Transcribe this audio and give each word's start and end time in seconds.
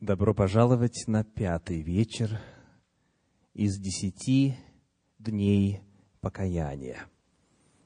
Добро 0.00 0.32
пожаловать 0.32 1.04
на 1.08 1.24
пятый 1.24 1.82
вечер 1.82 2.40
из 3.52 3.78
десяти 3.78 4.54
дней 5.18 5.80
покаяния. 6.22 7.04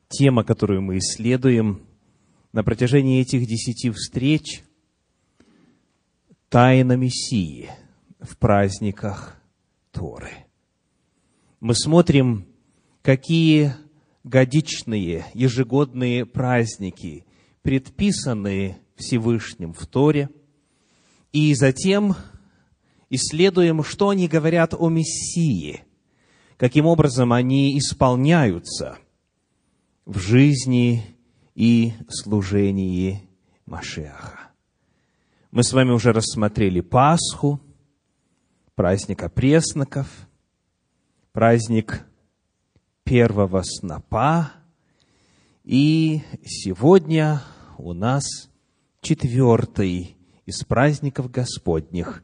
Тема, 0.07 0.45
которую 0.45 0.81
мы 0.81 0.99
исследуем 0.99 1.85
на 2.53 2.63
протяжении 2.63 3.21
этих 3.21 3.49
десяти 3.49 3.91
встреч– 3.91 4.63
тайна 6.49 6.93
Мессии 6.93 7.69
в 8.21 8.39
праздниках 8.39 9.35
Торы. 9.91 10.47
Мы 11.59 11.75
смотрим, 11.75 12.47
какие 13.03 13.75
годичные, 14.23 15.27
ежегодные 15.35 16.27
праздники 16.27 17.27
предписаны 17.63 18.79
Всевышним 18.95 19.73
в 19.73 19.85
Торе– 19.89 20.31
и 21.35 21.53
затем 21.55 22.15
исследуем, 23.11 23.83
что 23.83 24.11
они 24.11 24.29
говорят 24.29 24.73
о 24.73 24.89
Мессии, 24.89 25.83
каким 26.57 26.87
образом 26.87 27.33
они 27.33 27.77
исполняются 27.77 28.99
в 30.07 30.17
жизни 30.19 31.05
и 31.57 31.93
служении 32.09 33.29
Машеха. 33.67 34.53
Мы 35.51 35.65
с 35.65 35.73
вами 35.73 35.91
уже 35.91 36.13
рассмотрели 36.13 36.81
Пасху, 36.81 37.61
праздник 38.77 39.25
опресноков, 39.25 40.07
праздник 41.33 42.07
первого 43.03 43.63
снопа, 43.65 44.53
и 45.65 46.23
сегодня 46.45 47.43
у 47.77 47.93
нас 47.93 48.23
четвертый 49.01 50.17
из 50.47 50.65
праздников 50.65 51.31
Господних 51.31 52.23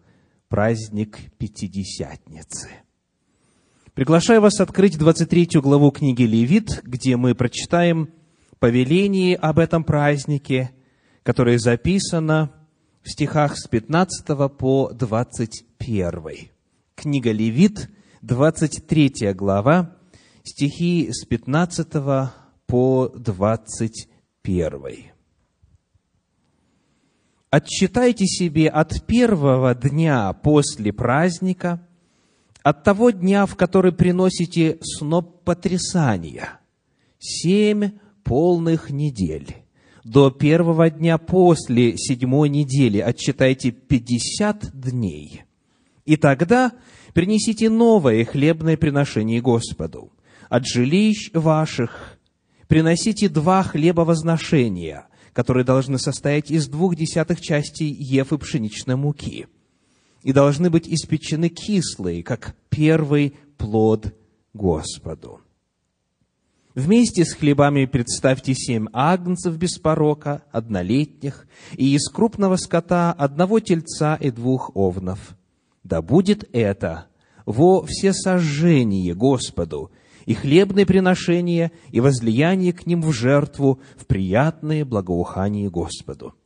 праздник 0.49 1.19
Пятидесятницы. 1.39 2.69
Приглашаю 3.95 4.41
вас 4.41 4.61
открыть 4.61 4.99
23 4.99 5.61
главу 5.61 5.91
книги 5.91 6.23
Левит, 6.25 6.83
где 6.85 7.17
мы 7.17 7.35
прочитаем 7.35 8.11
повеление 8.59 9.37
об 9.37 9.59
этом 9.59 9.85
празднике, 9.85 10.71
которое 11.23 11.59
записано 11.59 12.53
в 13.03 13.11
стихах 13.11 13.57
с 13.57 13.67
15 13.69 14.27
по 14.57 14.91
21. 14.93 16.51
Книга 16.95 17.33
Левит, 17.33 17.89
23 18.23 19.33
глава, 19.35 19.97
стихи 20.45 21.11
с 21.13 21.25
15 21.27 21.89
по 22.67 23.09
21. 23.15 25.11
Отчитайте 27.51 28.27
себе 28.27 28.69
от 28.69 29.05
первого 29.07 29.75
дня 29.75 30.33
после 30.33 30.93
праздника, 30.93 31.85
от 32.63 32.85
того 32.85 33.11
дня, 33.11 33.45
в 33.47 33.57
который 33.57 33.91
приносите 33.91 34.79
сноп 34.83 35.43
потрясания, 35.43 36.61
семь 37.19 37.91
полных 38.23 38.91
недель. 38.91 39.57
До 40.05 40.31
первого 40.31 40.91
дня 40.91 41.19
после 41.19 41.97
седьмой 41.97 42.49
недели 42.51 42.99
отчитайте 42.99 43.73
пятьдесят 43.73 44.71
дней. 44.73 45.43
И 46.05 46.17
тогда 46.17 46.71
принесите 47.15 47.69
новое 47.69 48.25
хлебное 48.25 48.77
приношение 48.77 49.41
Господу. 49.41 50.13
От 50.49 50.67
жилищ 50.67 51.33
ваших 51.35 52.17
приносите 52.69 53.29
два 53.29 53.65
хлеба 53.65 54.03
возношения– 54.03 55.09
которые 55.33 55.65
должны 55.65 55.99
состоять 55.99 56.51
из 56.51 56.69
двух 56.69 56.97
десятых 56.97 57.41
частей 57.41 57.93
ефы 57.93 58.39
пшеничной 58.39 58.97
муки 58.97 59.47
и 60.23 60.33
должны 60.33 60.71
быть 60.71 60.89
испечены 60.89 61.49
кислые, 61.49 62.23
как 62.23 62.55
первый 62.69 63.35
плод 63.57 64.15
Господу. 64.53 65.41
Вместе 66.75 67.25
с 67.25 67.35
хлебами 67.35 67.85
представьте 67.87 68.55
семь 68.55 68.87
агнцев 68.93 69.57
без 69.57 69.79
порока, 69.79 70.45
однолетних, 70.53 71.47
и 71.77 71.95
из 71.95 72.09
крупного 72.09 72.57
скота 72.57 73.13
одного 73.13 73.59
тельца 73.61 74.15
и 74.15 74.31
двух 74.31 74.71
овнов. 74.75 75.37
Да 75.83 76.01
будет 76.01 76.49
это 76.53 77.07
во 77.45 77.85
всесожжение 77.85 79.15
Господу, 79.15 79.91
и 80.31 80.35
хлебные 80.35 80.87
приношения, 80.87 81.73
и 81.91 81.99
возлияние 81.99 82.73
к 82.73 82.87
ним 82.87 83.03
в 83.03 83.13
жертву, 83.13 83.81
в 83.97 84.07
приятное 84.07 84.85
благоухание 84.85 85.69
Господу. 85.69 86.37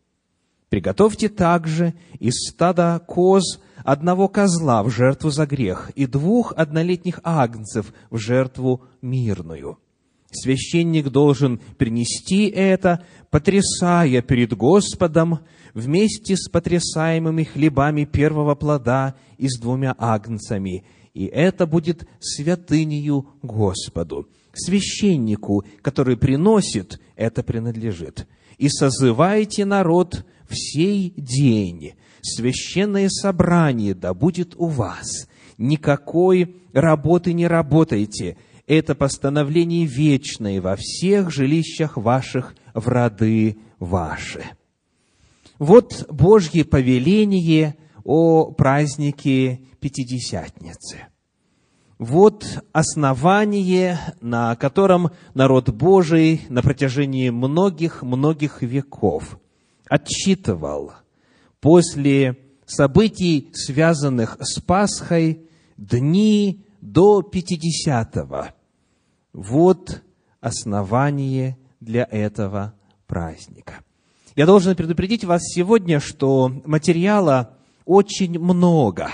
Приготовьте 0.70 1.28
также 1.28 1.92
из 2.18 2.32
стада 2.48 2.98
коз 3.06 3.60
одного 3.84 4.28
козла 4.28 4.82
в 4.82 4.88
жертву 4.88 5.28
за 5.28 5.44
грех 5.44 5.90
и 5.96 6.06
двух 6.06 6.54
однолетних 6.56 7.20
агнцев 7.24 7.92
в 8.08 8.16
жертву 8.16 8.84
мирную. 9.02 9.76
Священник 10.30 11.10
должен 11.10 11.60
принести 11.76 12.46
это, 12.46 13.04
потрясая 13.28 14.22
перед 14.22 14.54
Господом 14.54 15.40
вместе 15.74 16.36
с 16.38 16.48
потрясаемыми 16.48 17.44
хлебами 17.44 18.06
первого 18.06 18.54
плода 18.54 19.14
и 19.36 19.46
с 19.46 19.60
двумя 19.60 19.94
агнцами, 19.98 20.86
и 21.14 21.26
это 21.26 21.66
будет 21.66 22.06
святынею 22.20 23.28
Господу. 23.42 24.28
Священнику, 24.52 25.64
который 25.80 26.16
приносит, 26.16 27.00
это 27.16 27.42
принадлежит. 27.42 28.26
И 28.58 28.68
созывайте 28.68 29.64
народ 29.64 30.26
в 30.48 30.54
сей 30.54 31.12
день. 31.16 31.92
Священное 32.20 33.08
собрание 33.08 33.94
да 33.94 34.12
будет 34.12 34.54
у 34.56 34.66
вас. 34.66 35.28
Никакой 35.56 36.56
работы 36.72 37.32
не 37.32 37.46
работайте. 37.46 38.36
Это 38.66 38.94
постановление 38.94 39.86
вечное 39.86 40.60
во 40.60 40.76
всех 40.76 41.30
жилищах 41.30 41.96
ваших 41.96 42.54
в 42.72 42.88
роды 42.88 43.58
ваши. 43.78 44.44
Вот 45.58 46.06
Божье 46.10 46.64
повеление 46.64 47.76
о 48.04 48.52
празднике 48.52 49.60
Пятидесятницы. 49.80 51.08
Вот 51.98 52.44
основание, 52.72 53.98
на 54.20 54.56
котором 54.56 55.10
народ 55.34 55.70
Божий 55.70 56.42
на 56.48 56.62
протяжении 56.62 57.30
многих-многих 57.30 58.62
веков 58.62 59.38
отчитывал 59.88 60.92
после 61.60 62.38
событий, 62.66 63.50
связанных 63.54 64.36
с 64.40 64.60
Пасхой, 64.60 65.48
дни 65.76 66.64
до 66.80 67.22
Пятидесятого. 67.22 68.54
Вот 69.32 70.02
основание 70.40 71.58
для 71.80 72.06
этого 72.10 72.74
праздника. 73.06 73.80
Я 74.36 74.46
должен 74.46 74.74
предупредить 74.74 75.24
вас 75.24 75.42
сегодня, 75.44 76.00
что 76.00 76.48
материала 76.64 77.53
очень 77.84 78.38
много. 78.38 79.10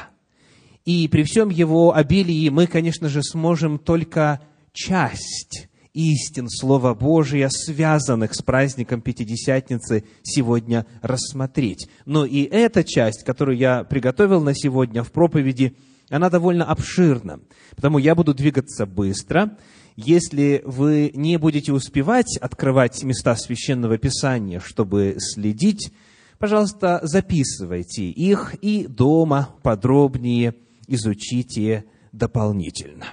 И 0.85 1.09
при 1.09 1.23
всем 1.23 1.51
его 1.51 1.95
обилии 1.95 2.49
мы, 2.49 2.67
конечно 2.67 3.09
же, 3.09 3.23
сможем 3.23 3.79
только 3.79 4.41
часть 4.73 5.69
истин 5.93 6.49
Слова 6.49 6.95
Божия, 6.95 7.49
связанных 7.49 8.35
с 8.35 8.43
праздником 8.43 9.01
Пятидесятницы, 9.01 10.05
сегодня 10.23 10.87
рассмотреть. 11.03 11.89
Но 12.07 12.25
и 12.25 12.43
эта 12.43 12.85
часть, 12.85 13.25
которую 13.25 13.59
я 13.59 13.85
приготовил 13.85 14.41
на 14.41 14.55
сегодня 14.55 15.03
в 15.03 15.11
проповеди, 15.13 15.77
она 16.09 16.31
довольно 16.31 16.65
обширна. 16.65 17.41
Потому 17.77 17.99
я 17.99 18.15
буду 18.15 18.35
двигаться 18.35 18.87
быстро. 18.87 19.57
Если 19.97 20.63
вы 20.65 21.11
не 21.15 21.37
будете 21.37 21.73
успевать 21.73 22.39
открывать 22.39 23.03
места 23.03 23.37
Священного 23.37 23.99
Писания, 23.99 24.61
чтобы 24.61 25.17
следить 25.19 25.93
пожалуйста, 26.41 27.01
записывайте 27.03 28.05
их 28.07 28.55
и 28.63 28.87
дома 28.87 29.55
подробнее 29.63 30.57
изучите 30.89 31.85
дополнительно. 32.13 33.05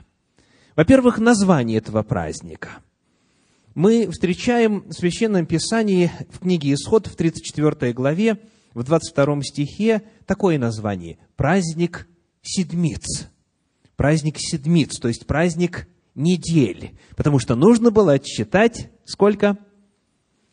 Во-первых, 0.76 1.20
название 1.20 1.78
этого 1.78 2.04
праздника. 2.04 2.70
Мы 3.76 4.10
встречаем 4.10 4.86
в 4.88 4.94
Священном 4.94 5.46
Писании 5.46 6.10
в 6.32 6.40
книге 6.40 6.74
Исход 6.74 7.06
в 7.06 7.16
34 7.16 7.94
главе, 7.94 8.40
в 8.74 8.84
22 8.84 9.44
стихе 9.44 10.04
такое 10.26 10.58
название– 10.58 11.20
праздник 11.36 12.08
седмиц. 12.42 13.28
Праздник 13.98 14.38
седмиц, 14.38 14.98
то 15.00 15.10
есть 15.10 15.28
праздник 15.28 15.88
недель. 16.16 16.98
Потому 17.16 17.40
что 17.40 17.56
нужно 17.56 17.92
было 17.92 18.14
отсчитать 18.14 18.90
сколько? 19.06 19.58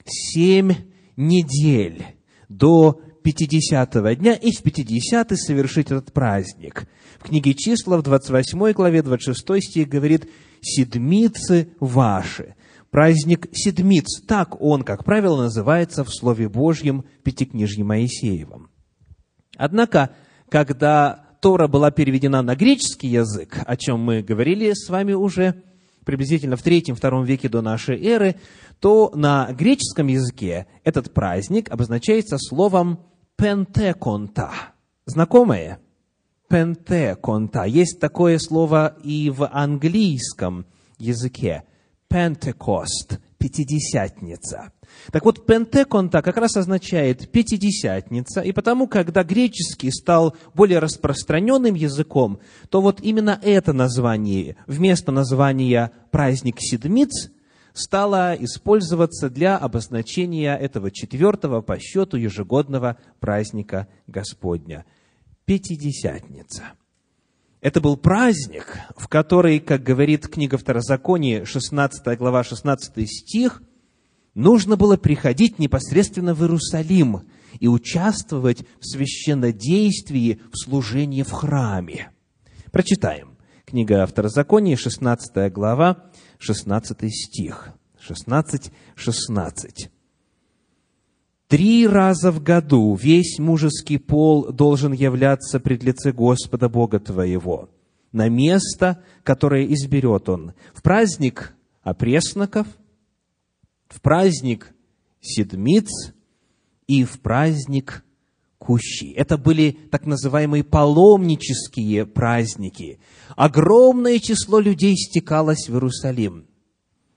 Семь 0.04 0.74
недель 1.16 2.13
до 2.56 3.00
50 3.22 4.18
дня 4.18 4.34
и 4.34 4.52
в 4.52 4.62
50 4.62 5.32
совершить 5.38 5.86
этот 5.86 6.12
праздник. 6.12 6.86
В 7.18 7.24
книге 7.24 7.54
числа 7.54 7.96
в 7.96 8.02
28 8.02 8.72
главе 8.72 9.02
26 9.02 9.62
стих 9.62 9.88
говорит 9.88 10.28
«седмицы 10.60 11.68
ваши». 11.80 12.54
Праздник 12.90 13.48
седмиц, 13.52 14.20
так 14.26 14.60
он, 14.60 14.84
как 14.84 15.04
правило, 15.04 15.42
называется 15.42 16.04
в 16.04 16.14
Слове 16.14 16.48
Божьем 16.48 17.04
Пятикнижье 17.24 17.82
Моисеевом. 17.82 18.70
Однако, 19.56 20.10
когда 20.48 21.24
Тора 21.40 21.66
была 21.66 21.90
переведена 21.90 22.42
на 22.42 22.54
греческий 22.54 23.08
язык, 23.08 23.58
о 23.66 23.76
чем 23.76 24.00
мы 24.00 24.22
говорили 24.22 24.72
с 24.74 24.88
вами 24.88 25.12
уже 25.12 25.62
приблизительно 26.04 26.56
в 26.56 26.62
третьем-втором 26.62 27.24
веке 27.24 27.48
до 27.48 27.62
нашей 27.62 28.02
эры, 28.04 28.36
то 28.80 29.10
на 29.14 29.52
греческом 29.52 30.08
языке 30.08 30.66
этот 30.84 31.12
праздник 31.12 31.70
обозначается 31.70 32.38
словом 32.38 33.00
«пентеконта». 33.36 34.50
Знакомое? 35.06 35.80
«Пентеконта». 36.48 37.64
Есть 37.64 38.00
такое 38.00 38.38
слово 38.38 38.96
и 39.02 39.30
в 39.30 39.46
английском 39.46 40.66
языке. 40.98 41.64
«Пентекост»– 42.08 43.18
«пятидесятница». 43.38 44.72
Так 45.12 45.24
вот, 45.24 45.44
пентеконта 45.46 46.22
как 46.22 46.36
раз 46.36 46.56
означает 46.56 47.30
пятидесятница, 47.30 48.40
и 48.40 48.52
потому, 48.52 48.88
когда 48.88 49.22
греческий 49.22 49.90
стал 49.90 50.36
более 50.54 50.78
распространенным 50.78 51.74
языком, 51.74 52.40
то 52.70 52.80
вот 52.80 53.00
именно 53.00 53.38
это 53.42 53.72
название, 53.72 54.56
вместо 54.66 55.12
названия 55.12 55.92
праздник 56.10 56.56
Седмиц, 56.60 57.30
стало 57.72 58.34
использоваться 58.38 59.28
для 59.28 59.58
обозначения 59.58 60.56
этого 60.56 60.90
четвертого 60.90 61.60
по 61.60 61.78
счету 61.78 62.16
ежегодного 62.16 62.96
праздника 63.20 63.88
Господня– 64.06 64.84
Пятидесятница. 65.44 66.72
Это 67.60 67.82
был 67.82 67.98
праздник, 67.98 68.78
в 68.96 69.08
который, 69.08 69.60
как 69.60 69.82
говорит 69.82 70.26
книга 70.26 70.56
Второзакония, 70.56 71.44
16 71.44 72.16
глава, 72.16 72.44
16 72.44 73.06
стих– 73.10 73.62
нужно 74.34 74.76
было 74.76 74.96
приходить 74.96 75.58
непосредственно 75.58 76.34
в 76.34 76.42
Иерусалим 76.42 77.22
и 77.60 77.68
участвовать 77.68 78.64
в 78.80 78.86
священнодействии, 78.86 80.40
в 80.52 80.56
служении 80.56 81.22
в 81.22 81.30
храме. 81.30 82.10
Прочитаем. 82.72 83.38
Книга 83.64 84.04
Второзакония, 84.06 84.76
16 84.76 85.52
глава, 85.52 86.04
16 86.38 87.14
стих. 87.14 87.70
16, 88.00 88.70
16. 88.96 89.90
Три 91.48 91.86
раза 91.86 92.30
в 92.30 92.42
году 92.42 92.94
весь 92.94 93.38
мужеский 93.38 93.98
пол 93.98 94.52
должен 94.52 94.92
являться 94.92 95.60
пред 95.60 95.82
лице 95.82 96.12
Господа 96.12 96.68
Бога 96.68 96.98
твоего, 96.98 97.70
на 98.12 98.28
место, 98.28 99.02
которое 99.22 99.64
изберет 99.72 100.28
Он, 100.28 100.52
в 100.74 100.82
праздник 100.82 101.54
опресноков– 101.82 102.66
в 103.94 104.00
праздник 104.00 104.74
Седмиц 105.20 105.88
и 106.86 107.04
в 107.04 107.20
праздник 107.20 108.04
Кущи. 108.58 109.12
Это 109.12 109.38
были 109.38 109.78
так 109.90 110.06
называемые 110.06 110.64
паломнические 110.64 112.06
праздники. 112.06 112.98
Огромное 113.36 114.18
число 114.18 114.58
людей 114.58 114.96
стекалось 114.96 115.68
в 115.68 115.74
Иерусалим. 115.74 116.46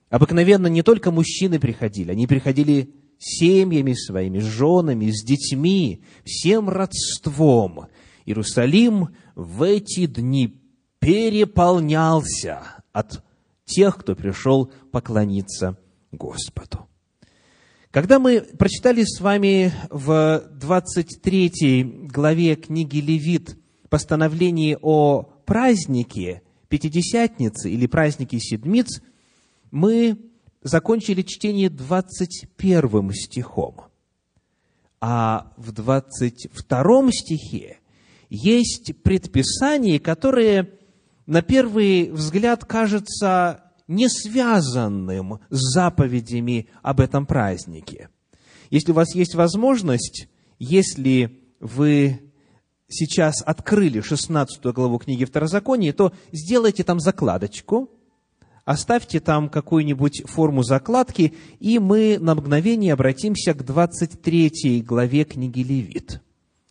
Обыкновенно 0.09 0.67
не 0.67 0.83
только 0.83 1.09
мужчины 1.09 1.59
приходили, 1.59 2.11
они 2.11 2.27
приходили 2.27 2.93
семьями 3.17 3.93
своими, 3.93 4.39
с 4.39 4.45
женами, 4.45 5.09
с 5.09 5.23
детьми, 5.23 6.03
всем 6.25 6.69
родством. 6.69 7.87
Иерусалим 8.25 9.15
в 9.35 9.63
эти 9.63 10.05
дни 10.05 10.61
переполнялся 10.99 12.61
от 12.91 13.23
тех, 13.65 13.97
кто 13.97 14.15
пришел 14.15 14.71
поклониться 14.91 15.77
Господу. 16.11 16.87
Когда 17.91 18.19
мы 18.19 18.41
прочитали 18.41 19.03
с 19.03 19.19
вами 19.21 19.71
в 19.89 20.43
23 20.51 22.07
главе 22.11 22.55
книги 22.55 22.99
Левит 22.99 23.57
постановление 23.89 24.77
о 24.81 25.23
празднике 25.45 26.41
Пятидесятницы 26.67 27.71
или 27.71 27.87
празднике 27.87 28.39
Седмиц, 28.39 29.01
мы 29.71 30.17
закончили 30.61 31.21
чтение 31.21 31.69
21 31.69 33.13
стихом. 33.13 33.85
А 34.99 35.53
в 35.55 35.71
22 35.71 37.11
стихе 37.11 37.79
есть 38.29 38.91
предписания, 39.03 39.99
которые 39.99 40.73
на 41.25 41.41
первый 41.41 42.11
взгляд 42.11 42.65
кажется 42.65 43.66
не 43.87 44.09
связанным 44.09 45.39
с 45.49 45.73
заповедями 45.73 46.67
об 46.81 46.99
этом 46.99 47.25
празднике. 47.25 48.09
Если 48.69 48.91
у 48.91 48.95
вас 48.95 49.15
есть 49.15 49.35
возможность, 49.35 50.27
если 50.59 51.41
вы 51.59 52.21
сейчас 52.89 53.41
открыли 53.45 54.01
16 54.01 54.63
главу 54.65 54.97
книги 54.97 55.25
Второзакония, 55.25 55.93
то 55.93 56.13
сделайте 56.31 56.83
там 56.83 56.99
закладочку, 56.99 57.89
оставьте 58.65 59.19
там 59.19 59.49
какую-нибудь 59.49 60.23
форму 60.25 60.63
закладки, 60.63 61.33
и 61.59 61.79
мы 61.79 62.17
на 62.19 62.35
мгновение 62.35 62.93
обратимся 62.93 63.53
к 63.53 63.63
23 63.63 64.81
главе 64.81 65.23
книги 65.23 65.61
Левит. 65.61 66.21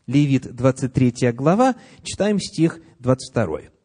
Левит, 0.06 0.54
23 0.54 1.32
глава, 1.32 1.74
читаем 2.02 2.38
стих 2.38 2.80
22 3.00 3.75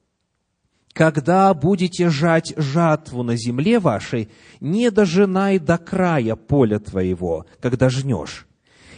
когда 0.93 1.53
будете 1.53 2.09
жать 2.09 2.53
жатву 2.57 3.23
на 3.23 3.35
земле 3.37 3.79
вашей, 3.79 4.29
не 4.59 4.91
дожинай 4.91 5.59
до 5.59 5.77
края 5.77 6.35
поля 6.35 6.79
твоего, 6.79 7.45
когда 7.59 7.89
жнешь. 7.89 8.47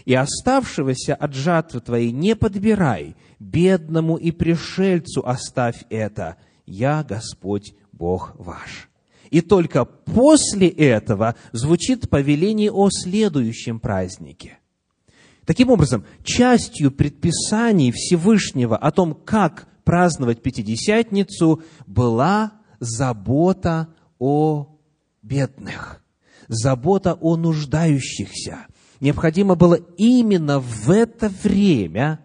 И 0.05 0.13
оставшегося 0.13 1.15
от 1.15 1.33
жатвы 1.33 1.79
твоей 1.79 2.11
не 2.11 2.35
подбирай, 2.35 3.15
бедному 3.39 4.17
и 4.17 4.31
пришельцу 4.31 5.25
оставь 5.25 5.85
это. 5.89 6.37
Я 6.65 7.03
Господь 7.03 7.73
Бог 7.91 8.33
ваш. 8.37 8.89
И 9.29 9.41
только 9.41 9.85
после 9.85 10.67
этого 10.67 11.35
звучит 11.53 12.09
повеление 12.09 12.71
о 12.71 12.89
следующем 12.91 13.79
празднике. 13.79 14.59
Таким 15.45 15.69
образом, 15.69 16.05
частью 16.23 16.91
предписаний 16.91 17.91
Всевышнего 17.91 18.77
о 18.77 18.91
том, 18.91 19.13
как 19.13 19.67
праздновать 19.83 20.41
Пятидесятницу, 20.41 21.61
была 21.85 22.53
забота 22.79 23.89
о 24.19 24.79
бедных, 25.21 26.01
забота 26.47 27.13
о 27.13 27.35
нуждающихся. 27.37 28.67
Необходимо 28.99 29.55
было 29.55 29.75
именно 29.97 30.59
в 30.59 30.89
это 30.89 31.29
время 31.43 32.19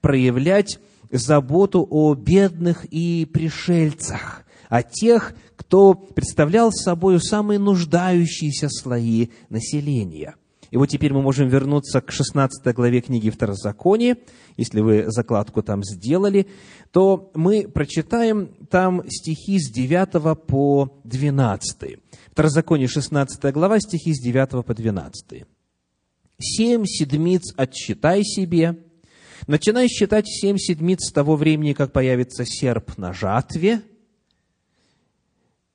проявлять 0.00 0.78
заботу 1.10 1.86
о 1.88 2.14
бедных 2.14 2.84
и 2.84 3.24
пришельцах, 3.24 4.44
о 4.68 4.82
тех, 4.82 5.34
кто 5.56 5.94
представлял 5.94 6.70
собой 6.70 7.20
самые 7.20 7.58
нуждающиеся 7.58 8.68
слои 8.68 9.28
населения– 9.48 10.34
и 10.70 10.76
вот 10.76 10.86
теперь 10.86 11.12
мы 11.12 11.22
можем 11.22 11.48
вернуться 11.48 12.00
к 12.00 12.10
16 12.10 12.74
главе 12.74 13.00
книги 13.00 13.30
Второзакония. 13.30 14.18
Если 14.56 14.80
вы 14.80 15.04
закладку 15.08 15.62
там 15.62 15.82
сделали, 15.82 16.46
то 16.92 17.30
мы 17.34 17.68
прочитаем 17.68 18.54
там 18.70 19.02
стихи 19.08 19.58
с 19.58 19.70
9 19.70 20.46
по 20.46 21.00
12. 21.04 21.98
Второзаконие 22.32 22.88
16 22.88 23.52
глава, 23.52 23.78
стихи 23.80 24.14
с 24.14 24.20
9 24.20 24.64
по 24.64 24.74
12. 24.74 25.44
«Семь 26.40 26.84
седмиц 26.86 27.52
отсчитай 27.56 28.22
себе, 28.22 28.78
начинай 29.46 29.88
считать 29.88 30.26
семь 30.28 30.56
седмиц 30.56 31.08
с 31.08 31.12
того 31.12 31.36
времени, 31.36 31.72
как 31.72 31.92
появится 31.92 32.44
серп 32.44 32.96
на 32.96 33.12
жатве, 33.12 33.82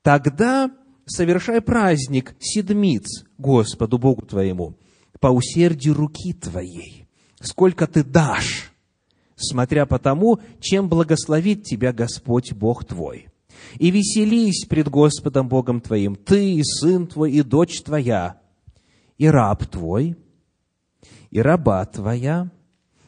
тогда 0.02 0.72
совершай 1.06 1.62
праздник 1.62 2.36
седмиц 2.40 3.26
Господу 3.38 3.98
Богу 3.98 4.26
твоему, 4.26 4.78
по 5.20 5.28
усердию 5.28 5.94
руки 5.94 6.34
твоей, 6.34 7.08
сколько 7.42 7.88
ты 7.88 8.04
дашь, 8.04 8.73
смотря 9.44 9.86
по 9.86 10.00
тому, 10.00 10.40
чем 10.60 10.90
благословит 10.90 11.64
тебя 11.64 11.94
Господь 11.94 12.54
Бог 12.54 12.86
твой. 12.86 13.28
И 13.78 13.92
веселись 13.92 14.66
пред 14.66 14.90
Господом 14.90 15.48
Богом 15.48 15.82
твоим, 15.82 16.16
ты 16.16 16.56
и 16.56 16.64
сын 16.64 17.08
твой, 17.08 17.32
и 17.32 17.42
дочь 17.42 17.82
твоя, 17.82 18.40
и 19.18 19.28
раб 19.28 19.66
твой, 19.66 20.16
и 21.32 21.40
раба 21.40 21.86
твоя, 21.86 22.52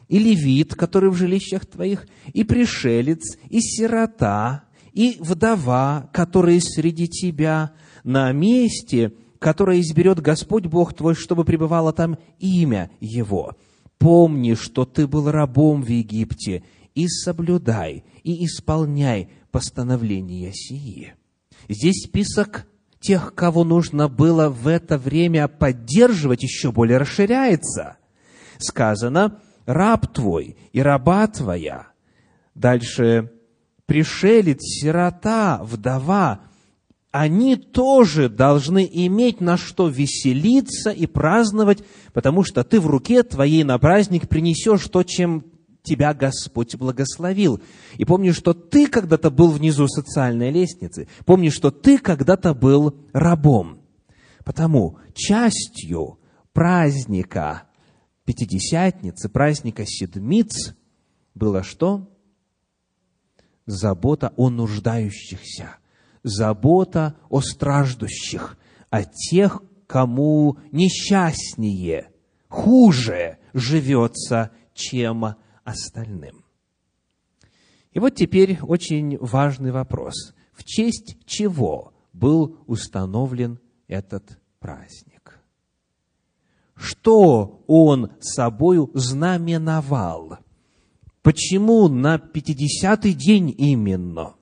и 0.08 0.18
левит, 0.18 0.74
который 0.74 1.10
в 1.10 1.14
жилищах 1.14 1.66
твоих, 1.66 2.06
и 2.32 2.44
пришелец, 2.44 3.36
и 3.48 3.60
сирота, 3.60 4.64
и 4.92 5.16
вдова, 5.20 6.08
которые 6.12 6.60
среди 6.60 7.08
тебя, 7.08 7.72
на 8.02 8.32
месте, 8.32 9.12
которое 9.38 9.80
изберет 9.80 10.20
Господь 10.20 10.66
Бог 10.66 10.94
твой, 10.94 11.14
чтобы 11.14 11.44
пребывало 11.44 11.92
там 11.92 12.18
имя 12.38 12.90
Его. 13.00 13.56
Помни, 13.98 14.54
что 14.54 14.84
ты 14.84 15.06
был 15.06 15.30
рабом 15.30 15.82
в 15.82 15.88
Египте, 15.88 16.62
и 16.94 17.08
соблюдай, 17.08 18.04
и 18.22 18.44
исполняй 18.46 19.28
постановления 19.50 20.52
сии. 20.52 21.14
Здесь 21.68 22.04
список 22.04 22.66
тех, 23.00 23.34
кого 23.34 23.64
нужно 23.64 24.08
было 24.08 24.48
в 24.48 24.66
это 24.66 24.98
время 24.98 25.48
поддерживать, 25.48 26.42
еще 26.42 26.72
более 26.72 26.98
расширяется. 26.98 27.98
Сказано, 28.58 29.40
раб 29.66 30.12
твой 30.12 30.56
и 30.72 30.80
раба 30.80 31.26
твоя, 31.26 31.88
дальше 32.54 33.32
пришелец, 33.84 34.60
сирота, 34.62 35.60
вдова, 35.62 36.40
они 37.18 37.56
тоже 37.56 38.28
должны 38.28 38.88
иметь 38.90 39.40
на 39.40 39.56
что 39.56 39.88
веселиться 39.88 40.90
и 40.90 41.06
праздновать, 41.06 41.82
потому 42.12 42.44
что 42.44 42.62
ты 42.64 42.80
в 42.80 42.86
руке 42.86 43.22
твоей 43.22 43.64
на 43.64 43.78
праздник 43.78 44.28
принесешь 44.28 44.86
то, 44.88 45.02
чем 45.02 45.44
тебя 45.82 46.12
Господь 46.12 46.74
благословил. 46.74 47.60
И 47.96 48.04
помни, 48.04 48.32
что 48.32 48.52
ты 48.52 48.86
когда-то 48.86 49.30
был 49.30 49.50
внизу 49.50 49.88
социальной 49.88 50.50
лестницы. 50.50 51.08
Помни, 51.24 51.48
что 51.48 51.70
ты 51.70 51.98
когда-то 51.98 52.54
был 52.54 52.96
рабом. 53.12 53.80
Потому 54.44 54.98
частью 55.14 56.18
праздника 56.52 57.62
Пятидесятницы, 58.26 59.28
праздника 59.28 59.84
Седмиц 59.86 60.74
было 61.36 61.62
что? 61.62 62.12
Забота 63.66 64.32
о 64.36 64.50
нуждающихся, 64.50 65.76
забота 66.26 67.14
о 67.30 67.40
страждущих, 67.40 68.58
о 68.90 69.04
тех, 69.04 69.62
кому 69.86 70.58
несчастнее, 70.72 72.10
хуже 72.48 73.38
живется, 73.54 74.50
чем 74.74 75.36
остальным. 75.64 76.44
И 77.92 78.00
вот 78.00 78.16
теперь 78.16 78.58
очень 78.60 79.16
важный 79.18 79.70
вопрос. 79.70 80.34
В 80.52 80.64
честь 80.64 81.16
чего 81.26 81.94
был 82.12 82.58
установлен 82.66 83.60
этот 83.86 84.38
праздник? 84.58 85.38
Что 86.74 87.62
он 87.68 88.12
собою 88.20 88.90
знаменовал? 88.94 90.38
Почему 91.22 91.88
на 91.88 92.16
50-й 92.16 93.12
день 93.14 93.54
именно? 93.56 94.34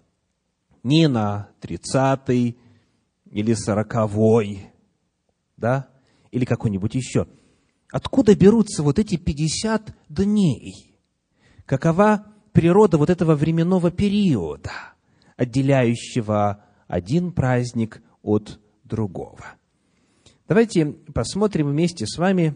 Не 0.85 1.09
на 1.09 1.49
30-й 1.61 2.57
или 3.33 3.55
40-й, 3.55 4.71
да? 5.57 5.89
Или 6.31 6.45
какой-нибудь 6.45 6.95
еще. 6.95 7.27
Откуда 7.91 8.37
берутся 8.37 8.83
вот 8.83 8.99
эти 8.99 9.17
50 9.17 9.97
дней? 10.09 10.95
Какова 11.65 12.27
природа 12.53 12.99
вот 12.99 13.11
этого 13.11 13.35
временного 13.35 13.91
периода, 13.91 14.71
отделяющего 15.37 16.65
один 16.87 17.33
праздник 17.33 18.03
от 18.23 18.61
другого? 18.85 19.45
Давайте 20.47 20.87
посмотрим 21.15 21.69
вместе 21.69 22.07
с 22.07 22.19
вами 22.19 22.55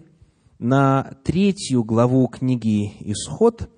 на 0.59 1.17
третью 1.25 1.83
главу 1.83 2.27
книги 2.29 2.93
«Исход», 3.01 3.71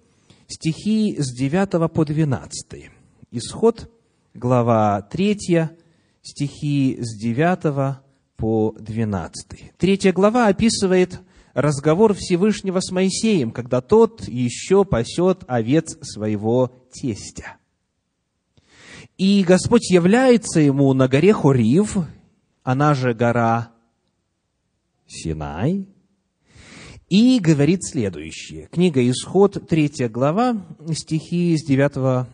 стихи 0.48 1.14
с 1.16 1.32
9 1.32 1.92
по 1.92 2.04
12. 2.04 2.90
Исход, 3.30 3.88
глава 4.34 5.02
3, 5.02 5.70
стихи 6.22 6.98
с 7.00 7.18
9 7.18 7.96
по 8.36 8.74
12. 8.78 9.72
Третья 9.76 10.12
глава 10.12 10.46
описывает 10.46 11.20
разговор 11.54 12.14
Всевышнего 12.14 12.80
с 12.80 12.90
Моисеем, 12.90 13.50
когда 13.50 13.80
тот 13.80 14.26
еще 14.28 14.84
пасет 14.84 15.44
овец 15.46 15.98
своего 16.02 16.70
тестя. 16.92 17.56
И 19.18 19.44
Господь 19.44 19.90
является 19.90 20.60
ему 20.60 20.92
на 20.94 21.08
горе 21.08 21.34
Хорив, 21.34 21.98
она 22.62 22.94
же 22.94 23.12
гора 23.12 23.72
Синай, 25.06 25.88
и 27.08 27.40
говорит 27.40 27.84
следующее. 27.84 28.68
Книга 28.68 29.06
Исход, 29.10 29.66
3 29.68 30.08
глава, 30.08 30.64
стихи 30.92 31.56
с 31.58 31.66
9 31.66 32.28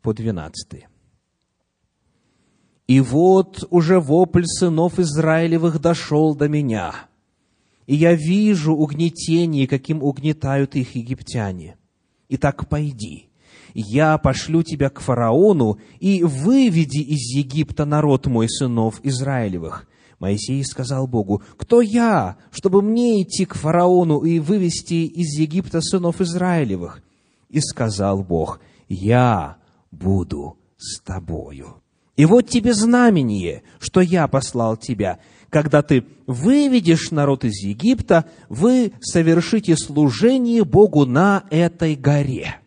по 0.00 0.14
12. 0.14 0.87
«И 2.88 3.00
вот 3.00 3.64
уже 3.70 4.00
вопль 4.00 4.46
сынов 4.46 4.98
Израилевых 4.98 5.80
дошел 5.80 6.34
до 6.34 6.48
меня, 6.48 6.94
и 7.86 7.94
я 7.94 8.14
вижу 8.14 8.74
угнетение, 8.74 9.68
каким 9.68 10.02
угнетают 10.02 10.74
их 10.74 10.96
египтяне. 10.96 11.76
Итак, 12.30 12.68
пойди, 12.68 13.28
я 13.74 14.18
пошлю 14.18 14.62
тебя 14.62 14.90
к 14.90 15.00
фараону, 15.00 15.78
и 16.00 16.24
выведи 16.24 16.98
из 16.98 17.30
Египта 17.36 17.84
народ 17.84 18.26
мой 18.26 18.48
сынов 18.48 19.00
Израилевых». 19.04 19.86
Моисей 20.18 20.64
сказал 20.64 21.06
Богу, 21.06 21.42
«Кто 21.56 21.80
я, 21.80 22.38
чтобы 22.50 22.82
мне 22.82 23.22
идти 23.22 23.44
к 23.44 23.54
фараону 23.54 24.20
и 24.20 24.40
вывести 24.40 25.06
из 25.06 25.38
Египта 25.38 25.80
сынов 25.80 26.20
Израилевых?» 26.20 27.02
И 27.50 27.60
сказал 27.60 28.24
Бог, 28.24 28.60
«Я 28.88 29.58
буду 29.92 30.56
с 30.76 31.00
тобою». 31.00 31.82
И 32.18 32.26
вот 32.26 32.50
тебе 32.50 32.74
знамение, 32.74 33.62
что 33.78 34.02
я 34.02 34.28
послал 34.28 34.76
тебя 34.76 35.18
когда 35.50 35.82
ты 35.82 36.04
выведешь 36.26 37.10
народ 37.10 37.44
из 37.44 37.62
Египта, 37.62 38.26
вы 38.48 38.92
совершите 39.00 39.76
служение 39.76 40.64
Богу 40.64 41.06
на 41.06 41.44
этой 41.50 41.96
горе. 41.96 42.60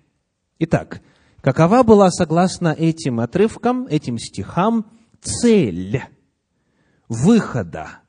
Итак, 0.60 1.01
какова 1.41 1.84
была, 1.84 2.10
согласно 2.10 2.70
этим 2.70 3.20
отрывкам, 3.20 3.86
этим 3.88 4.17
стихам, 4.17 4.86
цель 5.22 6.01
выхода 7.08 8.00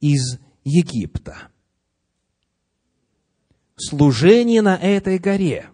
из 0.00 0.38
Египта? 0.64 1.48
Служение 3.76 4.62
на 4.62 4.76
этой 4.76 5.18
горе. 5.18 5.66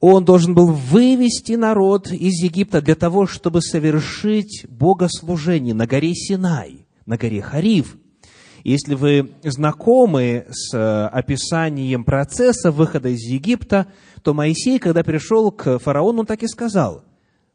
Он 0.00 0.24
должен 0.24 0.54
был 0.54 0.72
вывести 0.72 1.52
народ 1.52 2.10
из 2.12 2.42
Египта 2.42 2.82
для 2.82 2.94
того, 2.94 3.26
чтобы 3.26 3.62
совершить 3.62 4.66
богослужение 4.68 5.74
на 5.74 5.86
горе 5.86 6.14
Синай– 6.14 6.86
на 7.06 7.16
горе 7.16 7.40
Хариф. 7.40 7.96
Если 8.64 8.94
вы 8.94 9.32
знакомы 9.44 10.46
с 10.50 10.76
э, 10.76 11.06
описанием 11.06 12.04
процесса 12.04 12.72
выхода 12.72 13.08
из 13.08 13.20
Египта, 13.20 13.86
то 14.22 14.34
Моисей, 14.34 14.80
когда 14.80 15.04
пришел 15.04 15.52
к 15.52 15.78
фараону, 15.78 16.24
так 16.24 16.42
и 16.42 16.48
сказал, 16.48 17.04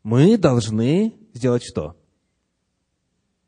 мы 0.03 0.38
должны 0.38 1.13
сделать 1.33 1.63
что? 1.63 1.98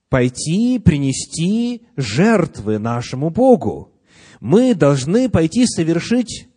Пойти 0.10 0.78
принести 0.78 1.84
жертвы 1.96 2.80
нашему 2.80 3.30
Богу. 3.30 3.94
Мы 4.42 4.76
должны 4.76 5.30
пойти 5.30 5.66
совершить 5.66 6.50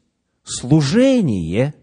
служение, 0.42 1.74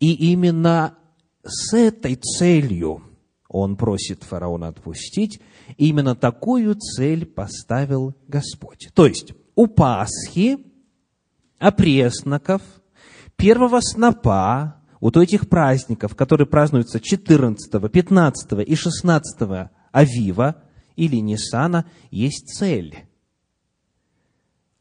и 0.00 0.32
именно 0.32 0.96
с 1.42 1.74
этой 1.74 2.16
целью 2.16 3.02
он 3.48 3.76
просит 3.76 4.22
фараона 4.22 4.68
отпустить, 4.68 5.40
Именно 5.76 6.14
такую 6.14 6.76
цель 6.76 7.26
поставил 7.26 8.14
Господь. 8.28 8.88
То 8.94 9.06
есть 9.06 9.32
у 9.54 9.66
Пасхи, 9.66 10.58
опресноков, 11.58 12.62
первого 13.36 13.80
снопа, 13.80 14.82
вот 15.00 15.16
у 15.16 15.22
этих 15.22 15.48
праздников, 15.48 16.14
которые 16.14 16.46
празднуются 16.46 17.00
14, 17.00 17.90
15 17.90 18.52
и 18.66 18.74
16 18.74 19.70
Авива 19.92 20.62
или 20.96 21.16
Нисана, 21.16 21.86
есть 22.10 22.48
цель. 22.56 23.06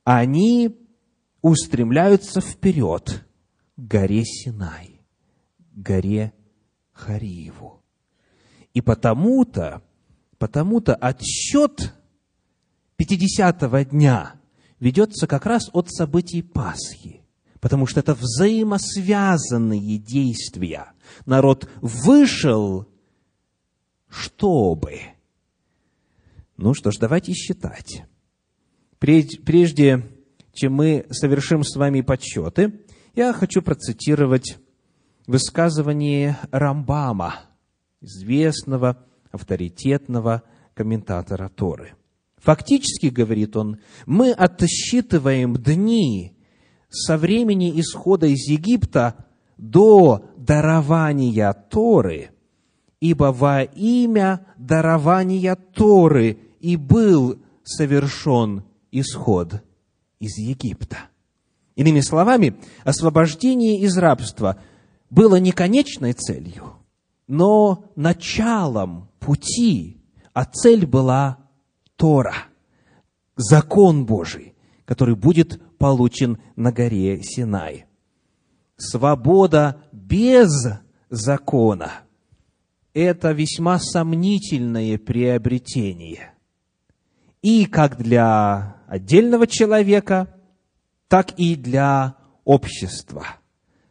Они 0.03 0.77
устремляются 1.41 2.41
вперед 2.41 3.25
к 3.75 3.81
горе 3.81 4.23
Синай, 4.23 4.92
горе 5.73 6.33
Хариеву. 6.93 7.81
И 8.73 8.81
потому-то 8.81 9.83
Потому-то 10.43 10.93
отсчет 10.95 11.93
50-го 12.99 13.79
дня 13.83 14.35
ведется 14.81 15.25
как 15.25 15.45
раз 15.45 15.69
от 15.71 15.89
событий 15.89 16.41
Пасхи, 16.41 17.21
потому 17.61 17.87
что 17.87 18.01
это 18.01 18.13
взаимосвязанные 18.13 19.97
действия. 19.99 20.91
Народ 21.25 21.69
вышел, 21.79 22.89
чтобы... 24.09 24.99
Ну 26.57 26.73
что 26.73 26.91
ж, 26.91 26.97
давайте 26.99 27.31
считать. 27.31 28.03
Прежде 28.99 30.05
чем 30.51 30.73
мы 30.73 31.05
совершим 31.09 31.63
с 31.63 31.73
вами 31.77 32.01
подсчеты, 32.01 32.81
я 33.15 33.31
хочу 33.31 33.61
процитировать 33.61 34.57
высказывание 35.27 36.37
Рамбама, 36.51 37.35
известного 38.01 38.97
авторитетного 39.31 40.43
комментатора 40.73 41.49
Торы. 41.49 41.93
Фактически, 42.37 43.07
говорит 43.07 43.55
он, 43.55 43.79
мы 44.05 44.31
отсчитываем 44.31 45.55
дни 45.55 46.35
со 46.89 47.17
времени 47.17 47.79
исхода 47.79 48.27
из 48.27 48.47
Египта 48.49 49.25
до 49.57 50.25
дарования 50.35 51.53
Торы, 51.53 52.31
ибо 52.99 53.31
во 53.31 53.63
имя 53.63 54.45
дарования 54.57 55.55
Торы 55.55 56.37
и 56.59 56.75
был 56.75 57.39
совершен 57.63 58.63
исход 58.91 59.63
из 60.19 60.37
Египта. 60.37 60.97
Иными 61.75 62.01
словами, 62.01 62.55
освобождение 62.83 63.79
из 63.79 63.97
рабства 63.97 64.59
было 65.13 65.35
не 65.35 65.51
конечной 65.51 66.13
целью, 66.13 66.73
но 67.27 67.85
началом 67.95 69.09
пути, 69.19 70.01
а 70.33 70.43
цель 70.45 70.87
была 70.87 71.37
Тора, 71.97 72.33
закон 73.35 74.07
Божий, 74.07 74.55
который 74.85 75.15
будет 75.15 75.61
получен 75.77 76.39
на 76.55 76.71
горе 76.71 77.21
Синай. 77.21 77.85
Свобода 78.75 79.83
без 79.91 80.49
закона– 81.11 81.91
это 82.95 83.33
весьма 83.33 83.77
сомнительное 83.77 84.97
приобретение. 84.97 86.33
И 87.43 87.67
как 87.67 87.97
для 87.97 88.77
отдельного 88.87 89.45
человека, 89.45 90.35
так 91.07 91.37
и 91.37 91.55
для 91.55 92.15
общества. 92.45 93.27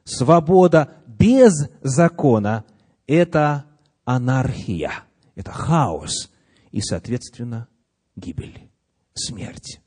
Свобода 0.05 1.02
без 1.23 1.69
закона– 1.83 2.65
это 3.07 3.65
анархия, 4.05 5.05
это 5.37 5.53
хаос 5.53 6.31
и, 6.73 6.81
соответственно, 6.81 7.69
гибель, 8.17 8.69
смерть. 9.15 9.81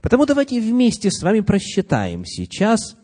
Потому 0.00 0.24
давайте 0.24 0.58
вместе 0.60 1.10
с 1.10 1.22
вами 1.22 1.40
просчитаем 1.40 2.24
сейчас, 2.24 2.96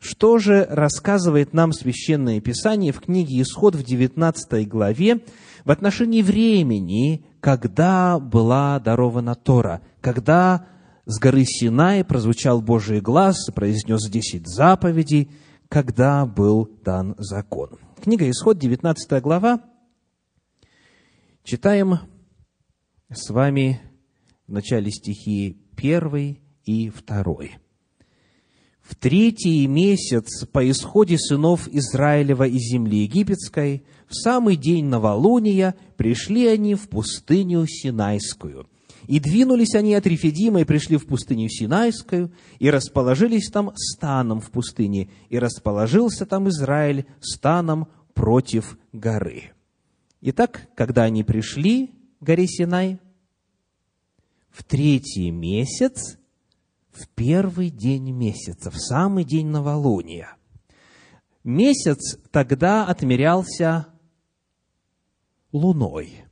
что 0.00 0.38
же 0.38 0.66
рассказывает 0.68 1.52
нам 1.52 1.72
Священное 1.72 2.40
Писание 2.40 2.92
в 2.92 3.00
книге 3.00 3.42
Исход 3.42 3.76
в 3.76 3.84
19 3.84 4.68
главе 4.68 5.20
в 5.64 5.70
отношении 5.70 6.22
времени, 6.22 7.24
когда 7.40 8.18
была 8.18 8.80
дарована 8.80 9.36
Тора, 9.36 9.82
когда 10.00 10.66
с 11.06 11.18
горы 11.20 11.44
Синай 11.44 12.04
прозвучал 12.04 12.60
Божий 12.60 13.00
глаз, 13.00 13.46
произнес 13.54 14.08
десять 14.10 14.48
заповедей, 14.48 15.30
когда 15.68 16.24
был 16.24 16.68
дан 16.82 17.14
закон. 17.18 17.78
Книга 18.02 18.28
Исход, 18.30 18.58
19 18.58 19.22
глава. 19.22 19.62
Читаем 21.44 21.98
с 23.10 23.30
вами 23.30 23.80
в 24.46 24.52
начале 24.52 24.90
стихи 24.90 25.58
1 25.76 26.38
и 26.64 26.90
2. 26.90 27.24
В 28.80 28.94
третий 28.94 29.66
месяц 29.66 30.46
по 30.46 30.68
исходе 30.70 31.18
сынов 31.18 31.68
Израилева 31.68 32.48
из 32.48 32.70
земли 32.70 33.02
египетской, 33.02 33.84
в 34.06 34.14
самый 34.14 34.56
день 34.56 34.86
новолуния, 34.86 35.74
пришли 35.98 36.46
они 36.46 36.74
в 36.74 36.88
пустыню 36.88 37.66
Синайскую. 37.66 38.66
И 39.08 39.20
двинулись 39.20 39.74
они 39.74 39.94
от 39.94 40.06
Рефидима 40.06 40.60
и 40.60 40.64
пришли 40.64 40.98
в 40.98 41.06
пустыню 41.06 41.48
Синайскую, 41.48 42.30
и 42.58 42.68
расположились 42.68 43.50
там 43.50 43.72
станом 43.74 44.42
в 44.42 44.50
пустыне, 44.50 45.08
и 45.30 45.38
расположился 45.38 46.26
там 46.26 46.46
Израиль 46.50 47.06
станом 47.18 47.88
против 48.12 48.78
горы. 48.92 49.52
Итак, 50.20 50.68
когда 50.76 51.04
они 51.04 51.24
пришли 51.24 51.86
к 52.20 52.22
горе 52.22 52.46
Синай, 52.46 53.00
в 54.50 54.62
третий 54.62 55.30
месяц, 55.30 56.18
в 56.90 57.08
первый 57.08 57.70
день 57.70 58.10
месяца, 58.12 58.70
в 58.70 58.76
самый 58.76 59.24
день 59.24 59.46
новолуния. 59.46 60.36
Месяц 61.44 62.18
тогда 62.30 62.84
отмерялся 62.84 63.86
луной. 65.50 66.24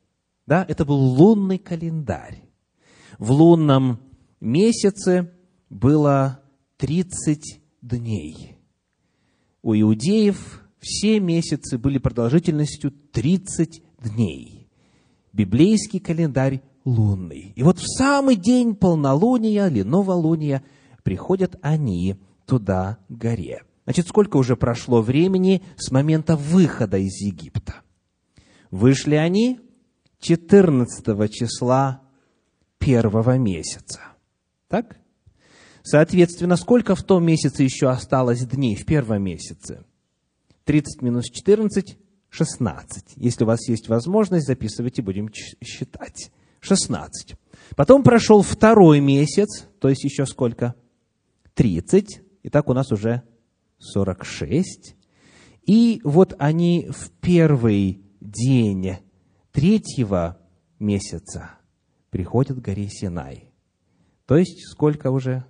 Да, 0.45 0.62
это 0.68 0.85
был 0.85 0.99
лунный 0.99 1.56
календарь. 1.56 2.45
В 3.18 3.32
лунном 3.32 4.00
месяце 4.40 5.32
было 5.70 6.40
30 6.76 7.62
дней. 7.82 8.58
У 9.62 9.75
иудеев 9.75 10.62
все 10.78 11.18
месяцы 11.18 11.78
были 11.78 11.99
продолжительностью 11.99 12.92
30 13.12 13.82
дней. 14.02 14.69
Библейский 15.32 15.99
календарь 15.99 16.62
лунный. 16.84 17.52
И 17.56 17.62
вот 17.62 17.78
в 17.78 17.86
самый 17.86 18.36
день 18.36 18.75
полнолуния 18.75 19.67
или 19.67 19.82
новолуния 19.82 20.62
приходят 21.02 21.56
они 21.62 22.17
туда, 22.47 22.99
горе. 23.08 23.62
Значит, 23.84 24.08
сколько 24.08 24.36
уже 24.36 24.56
прошло 24.56 25.00
времени 25.00 25.62
с 25.76 25.90
момента 25.90 26.36
выхода 26.36 26.99
из 26.99 27.21
Египта? 27.21 27.82
Вышли 28.71 29.14
они 29.14 29.60
14 30.21 31.32
числа 31.32 32.05
первого 32.78 33.39
месяца. 33.39 34.00
Так? 34.69 34.99
Соответственно, 35.82 36.56
сколько 36.56 36.95
в 36.95 37.02
том 37.02 37.25
месяце 37.25 37.62
еще 37.62 37.89
осталось 37.89 38.47
дней 38.47 38.75
в 38.75 38.84
первом 38.84 39.23
месяце? 39.23 39.84
30 40.65 41.02
минус 41.02 41.26
14– 41.26 41.99
16. 42.30 43.15
Если 43.17 43.45
у 43.45 43.47
вас 43.47 43.69
есть 43.69 43.89
возможность, 43.89 44.47
записывайте, 44.47 45.02
будем 45.02 45.30
считать. 45.32 46.30
16. 46.60 47.34
Потом 47.76 48.02
прошел 48.02 48.43
второй 48.43 49.00
месяц, 49.00 49.67
то 49.80 49.89
есть 49.89 50.04
еще 50.04 50.26
сколько? 50.26 50.75
30. 51.54 52.21
Итак, 52.45 52.69
у 52.69 52.75
нас 52.75 52.93
уже 52.93 53.23
46. 53.78 54.97
И 55.65 56.00
вот 56.04 56.34
они 56.39 56.89
в 56.91 57.10
первый 57.21 58.02
день 58.21 58.99
третьего 59.52 60.39
месяца 60.78 61.55
приходят 62.16 62.56
к 62.56 62.62
горе 62.62 62.88
Синай. 62.88 63.52
То 64.24 64.38
есть 64.38 64.66
сколько 64.70 65.10
уже? 65.10 65.44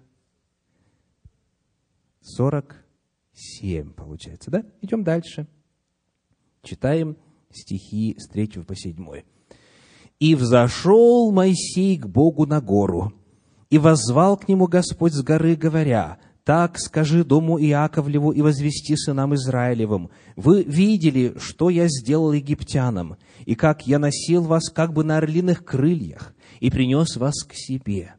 47 2.23 3.93
получается, 3.93 4.51
да? 4.51 4.65
Идем 4.81 5.05
дальше. 5.05 5.47
Читаем 6.63 7.17
стихи 7.53 8.17
с 8.19 8.27
3 8.27 8.65
по 8.65 8.75
7. 8.75 9.23
«И 10.19 10.35
взошел 10.35 11.31
Моисей 11.31 11.99
к 11.99 12.07
Богу 12.07 12.47
на 12.47 12.61
гору, 12.61 13.13
и 13.71 13.79
воззвал 13.79 14.37
к 14.37 14.49
нему 14.49 14.67
Господь 14.67 15.13
с 15.13 15.23
горы, 15.23 15.55
говоря, 15.55 16.19
«Так 16.47 16.79
скажи 16.79 17.25
дому 17.25 17.61
Иаковлеву 17.61 18.31
и 18.31 18.41
возвести 18.41 18.95
сынам 18.97 19.35
Израилевым, 19.35 20.11
вы 20.37 20.63
видели, 20.63 21.35
что 21.39 21.71
я 21.71 21.89
сделал 21.89 22.33
египтянам, 22.33 23.17
и 23.45 23.57
как 23.57 23.89
я 23.89 23.99
носил 23.99 24.45
вас 24.45 24.71
как 24.71 24.93
бы 24.93 25.03
на 25.03 25.17
орлиных 25.17 25.65
крыльях, 25.65 26.37
и 26.61 26.71
принес 26.71 27.17
вас 27.17 27.43
к 27.43 27.53
себе». 27.53 28.15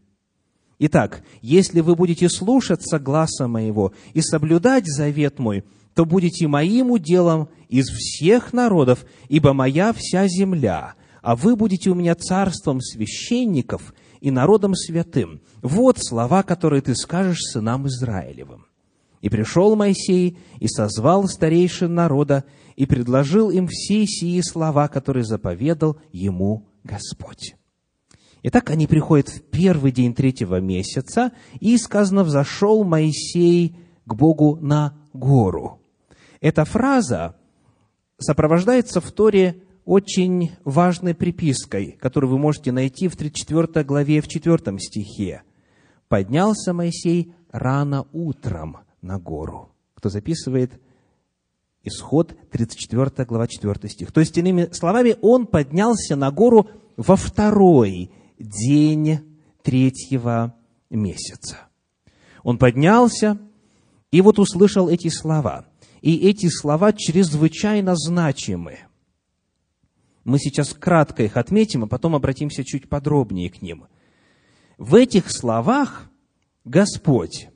Итак, 0.78 1.24
если 1.42 1.80
вы 1.80 1.96
будете 1.96 2.28
слушаться 2.28 3.00
гласа 3.00 3.48
моего 3.48 3.94
и 4.14 4.20
соблюдать 4.20 4.86
завет 4.88 5.40
мой, 5.40 5.64
то 5.96 6.04
будете 6.04 6.48
моим 6.48 6.92
уделом 6.92 7.48
из 7.70 7.88
всех 7.88 8.52
народов, 8.52 9.06
ибо 9.30 9.54
моя 9.54 9.94
вся 9.94 10.28
земля– 10.28 10.96
а 11.28 11.36
вы 11.36 11.58
будете 11.58 11.90
у 11.90 11.94
меня 11.94 12.16
царством 12.16 12.80
священников 12.80 13.94
и 14.22 14.32
народом 14.32 14.76
святым. 14.76 15.42
Вот 15.62 15.98
слова, 16.00 16.44
которые 16.44 16.82
ты 16.82 16.96
скажешь 16.96 17.42
сынам 17.42 17.88
Израилевым. 17.88 18.66
И 19.22 19.30
пришел 19.30 19.76
Моисей 19.76 20.38
и 20.60 20.68
созвал 20.68 21.28
старейшин 21.28 21.94
народа 21.94 22.44
и 22.76 22.86
предложил 22.86 23.50
им 23.50 23.68
все 23.68 24.06
сии 24.06 24.40
слова, 24.42 24.88
которые 24.88 25.24
заповедал 25.24 25.98
ему 26.12 26.68
Господь. 26.84 27.56
Итак, 28.44 28.70
они 28.70 28.88
приходят 28.88 29.30
в 29.30 29.42
первый 29.42 29.92
день 29.92 30.14
третьего 30.14 30.60
месяца, 30.60 31.32
и 31.60 31.78
сказано, 31.78 32.24
взошел 32.24 32.84
Моисей 32.84 33.76
к 34.06 34.14
Богу 34.14 34.58
на 34.62 34.96
гору. 35.12 35.82
Эта 36.40 36.64
фраза 36.64 37.36
сопровождается 38.20 39.02
в 39.02 39.12
Торе 39.12 39.64
очень 39.88 40.52
важной 40.66 41.16
припиской, 41.16 41.98
которую 42.00 42.32
вы 42.32 42.38
можете 42.38 42.74
найти 42.74 43.08
в 43.08 43.16
34 43.16 43.86
главе, 43.86 44.22
в 44.22 44.28
4 44.28 44.78
стихе. 44.80 45.44
«Поднялся 46.10 46.74
Моисей 46.74 47.34
рано 47.52 48.06
утром 48.12 48.80
на 49.02 49.18
гору». 49.18 49.72
Кто 49.96 50.10
записывает? 50.10 50.74
Исход, 51.84 52.36
34 52.52 53.26
глава, 53.26 53.48
4 53.48 53.90
стих. 53.90 54.12
То 54.12 54.20
есть, 54.20 54.38
иными 54.38 54.70
словами, 54.74 55.16
он 55.22 55.48
поднялся 55.48 56.18
на 56.18 56.32
гору 56.32 56.70
во 56.98 57.16
второй 57.16 58.12
день 58.38 59.20
третьего 59.64 60.54
месяца. 60.90 61.60
Он 62.44 62.58
поднялся 62.58 63.40
и 64.12 64.20
вот 64.20 64.38
услышал 64.38 64.90
эти 64.90 65.08
слова. 65.08 65.66
И 66.02 66.28
эти 66.28 66.48
слова 66.50 66.92
чрезвычайно 66.92 67.96
значимы. 67.96 68.80
Мы 70.28 70.40
сейчас 70.40 70.74
кратко 70.74 71.24
их 71.24 71.38
отметим, 71.38 71.86
а 71.86 71.88
потом 71.88 72.14
обратимся 72.14 72.66
чуть 72.66 72.90
подробнее 72.90 73.50
к 73.50 73.62
ним. 73.62 73.86
В 74.78 74.96
этих 74.96 75.32
словах 75.32 76.10
Господь 76.66 77.48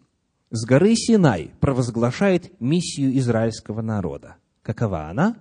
с 0.51 0.65
горы 0.65 0.95
Синай 0.95 1.51
провозглашает 1.59 2.61
миссию 2.61 3.17
израильского 3.17 3.81
народа. 3.81 4.37
Какова 4.61 5.09
она? 5.09 5.35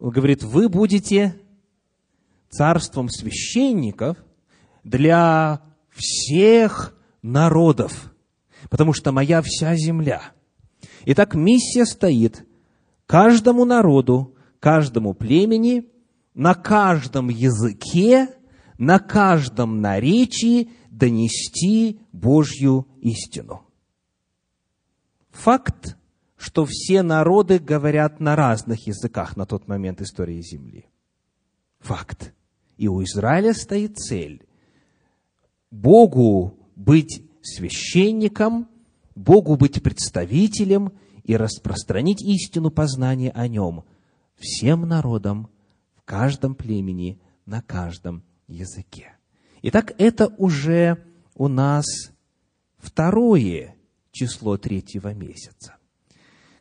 Он 0.00 0.10
говорит, 0.10 0.42
вы 0.42 0.68
будете 0.68 1.40
царством 2.50 3.10
священников 3.10 4.16
для 4.82 5.62
всех 5.88 6.98
народов, 7.22 8.12
потому 8.70 8.92
что 8.92 9.12
моя 9.12 9.40
вся 9.40 9.76
земля– 9.76 10.32
Итак, 11.04 11.34
миссия 11.34 11.84
стоит 11.84 12.46
каждому 13.06 13.64
народу, 13.64 14.34
каждому 14.60 15.14
племени, 15.14 15.88
на 16.34 16.54
каждом 16.54 17.28
языке, 17.28 18.28
на 18.78 18.98
каждом 18.98 19.80
наречии 19.80 20.70
донести 20.90 22.00
Божью 22.12 22.86
истину. 23.00 23.66
Факт, 25.30 25.96
что 26.36 26.66
все 26.66 27.02
народы 27.02 27.58
говорят 27.58 28.20
на 28.20 28.36
разных 28.36 28.86
языках 28.86 29.36
на 29.36 29.46
тот 29.46 29.68
момент 29.68 30.00
истории 30.00 30.40
Земли. 30.40 30.86
Факт. 31.80 32.34
И 32.76 32.88
у 32.88 33.02
Израиля 33.02 33.54
стоит 33.54 33.96
цель 33.96 34.46
Богу 35.70 36.58
быть 36.76 37.22
священником, 37.42 38.68
Богу 39.14 39.56
быть 39.56 39.82
представителем 39.82 40.92
и 41.24 41.36
распространить 41.36 42.22
истину 42.22 42.70
познания 42.70 43.30
о 43.30 43.48
Нем 43.48 43.84
всем 44.36 44.88
народам, 44.88 45.48
в 45.94 46.02
каждом 46.02 46.54
племени, 46.54 47.20
на 47.46 47.62
каждом 47.62 48.24
языке. 48.48 49.16
Итак, 49.62 49.94
это 49.98 50.28
уже 50.38 51.04
у 51.34 51.48
нас 51.48 51.84
второе 52.78 53.76
число 54.10 54.56
третьего 54.56 55.14
месяца. 55.14 55.76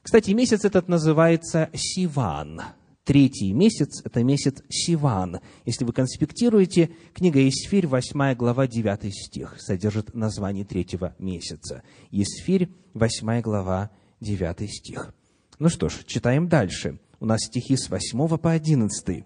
Кстати, 0.02 0.32
месяц 0.32 0.66
этот 0.66 0.88
называется 0.88 1.70
Сиван. 1.74 2.62
Третий 3.04 3.52
месяц– 3.52 4.02
это 4.06 4.24
месяц 4.24 4.62
Сиван. 4.70 5.40
Если 5.66 5.84
вы 5.86 5.92
конспектируете, 5.92 6.92
книга 7.14 7.48
Исфирь, 7.50 7.88
8 7.88 8.36
глава, 8.36 8.68
9 8.68 9.14
стих, 9.14 9.60
содержит 9.60 10.14
название 10.14 10.66
третьего 10.66 11.16
месяца. 11.18 11.82
Исфирь, 12.12 12.70
8 12.94 13.42
глава, 13.42 13.90
9 14.22 14.72
стих. 14.72 15.14
Ну 15.60 15.70
что 15.70 15.90
ж, 15.90 16.04
читаем 16.06 16.48
дальше. 16.48 17.00
У 17.20 17.26
нас 17.26 17.42
стихи 17.42 17.76
с 17.76 17.90
8 17.90 18.38
по 18.38 18.52
11. 18.52 19.26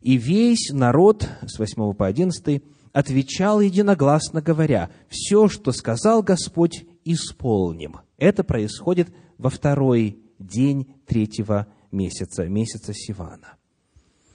«И 0.00 0.16
весь 0.16 0.70
народ, 0.72 1.28
с 1.46 1.58
8 1.58 1.94
по 1.94 2.06
11, 2.06 2.62
отвечал 2.92 3.60
единогласно, 3.60 4.42
говоря, 4.42 4.90
«Все, 5.08 5.48
что 5.48 5.72
сказал 5.72 6.22
Господь, 6.22 6.84
исполним». 7.04 8.00
Это 8.18 8.42
происходит 8.42 9.14
во 9.38 9.48
второй 9.48 10.18
день 10.38 10.94
третьего 11.06 11.68
месяца, 11.90 12.46
месяца 12.48 12.92
Сивана. 12.92 13.56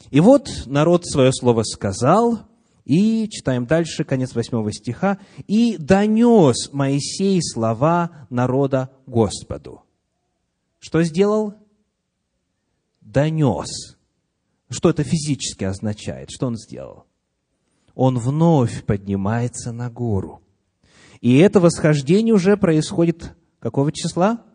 И 0.09 0.21
вот 0.21 0.49
народ 0.65 1.05
свое 1.05 1.31
слово 1.33 1.63
сказал, 1.63 2.47
и 2.85 3.27
читаем 3.29 3.65
дальше, 3.65 4.05
конец 4.05 4.33
восьмого 4.33 4.71
стиха, 4.71 5.19
«И 5.47 5.75
донес 5.77 6.71
Моисей 6.71 7.41
слова 7.43 8.11
народа 8.29 8.89
Господу». 9.05 9.83
Что 10.87 11.03
сделал? 11.03 11.53
Донес. 13.01 13.97
Что 14.69 14.89
это 14.89 15.03
физически 15.03 15.65
означает? 15.65 16.31
Что 16.31 16.47
он 16.47 16.55
сделал? 16.55 17.07
Он 17.93 18.17
вновь 18.17 18.85
поднимается 18.85 19.73
на 19.73 19.89
гору. 19.89 20.41
И 21.19 21.39
это 21.39 21.59
восхождение 21.59 22.33
уже 22.33 22.55
происходит 22.55 23.35
какого 23.59 23.91
числа? 23.91 24.45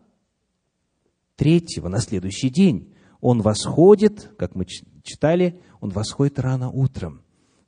Третьего, 1.35 1.87
на 1.87 1.99
следующий 1.99 2.49
день 2.49 2.91
он 3.21 3.43
восходит, 3.43 4.31
как 4.35 4.55
мы 4.55 4.65
читали, 5.03 5.61
он 5.81 5.91
восходит 5.91 6.39
рано 6.39 6.71
утром. 6.71 7.21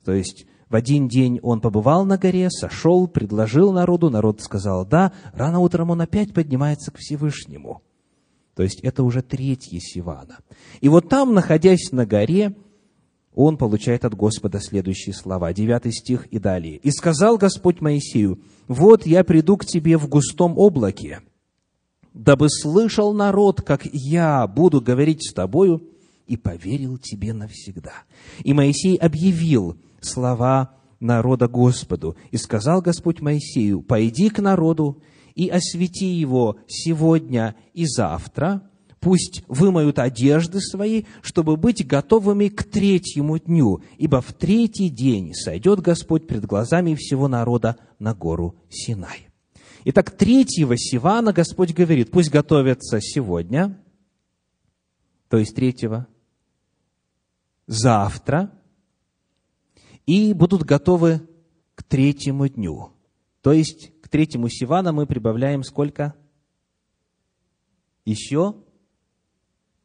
То 0.04 0.12
есть 0.12 0.44
в 0.68 0.74
один 0.74 1.06
день 1.06 1.38
он 1.40 1.60
побывал 1.60 2.04
на 2.04 2.18
горе, 2.18 2.50
сошел, 2.50 3.06
предложил 3.06 3.70
народу, 3.70 4.10
народ 4.10 4.40
сказал 4.40 4.84
«да», 4.84 5.12
рано 5.34 5.60
утром 5.60 5.90
он 5.90 6.00
опять 6.00 6.34
поднимается 6.34 6.90
к 6.90 6.98
Всевышнему. 6.98 7.85
То 8.56 8.62
есть 8.62 8.80
это 8.80 9.04
уже 9.04 9.22
третье 9.22 9.78
Сивана. 9.78 10.38
И 10.80 10.88
вот 10.88 11.10
там, 11.10 11.34
находясь 11.34 11.92
на 11.92 12.06
горе, 12.06 12.56
он 13.34 13.58
получает 13.58 14.06
от 14.06 14.14
Господа 14.14 14.60
следующие 14.60 15.14
слова, 15.14 15.52
9 15.52 15.94
стих 15.94 16.26
и 16.28 16.38
далее. 16.38 16.78
«И 16.78 16.90
сказал 16.90 17.36
Господь 17.36 17.82
Моисею, 17.82 18.40
вот 18.66 19.06
я 19.06 19.24
приду 19.24 19.58
к 19.58 19.66
тебе 19.66 19.98
в 19.98 20.08
густом 20.08 20.56
облаке, 20.56 21.20
дабы 22.14 22.48
слышал 22.48 23.12
народ, 23.12 23.60
как 23.60 23.82
я 23.92 24.46
буду 24.46 24.80
говорить 24.80 25.28
с 25.28 25.34
тобою, 25.34 25.82
и 26.26 26.38
поверил 26.38 26.96
тебе 26.96 27.34
навсегда. 27.34 27.92
И 28.42 28.54
Моисей 28.54 28.96
объявил 28.96 29.76
слова 30.00 30.74
народа 30.98 31.46
Господу, 31.46 32.16
и 32.30 32.38
сказал 32.38 32.80
Господь 32.80 33.20
Моисею, 33.20 33.82
пойди 33.82 34.30
к 34.30 34.40
народу 34.40 35.02
и 35.36 35.48
освети 35.48 36.06
его 36.06 36.58
сегодня 36.66 37.54
и 37.74 37.86
завтра, 37.86 38.68
пусть 38.98 39.44
вымоют 39.46 39.98
одежды 39.98 40.60
свои, 40.60 41.04
чтобы 41.22 41.56
быть 41.56 41.86
готовыми 41.86 42.48
к 42.48 42.64
третьему 42.64 43.38
дню, 43.38 43.82
ибо 43.98 44.20
в 44.20 44.32
третий 44.32 44.88
день 44.88 45.34
сойдет 45.34 45.80
Господь 45.80 46.26
пред 46.26 46.46
глазами 46.46 46.94
всего 46.94 47.28
народа 47.28 47.76
на 47.98 48.14
гору 48.14 48.56
Синай. 48.70 49.28
Итак, 49.84 50.10
третьего 50.10 50.76
Сивана 50.76 51.32
Господь 51.32 51.74
говорит, 51.74 52.10
пусть 52.10 52.30
готовятся 52.30 53.00
сегодня, 53.00 53.78
то 55.28 55.36
есть 55.36 55.54
третьего, 55.54 56.08
завтра, 57.66 58.50
и 60.06 60.32
будут 60.32 60.62
готовы 60.62 61.20
к 61.74 61.82
третьему 61.82 62.48
дню. 62.48 62.92
То 63.42 63.52
есть 63.52 63.92
к 64.06 64.08
третьему 64.08 64.48
Сивана 64.48 64.92
мы 64.92 65.04
прибавляем 65.04 65.64
сколько? 65.64 66.14
Еще 68.04 68.54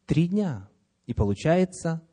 три 0.05 0.27
дня. 0.27 0.69
И 1.07 1.15
получается 1.15 2.03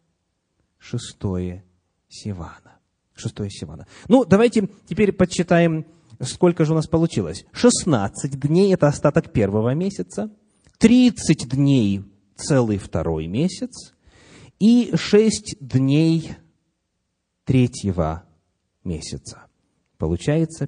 шестое 0.78 1.66
Сивана. 2.08 2.78
Шестое 3.12 3.50
Сивана. 3.50 3.86
Ну, 4.08 4.24
давайте 4.24 4.70
теперь 4.88 5.12
подсчитаем 5.12 5.84
Сколько 6.20 6.64
же 6.64 6.72
у 6.72 6.76
нас 6.76 6.86
получилось? 6.88 7.44
16 7.52 8.40
дней– 8.40 8.72
это 8.74 8.88
остаток 8.88 9.30
первого 9.30 9.74
месяца, 9.74 10.34
30 10.78 11.50
дней– 11.50 12.02
целый 12.36 12.78
второй 12.78 13.26
месяц, 13.28 13.94
и 14.58 14.90
6 14.96 15.58
дней 15.60 16.32
третьего 17.44 18.24
месяца. 18.82 19.44
Получается 19.96 20.66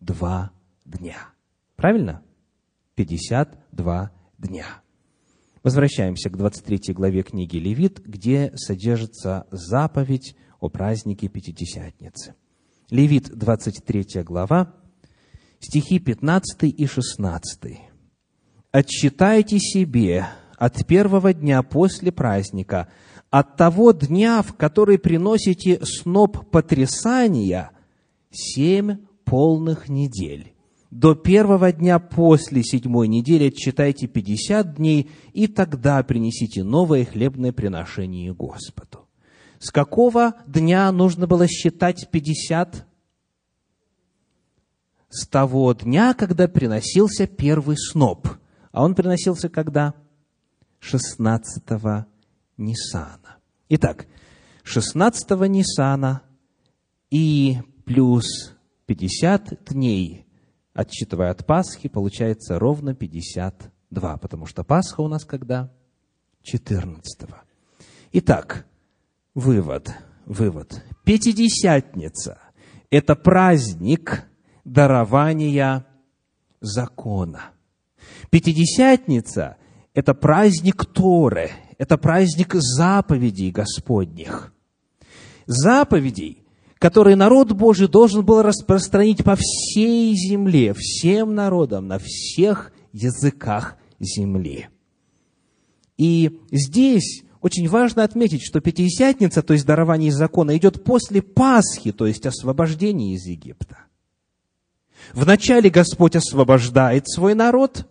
52 0.00 0.50
дня. 0.84 1.16
Правильно? 1.76 2.22
52 2.94 4.10
дня. 4.38 4.66
Возвращаемся 5.62 6.30
к 6.30 6.36
23 6.36 6.94
главе 6.94 7.22
книги 7.22 7.56
Левит, 7.56 8.00
где 8.04 8.52
содержится 8.56 9.46
заповедь 9.50 10.36
о 10.60 10.68
празднике 10.68 11.28
Пятидесятницы– 11.28 12.34
Левит, 12.90 13.36
23 13.36 14.22
глава, 14.22 14.72
стихи 15.58 15.98
15 15.98 16.62
и 16.62 16.86
16. 16.86 17.78
«Отчитайте 18.70 19.58
себе 19.58 20.28
от 20.56 20.86
первого 20.86 21.32
дня 21.34 21.64
после 21.64 22.12
праздника, 22.12 22.88
от 23.30 23.56
того 23.56 23.90
дня, 23.90 24.42
в 24.42 24.54
который 24.54 24.98
приносите 24.98 25.80
сноп 25.84 26.48
потрясания, 26.50 27.72
семь 28.30 28.98
полных 29.26 29.90
недель. 29.90 30.54
До 30.90 31.14
первого 31.14 31.72
дня 31.72 31.98
после 31.98 32.62
седьмой 32.62 33.08
недели 33.08 33.48
отчитайте 33.48 34.06
пятьдесят 34.06 34.76
дней, 34.76 35.10
и 35.34 35.48
тогда 35.48 36.02
принесите 36.02 36.64
новое 36.64 37.04
хлебное 37.04 37.52
приношение 37.52 38.32
Господу. 38.32 39.06
С 39.58 39.70
какого 39.70 40.36
дня 40.46 40.90
нужно 40.92 41.26
было 41.26 41.46
считать 41.48 42.08
50? 42.10 42.86
С 45.08 45.26
того 45.26 45.72
дня, 45.72 46.14
когда 46.14 46.46
приносился 46.46 47.26
первый 47.26 47.76
сноп. 47.76 48.28
А 48.70 48.84
он 48.84 48.94
приносился 48.94 49.48
когда? 49.48 49.94
16 50.78 51.64
Нисана. 52.56 53.38
Итак, 53.68 54.06
16 54.62 55.30
Нисана 55.48 56.22
и 57.10 57.58
плюс 57.84 58.55
50 58.86 59.64
дней, 59.64 60.26
отсчитывая 60.72 61.30
от 61.30 61.46
Пасхи, 61.46 61.88
получается 61.88 62.58
ровно 62.58 62.94
52, 62.94 64.16
потому 64.16 64.46
что 64.46 64.64
Пасха 64.64 65.00
у 65.00 65.08
нас 65.08 65.24
когда? 65.24 65.72
14. 66.42 67.28
Итак, 68.12 68.66
Вывод, 69.36 69.94
вывод. 70.24 70.82
Пятидесятница– 71.04 72.38
это 72.90 73.14
праздник 73.14 74.24
дарования 74.64 75.84
закона. 76.62 77.50
Пятидесятница– 78.30 79.58
это 79.92 80.14
праздник 80.14 80.86
Торы, 80.86 81.50
это 81.76 81.98
праздник 81.98 82.54
заповедей 82.54 83.50
Господних. 83.50 84.54
Заповедей, 85.44 86.45
которые 86.78 87.16
народ 87.16 87.52
Божий 87.52 87.88
должен 87.88 88.24
был 88.24 88.42
распространить 88.42 89.24
по 89.24 89.36
всей 89.36 90.14
земле, 90.14 90.74
всем 90.74 91.34
народам, 91.34 91.88
на 91.88 91.98
всех 91.98 92.72
языках 92.92 93.76
земли. 93.98 94.68
И 95.96 96.40
здесь 96.50 97.24
очень 97.40 97.68
важно 97.68 98.04
отметить, 98.04 98.42
что 98.42 98.60
Пятидесятница, 98.60 99.42
то 99.42 99.54
есть 99.54 99.64
дарование 99.64 100.12
закона, 100.12 100.56
идет 100.56 100.84
после 100.84 101.22
Пасхи, 101.22 101.92
то 101.92 102.06
есть 102.06 102.26
освобождения 102.26 103.14
из 103.14 103.24
Египта. 103.24 103.78
Вначале 105.12 105.70
Господь 105.70 106.16
освобождает 106.16 107.08
свой 107.08 107.34
народ, 107.34 107.86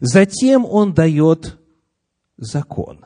затем 0.00 0.64
Он 0.64 0.94
дает 0.94 1.58
закон. 2.36 3.04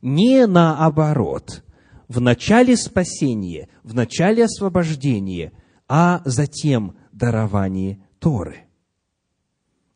Не 0.00 0.46
наоборот. 0.46 1.62
В 2.12 2.20
начале 2.20 2.76
спасения, 2.76 3.70
в 3.82 3.94
начале 3.94 4.44
освобождения, 4.44 5.50
а 5.88 6.20
затем 6.26 6.94
дарование 7.10 8.04
Торы. 8.18 8.66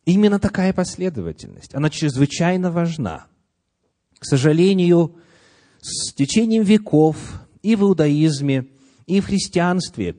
Именно 0.06 0.38
такая 0.38 0.72
последовательность, 0.72 1.74
она 1.74 1.90
чрезвычайно 1.90 2.70
важна. 2.70 3.26
К 4.18 4.24
сожалению, 4.24 5.16
с 5.82 6.14
течением 6.14 6.62
веков 6.62 7.18
и 7.60 7.76
в 7.76 7.82
иудаизме, 7.82 8.68
и 9.04 9.20
в 9.20 9.26
христианстве 9.26 10.16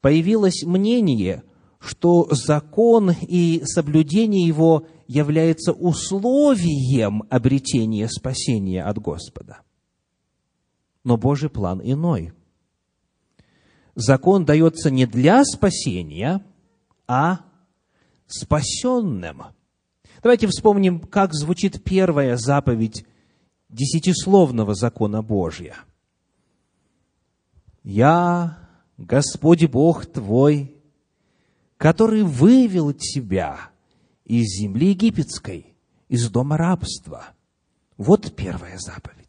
появилось 0.00 0.62
мнение, 0.62 1.42
что 1.80 2.28
закон 2.30 3.16
и 3.20 3.62
соблюдение 3.64 4.46
его 4.46 4.86
является 5.08 5.72
условием 5.72 7.24
обретения 7.30 8.08
спасения 8.08 8.84
от 8.84 8.98
Господа. 8.98 9.58
Но 11.04 11.16
Божий 11.16 11.50
план 11.50 11.80
иной. 11.82 12.32
Закон 13.94 14.44
дается 14.44 14.90
не 14.90 15.06
для 15.06 15.44
спасения, 15.44 16.44
а 17.06 17.40
спасенным. 18.26 19.42
Давайте 20.22 20.46
вспомним, 20.46 21.00
как 21.00 21.34
звучит 21.34 21.82
первая 21.82 22.36
заповедь 22.36 23.04
десятисловного 23.68 24.74
закона 24.74 25.22
Божия. 25.22 25.76
«Я, 27.82 28.58
Господь 28.96 29.66
Бог 29.66 30.06
твой, 30.06 30.76
который 31.76 32.22
вывел 32.22 32.92
тебя 32.92 33.70
из 34.24 34.60
земли 34.60 34.90
египетской, 34.90 35.74
из 36.08 36.30
дома 36.30 36.56
рабства». 36.56 37.26
Вот 37.98 38.34
первая 38.34 38.78
заповедь. 38.78 39.21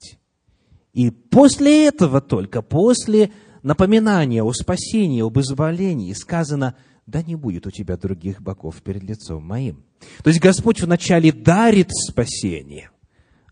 И 0.93 1.09
после 1.09 1.87
этого 1.87 2.21
только, 2.21 2.61
после 2.61 3.31
напоминания 3.63 4.43
о 4.43 4.53
спасении, 4.53 5.25
об 5.25 5.39
избавлении, 5.39 6.13
сказано, 6.13 6.75
да 7.07 7.21
не 7.21 7.35
будет 7.35 7.65
у 7.67 7.71
тебя 7.71 7.97
других 7.97 8.41
богов 8.41 8.81
перед 8.81 9.03
лицом 9.03 9.43
моим. 9.43 9.83
То 10.23 10.29
есть 10.29 10.39
Господь 10.39 10.81
вначале 10.81 11.31
дарит 11.31 11.89
спасение, 11.91 12.91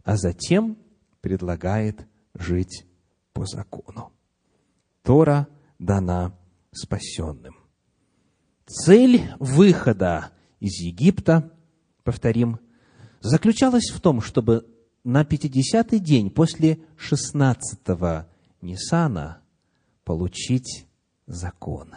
а 0.03 0.17
затем 0.17 0.77
предлагает 1.21 2.07
жить 2.33 2.85
по 3.33 3.45
закону. 3.45 4.11
Тора 5.03 5.47
дана 5.79 6.37
спасенным. 6.71 7.55
Цель 8.67 9.23
выхода 9.39 10.29
из 10.59 10.79
Египта, 10.79 11.51
повторим, 12.03 12.59
заключалась 13.19 13.89
в 13.89 13.99
том, 13.99 14.21
чтобы 14.21 14.65
на 15.03 15.23
50-й 15.23 15.99
день 15.99 16.29
после 16.29 16.79
16-го 16.97 18.27
Нисана 18.61 19.41
получить 20.03 20.87
закон. 21.25 21.93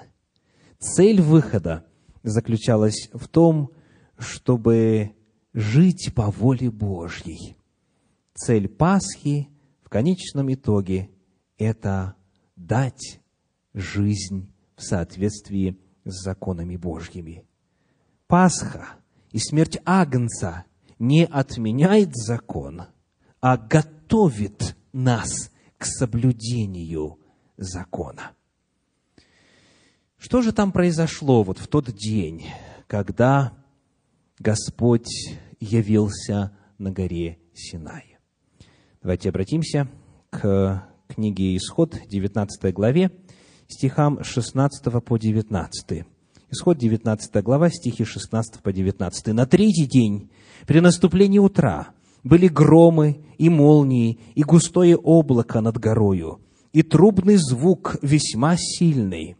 Цель 0.78 1.20
выхода 1.20 1.86
заключалась 2.22 3.10
в 3.12 3.28
том, 3.28 3.70
чтобы 4.18 5.14
жить 5.52 6.12
по 6.14 6.30
воле 6.30 6.70
Божьей. 6.70 7.56
Цель 8.34 8.68
Пасхи 8.68 9.48
в 9.82 9.88
конечном 9.88 10.52
итоге– 10.52 11.10
это 11.58 12.14
дать 12.56 13.20
жизнь 13.72 14.52
в 14.76 14.82
соответствии 14.82 15.78
с 16.04 16.24
законами 16.24 16.76
Божьими. 16.76 17.44
Пасха 18.26 18.96
и 19.30 19.38
смерть 19.38 19.78
Агнца 19.84 20.64
не 20.98 21.24
отменяет 21.24 22.14
закон, 22.14 22.84
а 23.40 23.56
готовит 23.56 24.76
нас 24.92 25.50
к 25.78 25.86
соблюдению 25.86 27.18
закона. 27.56 28.32
Что 30.16 30.40
же 30.40 30.52
там 30.52 30.72
произошло 30.72 31.42
вот 31.42 31.58
в 31.58 31.66
тот 31.66 31.92
день, 31.92 32.46
когда 32.86 33.52
Господь 34.38 35.10
явился 35.60 36.56
на 36.78 36.90
горе 36.90 37.38
Синай? 37.52 38.16
Давайте 39.02 39.28
обратимся 39.28 39.88
к 40.30 40.88
книге 41.08 41.56
Исход, 41.56 41.98
19 42.08 42.72
главе, 42.72 43.10
стихам 43.68 44.24
16 44.24 45.04
по 45.04 45.18
19. 45.18 46.06
Исход 46.54 46.78
19 46.78 47.42
глава, 47.42 47.68
стихи 47.68 48.04
16 48.04 48.62
по 48.62 48.72
19. 48.72 49.26
«На 49.34 49.44
третий 49.44 49.86
день, 49.86 50.30
при 50.68 50.78
наступлении 50.78 51.40
утра, 51.40 51.88
были 52.22 52.46
громы 52.46 53.24
и 53.38 53.48
молнии, 53.48 54.20
и 54.36 54.44
густое 54.44 54.96
облако 54.96 55.60
над 55.60 55.78
горою, 55.78 56.38
и 56.72 56.84
трубный 56.84 57.38
звук 57.38 57.96
весьма 58.02 58.54
сильный. 58.56 59.34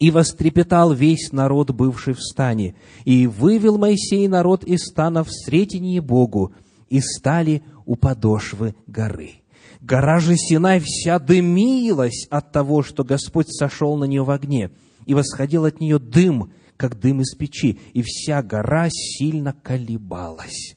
И 0.00 0.10
вострепетал 0.10 0.92
весь 0.92 1.30
народ, 1.30 1.70
бывший 1.70 2.14
в 2.14 2.20
стане, 2.20 2.74
и 3.04 3.28
вывел 3.28 3.78
Моисей 3.78 4.26
народ 4.26 4.64
из 4.64 4.80
стана 4.80 5.22
в 5.22 5.30
сретении 5.30 6.00
Богу, 6.00 6.52
и 6.88 6.98
стали 6.98 7.62
у 7.84 7.94
подошвы 7.94 8.74
горы. 8.88 9.44
Гора 9.80 10.18
же 10.18 10.34
Синай 10.36 10.80
вся 10.80 11.20
дымилась 11.20 12.26
от 12.30 12.50
того, 12.50 12.82
что 12.82 13.04
Господь 13.04 13.46
сошел 13.48 13.96
на 13.96 14.06
нее 14.06 14.24
в 14.24 14.30
огне, 14.30 14.72
и 15.06 15.14
восходил 15.14 15.64
от 15.64 15.80
нее 15.80 15.98
дым, 15.98 16.52
как 16.76 17.00
дым 17.00 17.22
из 17.22 17.34
печи, 17.34 17.78
и 17.94 18.02
вся 18.02 18.42
гора 18.42 18.88
сильно 18.90 19.54
колебалась. 19.54 20.76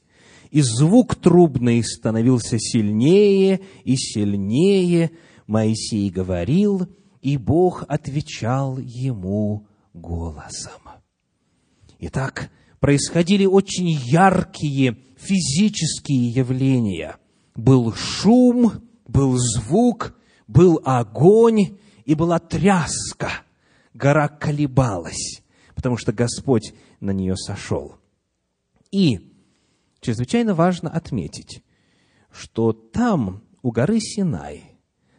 И 0.50 0.62
звук 0.62 1.16
трубный 1.16 1.84
становился 1.84 2.58
сильнее 2.58 3.60
и 3.84 3.96
сильнее. 3.96 5.10
Моисей 5.46 6.10
говорил, 6.10 6.88
и 7.20 7.36
Бог 7.36 7.84
отвечал 7.88 8.78
ему 8.78 9.66
голосом. 9.92 10.80
Итак, 11.98 12.50
происходили 12.78 13.44
очень 13.44 13.90
яркие 13.90 14.96
физические 15.16 16.30
явления. 16.30 17.16
Был 17.54 17.92
шум, 17.92 18.88
был 19.06 19.36
звук, 19.36 20.16
был 20.46 20.80
огонь 20.84 21.78
и 22.06 22.14
была 22.14 22.38
тряска. 22.38 23.30
Гора 24.00 24.28
колебалась, 24.28 25.42
потому 25.74 25.98
что 25.98 26.12
Господь 26.12 26.72
на 27.00 27.10
нее 27.10 27.36
сошел. 27.36 27.96
И 28.90 29.34
чрезвычайно 30.00 30.54
важно 30.54 30.88
отметить, 30.88 31.62
что 32.30 32.72
там, 32.72 33.44
у 33.62 33.70
горы 33.70 34.00
Синай, 34.00 34.78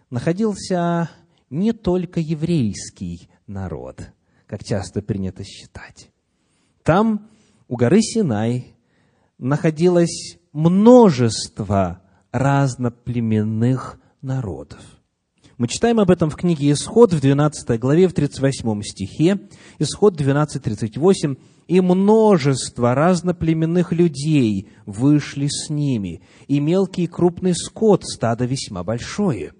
находился 0.09 1.11
не 1.51 1.73
только 1.73 2.19
еврейский 2.19 3.29
народ, 3.45 4.01
как 4.47 4.63
часто 4.63 5.03
принято 5.03 5.43
считать. 5.43 6.09
Там, 6.81 7.29
у 7.67 7.75
горы 7.75 8.01
Синай, 8.01 8.75
находилось 9.37 10.39
множество 10.53 12.01
разноплеменных 12.31 14.01
народов. 14.23 15.00
Мы 15.61 15.67
читаем 15.67 15.99
об 15.99 16.09
этом 16.09 16.31
в 16.31 16.35
книге 16.35 16.71
Исход 16.71 17.13
в 17.13 17.21
12 17.21 17.79
главе, 17.79 18.07
в 18.07 18.13
38 18.13 18.81
стихе, 18.81 19.41
Исход 19.77 20.15
12, 20.15 20.59
38, 20.59 21.35
«И 21.67 21.81
множество 21.81 22.95
разноплеменных 22.95 23.91
людей 23.91 24.69
вышли 24.87 25.45
с 25.45 25.69
ними, 25.69 26.23
и 26.47 26.59
мелкий 26.59 27.03
и 27.03 27.07
крупный 27.07 27.53
скот, 27.53 28.05
стадо 28.05 28.45
весьма 28.45 28.83
большое». 28.83 29.53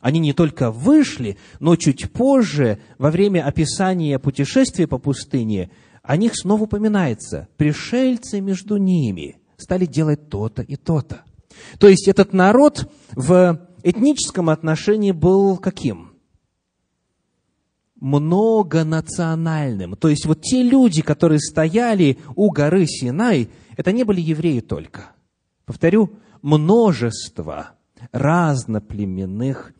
Они 0.00 0.18
не 0.18 0.32
только 0.32 0.72
вышли, 0.72 1.38
но 1.60 1.76
чуть 1.76 2.10
позже, 2.10 2.80
во 2.98 3.12
время 3.12 3.46
описания 3.46 4.18
путешествия 4.18 4.88
по 4.88 4.98
пустыне, 4.98 5.70
о 6.02 6.16
них 6.16 6.32
снова 6.34 6.64
упоминается. 6.64 7.46
Пришельцы 7.58 8.40
между 8.40 8.76
ними 8.76 9.36
стали 9.56 9.86
делать 9.86 10.28
то-то 10.28 10.62
и 10.62 10.74
то-то. 10.74 11.22
То 11.78 11.86
есть 11.86 12.08
этот 12.08 12.32
народ 12.32 12.90
в 13.12 13.68
этническом 13.84 14.50
отношении 14.50 15.12
был 15.12 15.58
каким? 15.58 16.14
Многонациональным. 18.00 19.94
То 19.96 20.08
есть 20.08 20.26
вот 20.26 20.40
те 20.42 20.64
люди, 20.64 21.02
которые 21.02 21.38
стояли 21.38 22.18
у 22.34 22.50
горы 22.50 22.86
Синай, 22.86 23.48
это 23.76 23.92
не 23.92 24.02
были 24.02 24.20
евреи 24.20 24.58
только. 24.60 25.12
Повторю, 25.64 26.10
множество 26.42 27.70
разноплеменных 28.12 29.72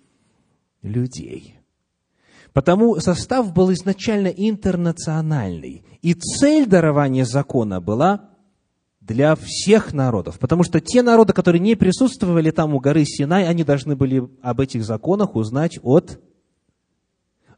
людей. 0.83 1.59
Потому 2.53 3.01
состав 3.01 3.53
был 3.53 3.73
изначально 3.73 4.29
интернациональный. 4.29 5.85
И 6.03 6.15
цель 6.15 6.67
дарования 6.67 7.25
закона 7.25 7.81
была 7.81 8.31
для 9.07 9.37
всех 9.37 9.93
народов. 9.93 10.39
Потому 10.39 10.63
что 10.63 10.81
те 10.81 11.03
народы, 11.03 11.33
которые 11.33 11.61
не 11.61 11.75
присутствовали 11.75 12.51
там 12.51 12.75
у 12.75 12.81
горы 12.81 13.05
Синай, 13.05 13.47
они 13.47 13.65
должны 13.65 13.97
были 13.97 14.29
об 14.43 14.61
этих 14.61 14.85
законах 14.85 15.37
узнать 15.37 15.79
от, 15.83 16.21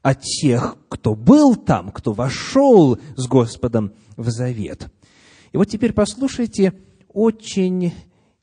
от 0.03 0.23
тех, 0.23 0.77
кто 0.89 1.15
был 1.15 1.55
там, 1.57 1.91
кто 1.93 2.13
вошел 2.13 2.99
с 3.17 3.27
Господом 3.29 3.93
в 4.17 4.29
завет. 4.31 4.89
И 5.53 5.57
вот 5.57 5.67
теперь 5.67 5.93
послушайте 5.93 6.73
очень 7.09 7.95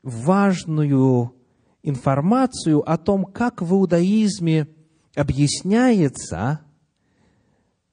важную 0.02 1.34
информацию 1.82 2.90
о 2.90 2.96
том, 2.96 3.24
как 3.26 3.60
в 3.60 3.72
иудаизме 3.74 4.68
объясняется 5.14 6.60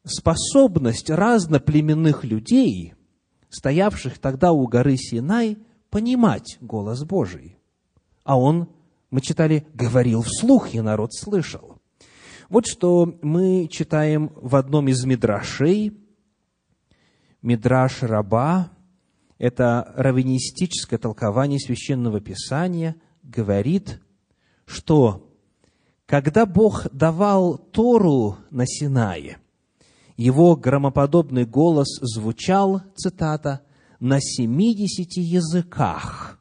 способность 0.04 1.10
разноплеменных 1.10 2.24
людей, 2.24 2.94
стоявших 3.52 4.18
тогда 4.18 4.52
у 4.52 4.66
горы 4.68 4.98
Синай, 4.98 5.58
понимать 5.90 6.58
голос 6.62 7.04
Божий. 7.04 7.58
А 8.24 8.40
он, 8.40 8.70
мы 9.12 9.22
читали, 9.22 9.68
говорил 9.74 10.24
вслух, 10.24 10.74
и 10.74 10.82
народ 10.82 11.14
слышал. 11.14 11.78
Вот 12.50 12.66
что 12.66 13.18
мы 13.22 13.68
читаем 13.70 14.32
в 14.36 14.56
одном 14.56 14.88
из 14.88 15.04
мидрашей, 15.06 15.98
Мидраш 17.42 18.04
Раба, 18.04 18.72
это 19.38 19.94
раввинистическое 19.96 21.00
толкование 21.00 21.60
священного 21.60 22.20
писания, 22.20 22.96
говорит, 23.24 24.00
что 24.66 25.28
когда 26.06 26.46
Бог 26.46 26.88
давал 26.92 27.58
Тору 27.58 28.38
на 28.52 28.68
Синае, 28.68 29.40
его 30.22 30.56
громоподобный 30.56 31.46
голос 31.46 32.00
звучал, 32.02 32.84
цитата, 32.96 33.62
на 34.00 34.20
семидесяти 34.22 35.20
языках. 35.20 36.40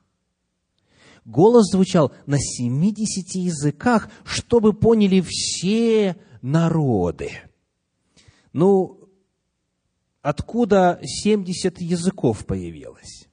Голос 1.25 1.71
звучал 1.71 2.13
на 2.27 2.39
семидесяти 2.39 3.39
языках, 3.39 4.11
чтобы 4.25 4.73
поняли 4.73 5.23
все 5.27 6.17
народы. 6.43 7.31
Ну, 8.53 9.09
откуда 10.23 10.99
семьдесят 11.03 11.81
языков 11.81 12.45
появилось? 12.45 13.29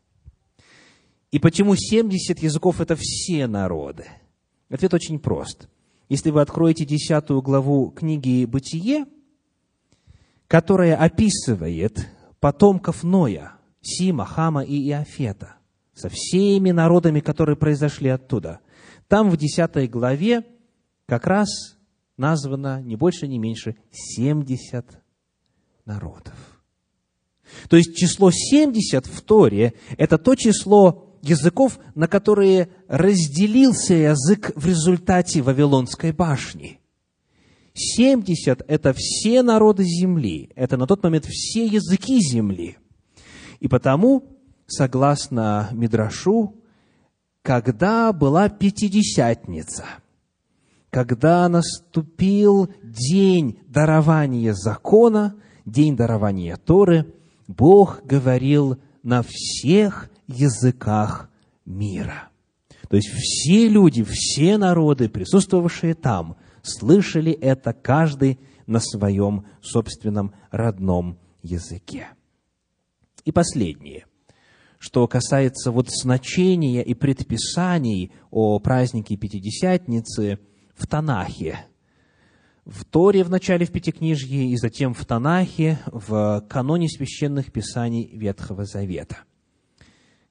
И 1.32 1.40
почему 1.40 1.76
семьдесят 1.76 2.40
языков– 2.40 2.80
это 2.82 2.96
все 2.98 3.48
народы? 3.48 4.06
Ответ 4.70 4.94
очень 4.94 5.20
прост– 5.20 5.68
если 6.10 6.32
вы 6.32 6.40
откроете 6.42 6.86
десятую 6.86 7.42
главу 7.42 7.92
книги 7.92 8.46
«Бытие», 8.46 9.08
которая 10.48 10.96
описывает 10.96 12.08
потомков 12.40 13.04
Ноя, 13.04 13.54
Сима, 13.82 14.26
Хама 14.26 14.64
и 14.64 14.90
Иофета, 14.90 15.56
со 15.94 16.10
всеми 16.10 16.72
народами, 16.72 17.20
которые 17.20 17.56
произошли 17.56 18.10
оттуда. 18.10 18.60
Там 19.08 19.30
в 19.30 19.38
десятой 19.38 19.88
главе 19.88 20.46
как 21.06 21.26
раз 21.28 21.78
названо 22.18 22.82
не 22.82 22.96
больше, 22.96 23.28
не 23.28 23.40
меньше 23.40 23.76
70 23.92 24.86
народов. 25.86 26.36
То 27.70 27.78
есть 27.78 27.96
число 27.96 28.30
70 28.32 29.06
в 29.06 29.22
Торе– 29.22 29.74
это 29.98 30.18
то 30.18 30.36
число 30.36 31.18
языков, 31.22 31.80
на 31.96 32.08
которые 32.08 32.70
разделился 32.88 33.94
язык 33.94 34.52
в 34.56 34.66
результате 34.66 35.42
Вавилонской 35.42 36.12
башни. 36.12 36.77
70– 37.78 38.64
это 38.68 38.94
все 38.96 39.44
народы 39.44 39.84
земли, 39.84 40.50
это 40.56 40.78
на 40.78 40.88
тот 40.88 41.04
момент 41.04 41.26
все 41.26 41.66
языки 41.66 42.20
земли. 42.20 42.78
И 43.60 43.68
потому, 43.68 44.24
согласно 44.66 45.70
Мидрашу, 45.72 46.56
когда 47.42 48.12
была 48.14 48.50
Пятидесятница, 48.50 49.86
когда 50.90 51.48
наступил 51.48 52.70
день 52.84 53.60
дарования 53.68 54.54
закона, 54.54 55.36
день 55.66 55.96
дарования 55.96 56.58
Торы, 56.58 57.14
Бог 57.48 58.02
говорил 58.04 58.78
на 59.04 59.24
всех 59.24 60.10
языках 60.28 61.30
мира. 61.66 62.30
То 62.90 62.96
есть 62.96 63.10
все 63.10 63.68
люди, 63.68 64.04
все 64.04 64.58
народы, 64.58 65.10
присутствовавшие 65.10 65.94
там, 65.94 66.38
слышали 66.68 67.32
это 67.32 67.74
каждый 67.74 68.40
на 68.66 68.80
своем 68.80 69.46
собственном 69.62 70.34
родном 70.52 71.18
языке. 71.42 72.10
И 73.26 73.32
последнее, 73.32 74.06
что 74.80 75.08
касается 75.08 75.72
вот 75.72 75.90
значения 75.90 76.84
и 76.84 76.94
предписаний 76.94 78.12
о 78.30 78.60
празднике 78.60 79.18
Пятидесятницы 79.18 80.40
в 80.76 80.88
Танахе, 80.88 81.66
в 82.66 82.84
Торе 82.84 83.24
в 83.24 83.30
начале 83.30 83.66
в 83.66 83.72
Пятикнижье 83.72 84.46
и 84.46 84.58
затем 84.58 84.94
в 84.94 85.06
Танахе, 85.06 85.80
в 85.88 86.46
каноне 86.50 86.90
священных 86.90 87.52
писаний 87.52 88.10
Ветхого 88.14 88.66
Завета. 88.66 89.20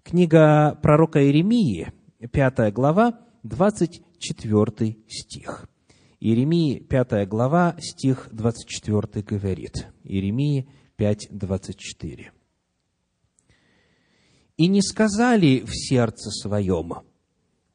Книга 0.03 0.79
пророка 0.83 1.25
Иеремии, 1.25 1.93
5 2.31 2.73
глава, 2.73 3.19
24 3.43 4.97
стих. 5.09 5.69
Иеремии, 6.19 6.79
5 6.79 7.29
глава, 7.29 7.77
стих 7.79 8.29
24 8.33 9.23
говорит. 9.23 9.87
Иеремии 10.03 10.69
5, 10.97 11.29
24. 11.31 12.33
«И 14.57 14.69
не 14.69 14.81
сказали 14.81 15.61
в 15.61 15.71
сердце 15.75 16.31
своем, 16.31 16.95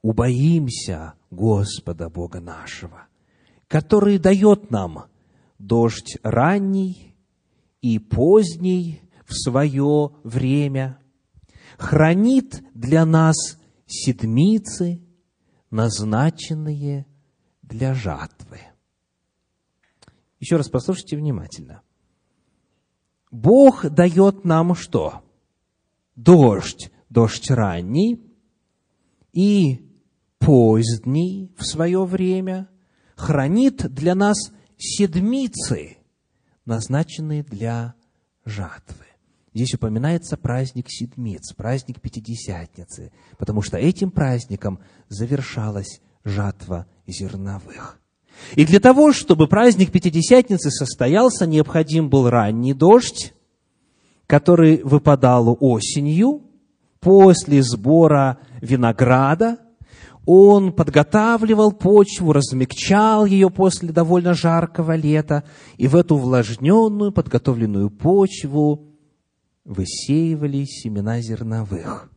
убоимся 0.01 1.13
Господа 1.30 2.10
Бога 2.10 2.39
нашего, 2.39 3.08
который 3.67 4.17
дает 4.17 4.71
нам 4.71 5.06
дождь 5.60 6.17
ранний 6.23 7.15
и 7.82 7.99
поздний 7.99 9.01
в 9.25 9.34
свое 9.34 10.12
время, 10.23 10.99
хранит 11.77 12.63
для 12.73 13.06
нас 13.06 13.60
седмицы, 13.86 15.01
назначенные 15.69 17.06
для 17.71 17.93
жатвы. 17.93 18.60
Еще 20.39 20.57
раз 20.57 20.69
послушайте 20.69 21.17
внимательно. 21.17 21.81
Бог 23.31 23.89
дает 23.89 24.43
нам 24.43 24.75
что? 24.75 25.23
Дождь, 26.15 26.91
дождь 27.10 27.49
ранний 27.49 28.21
и 29.31 29.89
поздний 30.38 31.53
в 31.57 31.63
свое 31.63 32.03
время, 32.03 32.69
хранит 33.15 33.93
для 33.93 34.15
нас 34.15 34.51
седмицы, 34.77 35.97
назначенные 36.65 37.43
для 37.43 37.95
жатвы. 38.43 39.05
Здесь 39.53 39.73
упоминается 39.75 40.38
праздник 40.38 40.86
Седмиц, 40.89 41.53
праздник 41.53 42.01
Пятидесятницы, 42.01 43.12
потому 43.38 43.62
что 43.62 43.77
этим 43.77 44.10
праздником 44.10 44.79
завершалась 45.10 46.01
жатва 46.23 46.88
зерновых. 47.12 48.00
И 48.56 48.65
для 48.65 48.80
того, 48.80 49.13
чтобы 49.13 49.47
праздник 49.47 49.91
Пятидесятницы 49.91 50.71
состоялся, 50.71 51.45
необходим 51.45 52.10
был 52.10 52.30
ранний 52.30 52.74
дождь, 52.74 53.34
который 54.28 54.82
выпадал 54.84 55.58
осенью 55.60 56.43
после 57.00 57.62
сбора 57.63 58.39
винограда. 58.62 59.58
Он 60.26 60.71
подготавливал 60.71 61.71
почву, 61.71 62.32
размягчал 62.32 63.26
ее 63.26 63.50
после 63.50 63.91
довольно 63.91 64.34
жаркого 64.34 64.95
лета, 64.95 65.43
и 65.78 65.88
в 65.88 65.95
эту 65.95 66.16
увлажненную, 66.16 67.12
подготовленную 67.12 67.89
почву 67.89 68.88
высеивали 69.66 70.66
семена 70.66 71.22
зерновых. 71.22 72.12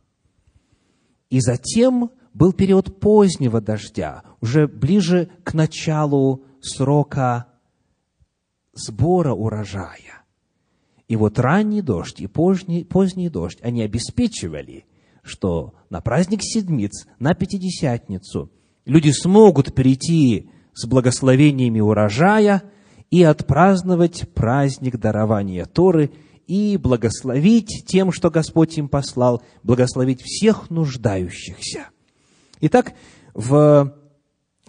И 1.31 1.41
затем 1.41 2.11
был 2.35 2.53
период 2.53 3.01
позднего 3.01 3.61
дождя, 3.61 4.23
уже 4.41 4.69
ближе 4.69 5.31
к 5.45 5.55
началу 5.55 6.45
срока 6.61 7.47
сбора 8.75 9.33
урожая. 9.33 10.25
И 11.07 11.17
вот 11.17 11.39
ранний 11.39 11.81
дождь 11.81 12.21
и 12.21 12.27
поздний, 12.27 12.85
поздний 12.85 13.29
дождь, 13.29 13.59
они 13.63 13.83
обеспечивали, 13.83 14.85
что 15.23 15.75
на 15.91 16.01
праздник 16.01 16.41
Седмиц, 16.43 17.07
на 17.19 17.35
Пятидесятницу, 17.35 18.51
люди 18.85 19.11
смогут 19.11 19.75
прийти 19.75 20.51
с 20.75 20.87
благословениями 20.87 21.81
урожая 21.81 22.65
и 23.11 23.23
отпраздновать 23.23 24.29
праздник 24.35 24.99
дарования 24.99 25.65
Торы– 25.65 26.11
и 26.47 26.77
благословить 26.77 27.85
тем, 27.87 28.13
что 28.13 28.31
Господь 28.31 28.77
им 28.77 28.89
послал, 28.89 29.43
благословить 29.63 30.23
всех 30.23 30.71
нуждающихся. 30.71 31.89
Итак, 32.67 32.95
в 33.35 33.95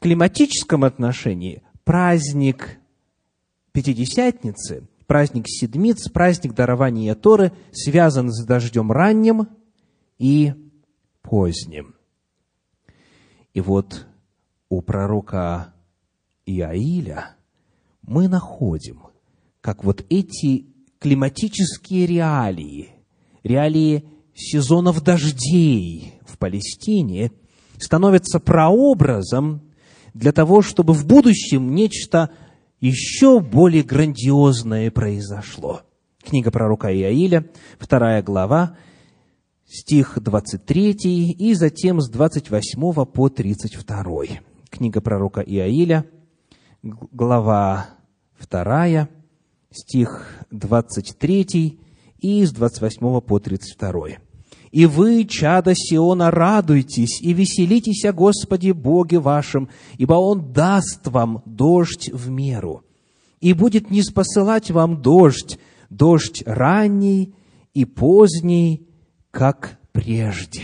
климатическом 0.01 0.83
отношении 0.83 1.63
праздник 1.85 2.77
Пятидесятницы, 3.71 4.89
праздник 5.07 5.45
Седмиц, 5.47 6.09
праздник 6.09 6.53
дарования 6.53 7.15
Торы 7.15 7.53
связан 7.71 8.33
с 8.33 8.43
дождем 8.43 8.91
ранним 8.91 9.47
и 10.17 10.53
поздним. 11.21 11.95
И 13.53 13.61
вот 13.61 14.07
у 14.67 14.81
пророка 14.81 15.73
Иаиля 16.45 17.37
мы 18.01 18.27
находим, 18.27 19.03
как 19.61 19.85
вот 19.85 20.05
эти 20.09 20.67
климатические 20.99 22.07
реалии, 22.07 22.89
реалии 23.43 24.03
сезонов 24.33 25.01
дождей 25.01 26.15
в 26.25 26.37
Палестине 26.37 27.31
становятся 27.79 28.39
прообразом 28.39 29.61
для 30.13 30.31
того, 30.31 30.61
чтобы 30.61 30.93
в 30.93 31.05
будущем 31.05 31.75
нечто 31.75 32.31
еще 32.79 33.39
более 33.39 33.83
грандиозное 33.83 34.91
произошло. 34.91 35.81
Книга 36.23 36.51
пророка 36.51 36.93
Иаиля, 36.93 37.49
вторая 37.77 38.23
глава, 38.23 38.77
стих 39.67 40.17
23 40.19 41.31
и 41.31 41.53
затем 41.53 42.01
с 42.01 42.09
28 42.09 43.05
по 43.05 43.29
32. 43.29 44.23
Книга 44.69 45.01
пророка 45.01 45.41
Иаиля, 45.41 46.05
глава 46.83 47.89
2, 48.49 49.09
стих 49.71 50.45
23 50.51 51.79
и 52.19 52.45
с 52.45 52.51
28 52.51 53.21
по 53.21 53.39
32. 53.39 54.24
«И 54.75 54.87
вы, 54.87 55.23
чада 55.23 55.73
Сиона, 55.73 56.31
радуйтесь 56.31 57.21
и 57.21 57.31
веселитесь 57.31 58.03
о 58.03 58.11
Господе 58.11 58.73
Боге 58.73 59.19
вашем, 59.19 59.69
ибо 59.97 60.15
Он 60.15 60.51
даст 60.51 61.07
вам 61.07 61.41
дождь 61.45 62.09
в 62.11 62.29
меру, 62.29 62.83
и 63.39 63.53
будет 63.53 63.89
не 63.89 64.03
спосылать 64.03 64.71
вам 64.71 65.01
дождь, 65.01 65.59
дождь 65.89 66.43
ранний 66.45 67.33
и 67.73 67.85
поздний, 67.85 68.85
как 69.31 69.79
прежде». 69.93 70.63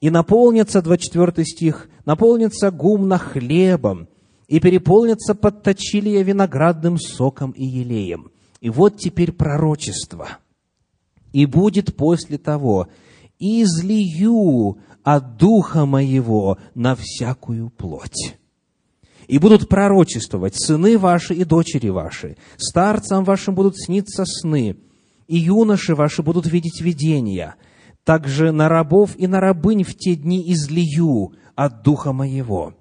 И 0.00 0.08
наполнится, 0.08 0.80
24 0.80 1.44
стих, 1.44 1.90
наполнится 2.06 2.70
гумна 2.70 3.18
хлебом, 3.18 4.08
и 4.48 4.58
переполнится 4.58 5.34
подточилия 5.34 6.22
виноградным 6.22 6.98
соком 6.98 7.50
и 7.50 7.66
елеем. 7.66 8.30
И 8.62 8.70
вот 8.70 8.96
теперь 8.96 9.32
пророчество. 9.32 10.38
И 11.36 11.44
будет 11.44 11.94
после 11.94 12.38
того, 12.38 12.88
излию 13.38 14.78
от 15.02 15.36
Духа 15.36 15.84
Моего 15.84 16.56
на 16.74 16.96
всякую 16.96 17.68
плоть. 17.68 18.38
И 19.28 19.36
будут 19.36 19.68
пророчествовать 19.68 20.54
сыны 20.56 20.96
ваши 20.96 21.34
и 21.34 21.44
дочери 21.44 21.90
ваши, 21.90 22.38
старцам 22.56 23.22
вашим 23.24 23.54
будут 23.54 23.76
сниться 23.76 24.24
сны, 24.24 24.78
и 25.28 25.36
юноши 25.36 25.94
ваши 25.94 26.22
будут 26.22 26.46
видеть 26.46 26.80
видения. 26.80 27.56
Также 28.02 28.50
на 28.50 28.70
рабов 28.70 29.10
и 29.18 29.26
на 29.26 29.38
рабынь 29.38 29.84
в 29.84 29.94
те 29.94 30.14
дни 30.14 30.42
излию 30.54 31.34
от 31.54 31.82
Духа 31.82 32.14
Моего 32.14 32.72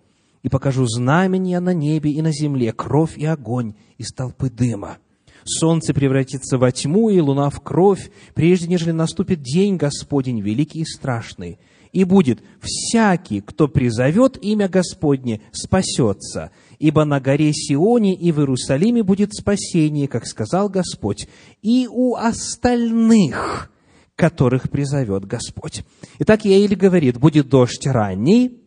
и 0.43 0.47
покажу 0.47 0.85
знамения 0.85 1.59
на 1.59 1.73
небе 1.73 2.11
и 2.11 2.21
на 2.21 2.31
земле, 2.31 2.71
кровь 2.71 3.17
и 3.17 3.25
огонь 3.25 3.73
из 3.97 4.13
толпы 4.13 4.49
дыма. 4.49 4.99
Солнце 5.45 5.93
превратится 5.93 6.57
во 6.57 6.71
тьму, 6.71 7.09
и 7.09 7.19
луна 7.19 7.49
в 7.51 7.61
кровь, 7.61 8.09
прежде 8.33 8.67
нежели 8.67 8.91
наступит 8.91 9.41
день 9.41 9.77
Господень 9.77 10.41
великий 10.41 10.81
и 10.81 10.85
страшный. 10.85 11.59
И 11.93 12.03
будет 12.03 12.41
всякий, 12.59 13.41
кто 13.41 13.67
призовет 13.67 14.37
имя 14.43 14.67
Господне, 14.67 15.41
спасется, 15.51 16.51
ибо 16.79 17.05
на 17.05 17.21
горе 17.21 17.53
Сионе 17.53 18.15
и 18.15 18.31
в 18.31 18.39
Иерусалиме 18.39 19.03
будет 19.03 19.33
спасение, 19.33 20.07
как 20.07 20.25
сказал 20.25 20.67
Господь, 20.67 21.27
и 21.61 21.87
у 21.89 22.15
остальных, 22.15 23.71
которых 24.15 24.69
призовет 24.69 25.25
Господь. 25.25 25.85
Итак, 26.19 26.45
Иаиль 26.45 26.75
говорит, 26.75 27.17
будет 27.17 27.49
дождь 27.49 27.85
ранний, 27.85 28.59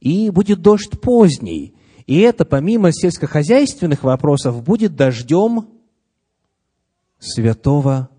и 0.00 0.30
будет 0.30 0.62
дождь 0.62 0.98
поздний. 1.00 1.74
И 2.06 2.18
это, 2.20 2.46
помимо 2.46 2.92
сельскохозяйственных 2.92 4.04
вопросов, 4.04 4.64
будет 4.64 4.96
дождем 4.96 5.77
Святого 7.18 8.10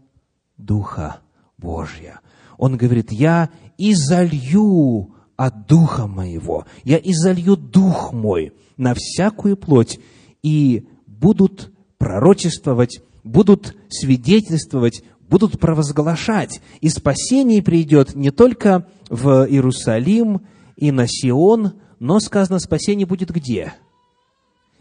Духа 0.57 1.21
Божья. 1.57 2.19
Он 2.57 2.77
говорит, 2.77 3.11
я 3.11 3.49
изолью 3.77 5.15
от 5.37 5.67
Духа 5.67 6.07
моего, 6.07 6.65
я 6.83 6.97
изолью 6.97 7.55
Дух 7.55 8.11
мой 8.11 8.53
на 8.77 8.93
всякую 8.95 9.55
плоть, 9.57 9.99
и 10.43 10.87
будут 11.05 11.71
пророчествовать, 11.97 13.01
будут 13.23 13.75
свидетельствовать, 13.89 15.03
будут 15.29 15.59
провозглашать. 15.59 16.61
И 16.81 16.89
спасение 16.89 17.61
придет 17.61 18.15
не 18.15 18.31
только 18.31 18.87
в 19.09 19.45
Иерусалим, 19.49 20.41
и 20.75 20.91
на 20.91 21.07
Сион, 21.07 21.73
но 21.99 22.19
сказано, 22.19 22.59
спасение 22.59 23.05
будет 23.05 23.31
где? 23.31 23.73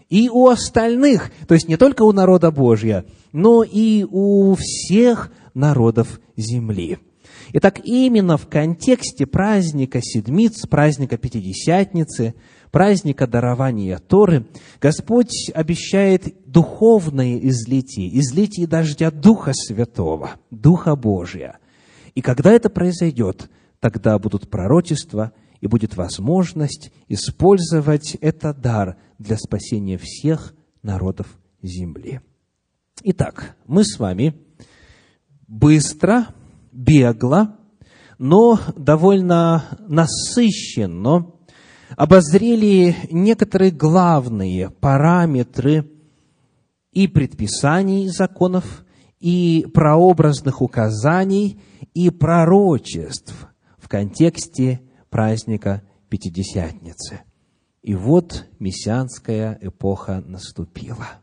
И 0.08 0.30
у 0.30 0.48
остальных, 0.48 1.30
то 1.46 1.54
есть 1.54 1.68
не 1.68 1.76
только 1.76 2.02
у 2.02 2.12
народа 2.12 2.50
Божья, 2.50 3.04
но 3.32 3.62
и 3.62 4.06
у 4.08 4.54
всех 4.54 5.30
народов 5.52 6.20
земли. 6.36 6.98
Итак, 7.52 7.80
именно 7.84 8.36
в 8.36 8.46
контексте 8.48 9.26
праздника 9.26 10.00
Седмиц, 10.02 10.66
праздника 10.66 11.18
Пятидесятницы, 11.18 12.34
праздника 12.70 13.26
дарования 13.26 13.98
Торы, 13.98 14.46
Господь 14.80 15.50
обещает 15.54 16.34
духовное 16.46 17.38
излитие, 17.38 18.18
излитие 18.18 18.66
дождя 18.66 19.10
Духа 19.10 19.52
Святого, 19.54 20.32
Духа 20.50 20.96
Божия. 20.96 21.58
И 22.14 22.22
когда 22.22 22.52
это 22.52 22.70
произойдет, 22.70 23.50
тогда 23.80 24.18
будут 24.18 24.48
пророчества– 24.48 25.32
и 25.60 25.66
будет 25.66 25.96
возможность 25.96 26.92
использовать 27.08 28.16
этот 28.20 28.60
дар 28.60 28.96
для 29.18 29.36
спасения 29.36 29.98
всех 29.98 30.54
народов 30.82 31.38
земли. 31.62 32.20
Итак, 33.02 33.56
мы 33.66 33.84
с 33.84 33.98
вами 33.98 34.34
быстро, 35.46 36.28
бегло, 36.72 37.56
но 38.18 38.60
довольно 38.76 39.64
насыщенно 39.88 41.32
обозрели 41.96 42.96
некоторые 43.10 43.70
главные 43.70 44.70
параметры 44.70 45.90
и 46.92 47.06
предписаний 47.06 48.08
законов, 48.08 48.84
и 49.20 49.66
прообразных 49.74 50.62
указаний, 50.62 51.60
и 51.94 52.10
пророчеств 52.10 53.48
в 53.78 53.88
контексте 53.88 54.80
праздника 55.10 55.82
Пятидесятницы. 56.08 57.20
И 57.82 57.94
вот 57.94 58.46
мессианская 58.58 59.58
эпоха 59.60 60.22
наступила. 60.26 61.22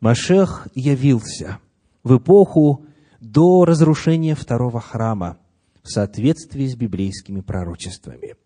Машех 0.00 0.68
явился 0.74 1.58
в 2.04 2.18
эпоху 2.18 2.84
до 3.20 3.64
разрушения 3.64 4.34
второго 4.34 4.80
храма 4.80 5.38
в 5.82 5.88
соответствии 5.88 6.66
с 6.66 6.76
библейскими 6.76 7.40
пророчествами. 7.40 8.36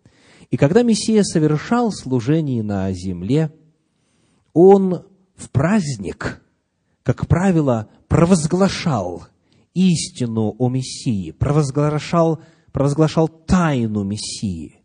И 0.49 0.57
когда 0.57 0.81
Мессия 0.81 1.23
совершал 1.23 1.91
служение 1.91 2.63
на 2.63 2.91
земле, 2.91 3.51
он 4.53 5.05
в 5.35 5.49
праздник, 5.49 6.41
как 7.03 7.27
правило, 7.27 7.89
провозглашал 8.07 9.27
истину 9.73 10.55
о 10.57 10.69
Мессии, 10.69 11.31
провозглашал 11.31 12.41
провозглашал 12.71 13.27
тайну 13.27 14.03
Мессии. 14.03 14.81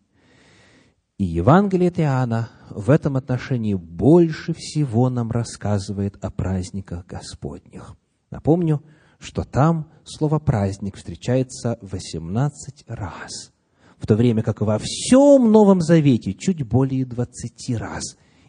И 1.18 1.24
Евангелие 1.24 1.88
от 1.88 1.98
Иоанна 1.98 2.50
в 2.70 2.90
этом 2.90 3.16
отношении 3.16 3.74
больше 3.74 4.52
всего 4.52 5.08
нам 5.08 5.30
рассказывает 5.30 6.22
о 6.22 6.30
праздниках 6.30 7.06
Господних. 7.06 7.96
Напомню, 8.30 8.82
что 9.18 9.44
там 9.44 9.90
слово 10.04 10.38
«праздник» 10.38 10.96
встречается 10.96 11.78
18 11.80 12.84
раз, 12.88 13.52
в 13.98 14.06
то 14.06 14.14
время 14.14 14.42
как 14.42 14.60
во 14.60 14.78
всем 14.78 15.50
Новом 15.50 15.80
Завете 15.80 16.34
чуть 16.34 16.62
более 16.64 17.06
20 17.06 17.76
раз 17.78 18.02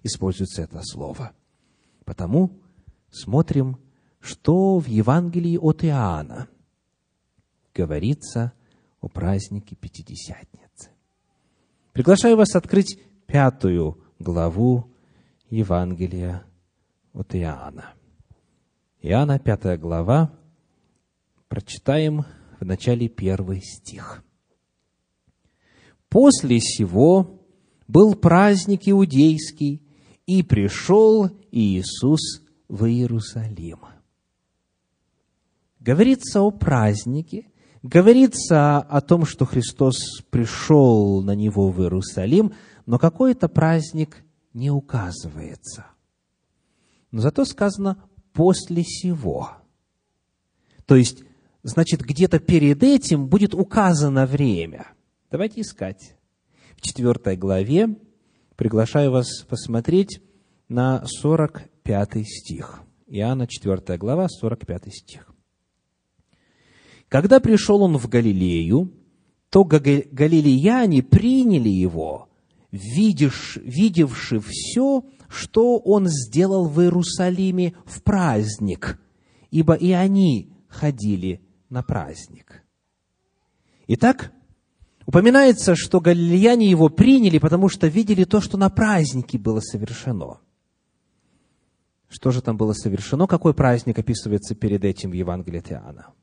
используется 0.03 0.63
это 0.63 0.81
слово. 0.83 1.31
Потому 2.03 2.59
смотрим, 3.11 3.77
что 4.19 4.79
в 4.79 4.87
Евангелии 4.87 5.57
от 5.57 5.85
Иоанна 5.85 6.49
говорится 7.73 8.51
о 9.01 9.07
празднике 9.07 9.75
Пятидесятницы. 9.75 10.91
Приглашаю 11.93 12.37
вас 12.37 12.55
открыть 12.55 12.99
пятую 13.25 14.03
главу 14.19 14.91
Евангелия 15.49 16.45
от 17.13 17.35
Иоанна. 17.35 17.93
Иоанна, 19.01 19.39
пятая 19.39 19.77
глава, 19.77 20.33
прочитаем 21.47 22.25
в 22.59 22.65
начале 22.65 23.07
первый 23.07 23.61
стих. 23.61 24.23
«После 26.09 26.59
сего 26.59 27.41
был 27.87 28.15
праздник 28.15 28.87
иудейский, 28.87 29.81
и 30.27 30.43
пришел 30.43 31.29
Иисус 31.51 32.43
в 32.67 32.85
Иерусалим. 32.85 33.79
Говорится 35.79 36.41
о 36.41 36.51
празднике, 36.51 37.49
говорится 37.83 38.79
о 38.79 39.01
том, 39.01 39.25
что 39.25 39.45
Христос 39.45 40.21
пришел 40.29 41.21
на 41.21 41.35
него 41.35 41.69
в 41.69 41.81
Иерусалим, 41.81 42.53
но 42.85 42.97
какой 42.99 43.31
это 43.31 43.47
праздник 43.47 44.23
не 44.53 44.71
указывается. 44.71 45.87
Но 47.11 47.21
зато 47.21 47.45
сказано 47.45 48.03
«после 48.33 48.83
сего». 48.83 49.51
То 50.85 50.95
есть, 50.95 51.23
значит, 51.63 52.01
где-то 52.01 52.39
перед 52.39 52.81
этим 52.83 53.27
будет 53.27 53.53
указано 53.53 54.25
время. 54.25 54.87
Давайте 55.29 55.61
искать. 55.61 56.15
В 56.77 56.81
четвертой 56.81 57.35
главе 57.35 57.97
приглашаю 58.55 59.11
вас 59.11 59.43
посмотреть 59.43 60.21
на 60.69 61.05
45 61.05 62.25
стих. 62.25 62.81
Иоанна 63.07 63.47
4 63.47 63.97
глава, 63.97 64.27
45 64.29 64.93
стих. 64.93 65.36
Когда 67.09 67.39
пришел 67.39 67.81
он 67.83 67.97
в 67.97 68.07
Галилею, 68.09 68.91
то 69.49 69.63
галилеяне 69.63 71.03
приняли 71.03 71.69
его, 71.69 72.27
видевши 72.71 74.41
все, 74.41 75.05
что 75.29 75.77
он 75.77 76.07
сделал 76.07 76.67
в 76.67 76.81
Иерусалиме 76.81 77.75
в 77.85 78.03
праздник, 78.03 78.99
ибо 79.51 79.73
и 79.73 79.91
они 79.91 80.53
ходили 80.67 81.41
на 81.69 81.81
праздник. 81.81 82.63
Итак, 83.87 84.33
упоминается, 85.05 85.75
что 85.77 86.01
галилеяне 86.01 86.69
его 86.69 86.89
приняли, 86.89 87.37
потому 87.39 87.69
что 87.69 87.87
видели 87.87 88.25
то, 88.25 88.41
что 88.41 88.57
на 88.57 88.69
празднике 88.69 89.37
было 89.37 89.61
совершено. 89.61 90.41
Что 92.09 92.31
же 92.31 92.41
там 92.41 92.57
было 92.57 92.73
совершено? 92.73 93.27
Какой 93.27 93.53
праздник 93.53 93.97
описывается 93.97 94.55
перед 94.55 94.83
этим 94.83 95.11
в 95.11 95.13
Евангелии 95.13 95.59
от 95.59 95.71
Иоанна? 95.71 96.13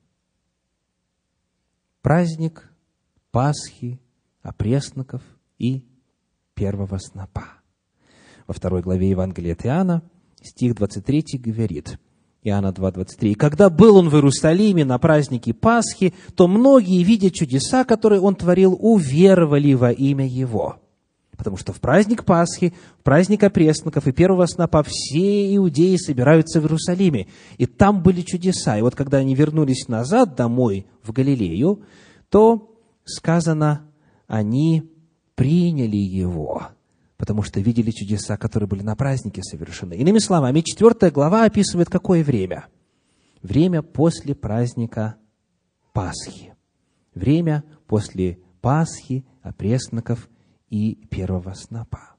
Праздник 2.04 2.70
Пасхи, 3.30 3.98
опресноков 4.42 5.22
и 5.58 5.86
первого 6.52 6.98
снопа. 6.98 7.44
Во 8.46 8.52
второй 8.52 8.82
главе 8.82 9.08
Евангелия 9.08 9.54
от 9.54 9.64
Иоанна, 9.64 10.02
стих 10.42 10.74
23 10.74 11.38
говорит, 11.38 11.98
Иоанна 12.42 12.74
2,23. 12.76 13.28
«И 13.30 13.34
когда 13.34 13.70
был 13.70 13.96
он 13.96 14.10
в 14.10 14.16
Иерусалиме 14.16 14.84
на 14.84 14.98
празднике 14.98 15.54
Пасхи, 15.54 16.12
то 16.34 16.46
многие, 16.46 17.02
видя 17.04 17.30
чудеса, 17.30 17.84
которые 17.84 18.20
он 18.20 18.36
творил, 18.36 18.76
уверовали 18.78 19.72
во 19.72 19.90
имя 19.90 20.26
его». 20.26 20.83
Потому 21.44 21.58
что 21.58 21.74
в 21.74 21.80
праздник 21.80 22.24
Пасхи, 22.24 22.72
в 22.98 23.02
праздник 23.02 23.44
опресноков 23.44 24.06
и 24.06 24.12
первого 24.12 24.46
снопа 24.46 24.82
все 24.82 25.54
иудеи 25.54 25.96
собираются 25.96 26.58
в 26.58 26.64
Иерусалиме. 26.64 27.28
И 27.58 27.66
там 27.66 28.02
были 28.02 28.22
чудеса. 28.22 28.78
И 28.78 28.82
вот 28.82 28.94
когда 28.94 29.18
они 29.18 29.34
вернулись 29.34 29.86
назад 29.86 30.34
домой, 30.34 30.86
в 31.02 31.12
Галилею, 31.12 31.82
то 32.30 32.74
сказано, 33.04 33.86
они 34.26 34.90
приняли 35.34 35.96
его, 35.96 36.68
потому 37.18 37.42
что 37.42 37.60
видели 37.60 37.90
чудеса, 37.90 38.38
которые 38.38 38.68
были 38.68 38.82
на 38.82 38.96
празднике 38.96 39.42
совершены. 39.42 39.94
Иными 39.94 40.18
словами, 40.18 40.62
четвертая 40.62 41.10
глава 41.10 41.44
описывает 41.44 41.90
какое 41.90 42.24
время? 42.24 42.68
Время 43.42 43.82
после 43.82 44.34
праздника 44.34 45.16
Пасхи. 45.92 46.54
Время 47.14 47.64
после 47.86 48.38
Пасхи, 48.62 49.26
опресноков 49.42 50.30
и 50.74 50.96
первого 51.08 51.52
снопа. 51.52 52.16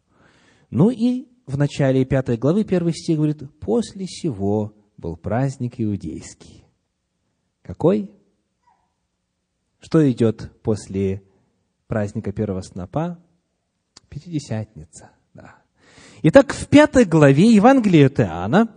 Ну 0.70 0.90
и 0.90 1.28
в 1.46 1.58
начале 1.58 2.06
пятой 2.06 2.38
главы 2.38 2.64
первый 2.64 2.94
стих 2.94 3.18
говорит, 3.18 3.44
после 3.60 4.08
сего 4.08 4.74
был 4.96 5.18
праздник 5.18 5.74
иудейский. 5.78 6.64
Какой? 7.62 8.10
Что 9.80 10.10
идет 10.10 10.54
после 10.64 11.22
праздника 11.88 12.32
первого 12.32 12.62
снопа? 12.62 13.20
Пятидесятница. 14.08 15.10
Да. 15.34 15.58
Итак, 16.24 16.54
в 16.54 16.70
пятой 16.70 17.04
главе 17.04 17.54
Евангелия 17.54 18.08
от 18.08 18.70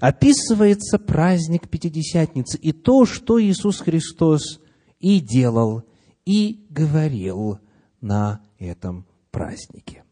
описывается 0.00 1.00
праздник 1.00 1.68
Пятидесятницы 1.68 2.56
и 2.56 2.70
то, 2.70 3.04
что 3.04 3.42
Иисус 3.42 3.80
Христос 3.80 4.60
и 5.00 5.18
делал, 5.18 5.82
и 6.24 6.64
говорил 6.70 7.58
на 8.00 8.40
этом 8.58 9.06
празднике. 9.34 10.04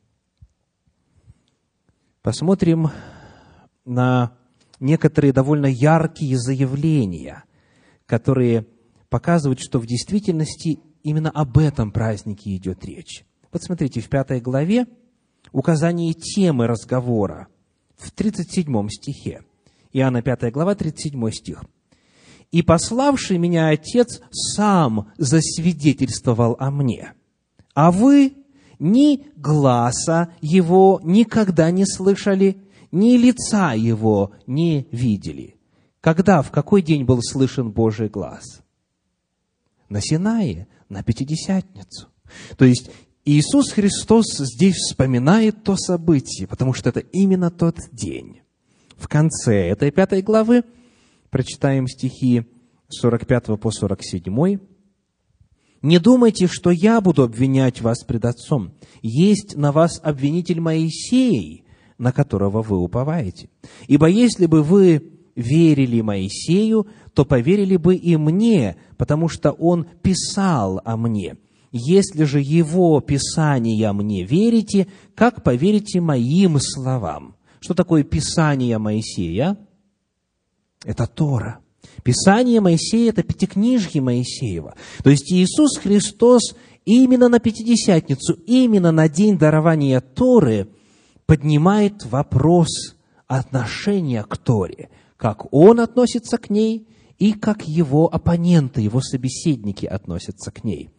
Посмотрим 2.22 2.90
на 3.84 4.36
некоторые 4.80 5.32
довольно 5.32 5.66
яркие 5.66 6.36
заявления, 6.36 7.44
которые 8.06 8.66
показывают, 9.08 9.60
что 9.60 9.78
в 9.78 9.86
действительности 9.86 10.80
именно 11.04 11.30
об 11.30 11.56
этом 11.58 11.92
празднике 11.92 12.56
идет 12.56 12.84
речь. 12.84 13.24
Вот 13.52 13.62
смотрите, 13.62 14.00
в 14.00 14.08
пятой 14.08 14.40
главе 14.40 14.86
указание 15.52 16.14
темы 16.14 16.66
разговора 16.66 17.46
в 17.96 18.10
37 18.10 18.88
стихе. 18.88 19.44
Иоанна 19.92 20.22
5 20.22 20.50
глава, 20.52 20.74
37 20.74 21.30
стих. 21.30 21.64
«И 22.50 22.62
пославший 22.62 23.38
меня 23.38 23.68
Отец 23.68 24.20
сам 24.30 25.12
засвидетельствовал 25.16 26.56
о 26.58 26.72
мне, 26.72 27.12
а 27.74 27.92
вы 27.92 28.41
ни 28.82 29.26
гласа 29.36 30.32
его 30.40 31.00
никогда 31.04 31.70
не 31.70 31.86
слышали, 31.86 32.58
ни 32.90 33.16
лица 33.16 33.74
его 33.74 34.32
не 34.48 34.88
видели. 34.90 35.56
Когда, 36.00 36.42
в 36.42 36.50
какой 36.50 36.82
день 36.82 37.04
был 37.04 37.20
слышен 37.22 37.70
Божий 37.70 38.08
глаз? 38.08 38.60
На 39.88 40.00
Синае, 40.00 40.66
на 40.88 41.04
Пятидесятницу. 41.04 42.08
То 42.56 42.64
есть 42.64 42.90
Иисус 43.24 43.70
Христос 43.70 44.38
здесь 44.38 44.74
вспоминает 44.74 45.62
то 45.62 45.76
событие, 45.76 46.48
потому 46.48 46.74
что 46.74 46.88
это 46.88 47.00
именно 47.00 47.52
тот 47.52 47.78
день. 47.92 48.40
В 48.96 49.06
конце 49.06 49.68
этой 49.68 49.92
пятой 49.92 50.22
главы 50.22 50.64
прочитаем 51.30 51.86
стихи 51.86 52.46
45 52.88 53.60
по 53.60 53.70
47 53.70 54.58
не 55.82 55.98
думайте, 55.98 56.46
что 56.46 56.70
я 56.70 57.00
буду 57.00 57.24
обвинять 57.24 57.80
вас 57.80 58.04
пред 58.04 58.24
Отцом. 58.24 58.72
Есть 59.02 59.56
на 59.56 59.72
вас 59.72 60.00
обвинитель 60.02 60.60
Моисей, 60.60 61.64
на 61.98 62.12
которого 62.12 62.62
вы 62.62 62.78
уповаете. 62.78 63.50
Ибо 63.88 64.06
если 64.06 64.46
бы 64.46 64.62
вы 64.62 65.12
верили 65.34 66.00
Моисею, 66.00 66.86
то 67.14 67.24
поверили 67.24 67.76
бы 67.76 67.96
и 67.96 68.16
мне, 68.16 68.76
потому 68.96 69.28
что 69.28 69.50
он 69.50 69.86
писал 70.02 70.80
о 70.84 70.96
мне. 70.96 71.36
Если 71.72 72.24
же 72.24 72.40
его 72.40 73.00
писания 73.00 73.92
мне 73.92 74.24
верите, 74.24 74.88
как 75.14 75.42
поверите 75.42 76.00
моим 76.00 76.58
словам? 76.60 77.34
Что 77.60 77.74
такое 77.74 78.04
писание 78.04 78.78
Моисея? 78.78 79.56
Это 80.84 81.06
Тора. 81.06 81.61
Писание 82.02 82.60
Моисея– 82.60 83.10
это 83.12 83.22
пятикнижье 83.22 84.00
Моисеева. 84.00 84.74
То 85.02 85.10
есть 85.10 85.32
Иисус 85.32 85.78
Христос 85.78 86.54
именно 86.84 87.28
на 87.28 87.38
Пятидесятницу, 87.38 88.34
именно 88.46 88.90
на 88.90 89.08
день 89.08 89.38
дарования 89.38 90.00
Торы 90.00 90.68
поднимает 91.26 92.04
вопрос 92.04 92.96
отношения 93.28 94.24
к 94.24 94.36
Торе, 94.36 94.90
как 95.16 95.52
Он 95.52 95.80
относится 95.80 96.38
к 96.38 96.50
ней 96.50 96.88
и 97.18 97.32
как 97.34 97.68
его 97.68 98.12
оппоненты, 98.12 98.80
его 98.80 99.00
собеседники 99.00 99.86
относятся 99.86 100.50
к 100.50 100.64
ней. 100.64 100.90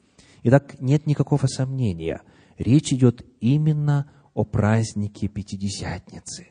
Итак, 0.44 0.80
нет 0.80 1.06
никакого 1.06 1.48
сомнения, 1.48 2.22
речь 2.58 2.94
идет 2.94 3.26
именно 3.42 4.10
о 4.34 4.46
празднике 4.46 5.28
Пятидесятницы. 5.28 6.48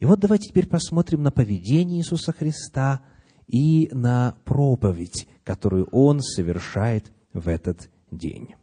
И 0.00 0.04
вот 0.04 0.18
давайте 0.18 0.48
теперь 0.48 0.66
посмотрим 0.66 1.22
на 1.22 1.30
поведение 1.30 2.00
Иисуса 2.00 2.32
Христа– 2.32 3.02
и 3.46 3.88
на 3.92 4.36
проповедь, 4.44 5.28
которую 5.44 5.86
он 5.92 6.20
совершает 6.20 7.12
в 7.32 7.48
этот 7.48 7.90
день. 8.10 8.54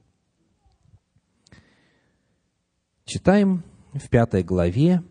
Читаем 3.06 3.64
в 3.94 4.10
пятой 4.10 4.44
главе, 4.44 5.04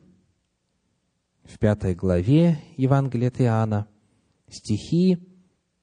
в 1.44 1.58
пятой 1.58 1.94
главе 1.94 2.58
Евангелия 2.76 3.28
от 3.28 3.40
Иоанна 3.40 3.86
стихи, 4.48 5.18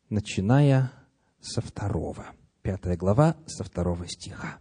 начиная 0.09 0.91
со 1.39 1.61
второго. 1.61 2.25
Пятая 2.61 2.97
глава 2.97 3.37
со 3.45 3.63
второго 3.63 4.07
стиха. 4.07 4.57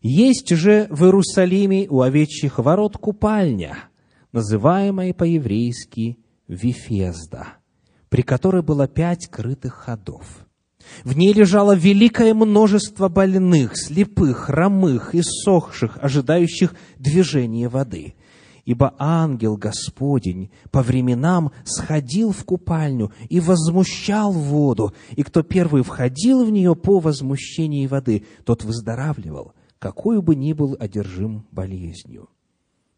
«Есть 0.00 0.50
же 0.50 0.86
в 0.90 1.04
Иерусалиме 1.04 1.86
у 1.88 2.00
овечьих 2.00 2.58
ворот 2.58 2.96
купальня, 2.96 3.76
называемая 4.32 5.14
по-еврейски 5.14 6.18
Вифезда, 6.48 7.58
при 8.14 8.22
которой 8.22 8.62
было 8.62 8.86
пять 8.86 9.26
крытых 9.26 9.74
ходов. 9.74 10.46
В 11.02 11.16
ней 11.16 11.32
лежало 11.32 11.74
великое 11.74 12.32
множество 12.32 13.08
больных, 13.08 13.76
слепых, 13.76 14.36
хромых, 14.36 15.16
иссохших, 15.16 15.98
ожидающих 16.00 16.76
движения 16.96 17.68
воды. 17.68 18.14
Ибо 18.64 18.94
ангел 19.00 19.56
Господень 19.56 20.52
по 20.70 20.80
временам 20.80 21.50
сходил 21.64 22.30
в 22.30 22.44
купальню 22.44 23.10
и 23.30 23.40
возмущал 23.40 24.30
воду, 24.30 24.94
и 25.16 25.24
кто 25.24 25.42
первый 25.42 25.82
входил 25.82 26.44
в 26.44 26.52
нее 26.52 26.76
по 26.76 27.00
возмущении 27.00 27.88
воды, 27.88 28.26
тот 28.44 28.62
выздоравливал, 28.62 29.54
какой 29.80 30.22
бы 30.22 30.36
ни 30.36 30.52
был 30.52 30.76
одержим 30.78 31.48
болезнью. 31.50 32.28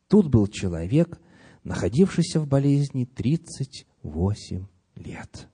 Тут 0.09 0.29
был 0.29 0.47
человек, 0.47 1.19
находившийся 1.65 2.39
в 2.39 2.47
болезни 2.47 3.07
тридцать 3.07 3.87
восемь 4.03 4.67
лет. 4.97 5.49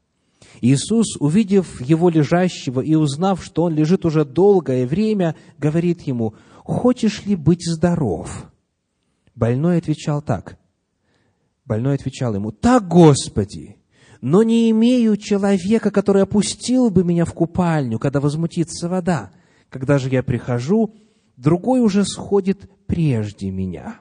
Иисус, 0.61 1.16
увидев 1.18 1.80
его 1.80 2.09
лежащего 2.09 2.80
и 2.80 2.95
узнав, 2.95 3.45
что 3.45 3.64
он 3.64 3.74
лежит 3.74 4.05
уже 4.05 4.24
долгое 4.24 4.86
время, 4.86 5.34
говорит 5.59 6.03
ему, 6.03 6.34
«Хочешь 6.64 7.24
ли 7.24 7.34
быть 7.34 7.64
здоров?» 7.64 8.51
Больной 9.34 9.78
отвечал 9.78 10.22
так. 10.22 10.59
Больной 11.64 11.95
отвечал 11.95 12.34
ему, 12.34 12.53
«Так, 12.53 12.86
Господи, 12.86 13.76
но 14.20 14.43
не 14.43 14.70
имею 14.70 15.16
человека, 15.16 15.90
который 15.90 16.22
опустил 16.22 16.90
бы 16.90 17.03
меня 17.03 17.24
в 17.24 17.32
купальню, 17.32 17.99
когда 17.99 18.20
возмутится 18.20 18.88
вода. 18.88 19.32
Когда 19.68 19.99
же 19.99 20.11
я 20.11 20.22
прихожу, 20.22 20.95
другой 21.36 21.80
уже 21.80 22.05
сходит 22.05 22.70
прежде 22.86 23.51
меня». 23.51 24.01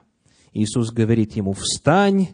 Иисус 0.52 0.92
говорит 0.92 1.32
ему, 1.32 1.54
«Встань, 1.54 2.28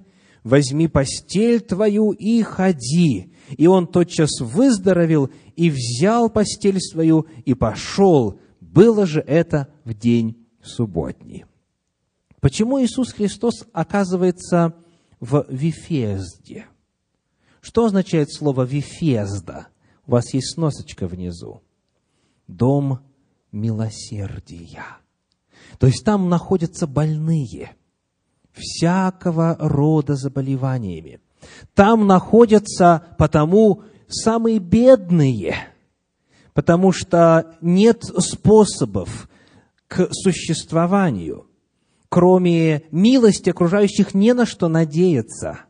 возьми 0.45 0.89
постель 0.89 1.61
твою 1.61 2.13
и 2.13 2.43
ходи». 2.43 3.33
И 3.57 3.67
он 3.67 3.87
тотчас 3.87 4.41
выздоровел 4.41 5.31
и 5.57 5.71
взял 5.71 6.29
постель 6.29 6.81
свою 6.81 7.27
и 7.45 7.55
пошел. 7.55 8.39
Было 8.61 9.07
же 9.07 9.21
это 9.21 9.69
в 9.85 9.95
день 9.95 10.47
субботний. 10.63 11.47
Почему 12.41 12.81
Иисус 12.83 13.13
Христос 13.13 13.65
оказывается 13.73 14.75
в 15.19 15.47
Вифезде? 15.49 16.67
Что 17.61 17.87
означает 17.87 18.33
слово 18.33 18.63
Вифезда? 18.65 19.69
У 20.07 20.13
вас 20.13 20.33
есть 20.35 20.55
сносочка 20.55 21.09
внизу. 21.09 21.63
Дом 22.47 23.01
милосердия. 23.51 24.85
То 25.79 25.87
есть 25.87 26.05
там 26.05 26.29
находятся 26.29 26.87
больные 26.87 27.77
всякого 28.59 29.57
рода 29.59 30.15
заболеваниями. 30.15 31.21
Там 31.75 32.07
находятся 32.07 33.07
потому 33.17 33.83
самые 34.09 34.59
бедные, 34.59 35.57
потому 36.55 36.93
что 36.93 37.55
нет 37.61 38.05
способов 38.05 39.29
к 39.87 40.09
существованию 40.13 41.49
кроме 42.09 42.85
милости 42.91 43.51
окружающих, 43.51 44.15
не 44.15 44.35
на 44.35 44.47
что 44.47 44.69
надеяться. 44.69 45.61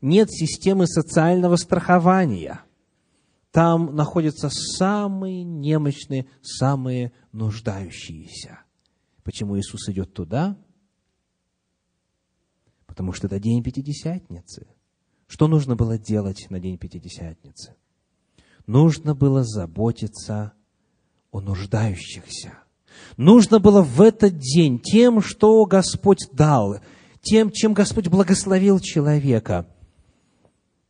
Нет 0.00 0.30
системы 0.30 0.86
социального 0.86 1.56
страхования. 1.56 2.60
Там 3.50 3.96
находятся 3.96 4.48
самые 4.50 5.42
немощные, 5.42 6.26
самые 6.42 7.12
нуждающиеся. 7.32 8.60
Почему 9.24 9.58
Иисус 9.58 9.88
идет 9.88 10.14
туда? 10.14 10.56
Потому 12.98 13.12
что 13.12 13.28
это 13.28 13.38
день 13.38 13.62
Пятидесятницы. 13.62 14.66
Что 15.28 15.46
нужно 15.46 15.76
было 15.76 15.98
делать 15.98 16.48
на 16.50 16.58
день 16.58 16.78
Пятидесятницы? 16.78 17.76
Нужно 18.66 19.14
было 19.14 19.44
заботиться 19.44 20.52
о 21.30 21.40
нуждающихся– 21.40 22.58
Нужно 23.16 23.60
было 23.60 23.82
в 23.82 24.00
этот 24.00 24.38
день 24.38 24.80
тем, 24.80 25.20
что 25.22 25.64
Господь 25.66 26.26
дал, 26.32 26.80
тем, 27.22 27.52
чем 27.52 27.72
Господь 27.72 28.08
благословил 28.08 28.80
человека, 28.80 29.68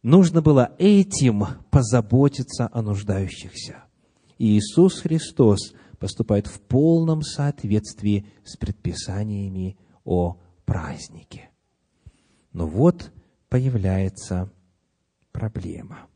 нужно 0.02 0.40
было 0.40 0.74
этим 0.78 1.44
позаботиться 1.70 2.70
о 2.72 2.80
нуждающихся. 2.80 3.84
И 4.38 4.56
Иисус 4.56 5.00
Христос 5.00 5.74
поступает 5.98 6.46
в 6.46 6.62
полном 6.62 7.20
соответствии 7.20 8.26
с 8.42 8.56
предписаниями 8.56 9.76
о 10.04 10.38
празднике. 10.64 11.50
Но 12.52 12.66
вот 12.66 13.12
появляется 13.48 14.50
проблема. 15.32 16.06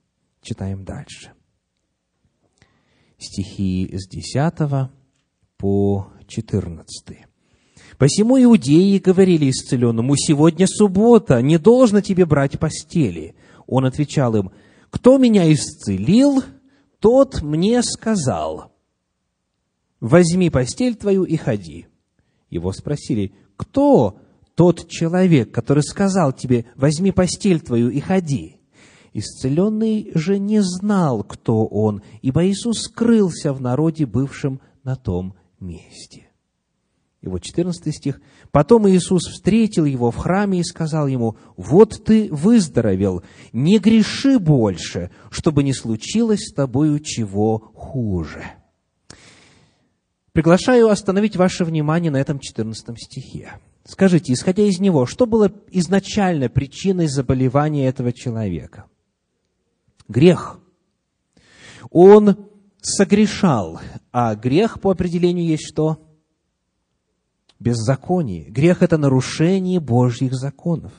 Читаем 0.40 0.84
дальше. 0.84 1.32
Стихи 3.18 3.88
с 3.92 4.08
10 4.08 4.90
по 5.56 6.12
14. 6.26 7.18
Посему 7.98 8.42
иудеи 8.42 8.98
говорили 8.98 9.50
исцеленному, 9.50 10.16
«Сегодня 10.16 10.66
суббота, 10.66 11.40
не 11.40 11.58
должно 11.58 12.00
тебе 12.00 12.26
брать 12.26 12.58
постели». 12.58 13.36
Он 13.66 13.84
отвечал 13.84 14.34
им, 14.34 14.50
«Кто 14.90 15.18
меня 15.18 15.50
исцелил, 15.52 16.42
тот 16.98 17.42
мне 17.42 17.82
сказал, 17.82 18.72
возьми 20.00 20.50
постель 20.50 20.96
твою 20.96 21.22
и 21.24 21.36
ходи». 21.36 21.86
Его 22.50 22.72
спросили, 22.72 23.32
«Кто 23.56 24.18
тот 24.54 24.88
человек, 24.88 25.52
который 25.52 25.82
сказал 25.82 26.32
тебе, 26.32 26.66
возьми 26.76 27.12
постель 27.12 27.60
твою 27.60 27.90
и 27.90 28.00
ходи?» 28.00 28.58
Исцеленный 29.14 30.10
же 30.14 30.38
не 30.38 30.62
знал, 30.62 31.22
кто 31.22 31.66
он, 31.66 32.02
ибо 32.22 32.46
Иисус 32.46 32.84
скрылся 32.84 33.52
в 33.52 33.60
народе, 33.60 34.06
бывшем 34.06 34.60
на 34.84 34.96
том 34.96 35.34
месте. 35.60 36.28
И 37.20 37.28
вот 37.28 37.42
14 37.42 37.94
стих. 37.94 38.20
«Потом 38.50 38.88
Иисус 38.88 39.22
встретил 39.28 39.84
его 39.84 40.10
в 40.10 40.16
храме 40.16 40.58
и 40.60 40.64
сказал 40.64 41.06
ему, 41.06 41.36
«Вот 41.56 42.04
ты 42.04 42.28
выздоровел, 42.32 43.22
не 43.52 43.78
греши 43.78 44.38
больше, 44.38 45.10
чтобы 45.30 45.62
не 45.62 45.72
случилось 45.72 46.48
с 46.48 46.52
тобою 46.52 46.98
чего 46.98 47.58
хуже». 47.74 48.42
Приглашаю 50.32 50.88
остановить 50.88 51.36
ваше 51.36 51.64
внимание 51.64 52.10
на 52.10 52.16
этом 52.16 52.40
14 52.40 52.98
стихе. 52.98 53.52
Скажите, 53.84 54.32
исходя 54.32 54.62
из 54.62 54.78
него, 54.78 55.06
что 55.06 55.26
было 55.26 55.52
изначально 55.70 56.48
причиной 56.48 57.08
заболевания 57.08 57.88
этого 57.88 58.12
человека? 58.12 58.84
Грех. 60.08 60.60
Он 61.90 62.36
согрешал. 62.80 63.80
А 64.12 64.34
грех 64.34 64.80
по 64.80 64.92
определению 64.92 65.46
есть 65.46 65.66
что? 65.66 66.00
Беззаконие. 67.58 68.50
Грех– 68.50 68.78
это 68.82 68.98
нарушение 68.98 69.80
Божьих 69.80 70.34
законов. 70.34 70.92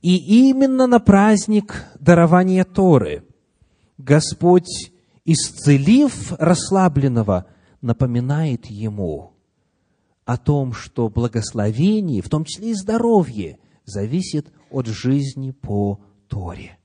И 0.00 0.48
именно 0.48 0.88
на 0.88 0.98
праздник 0.98 1.84
дарования 2.00 2.64
Торы 2.64 3.24
Господь, 3.98 4.90
исцелив 5.24 6.32
расслабленного, 6.38 7.46
напоминает 7.80 8.66
ему 8.66 9.31
о 10.24 10.36
том, 10.36 10.72
что 10.72 11.08
благословение, 11.08 12.22
в 12.22 12.28
том 12.28 12.44
числе 12.44 12.70
и 12.70 12.74
здоровье, 12.74 13.58
зависит 13.84 14.52
от 14.70 14.86
жизни 14.86 15.50
по 15.50 16.00
Торе. 16.28 16.78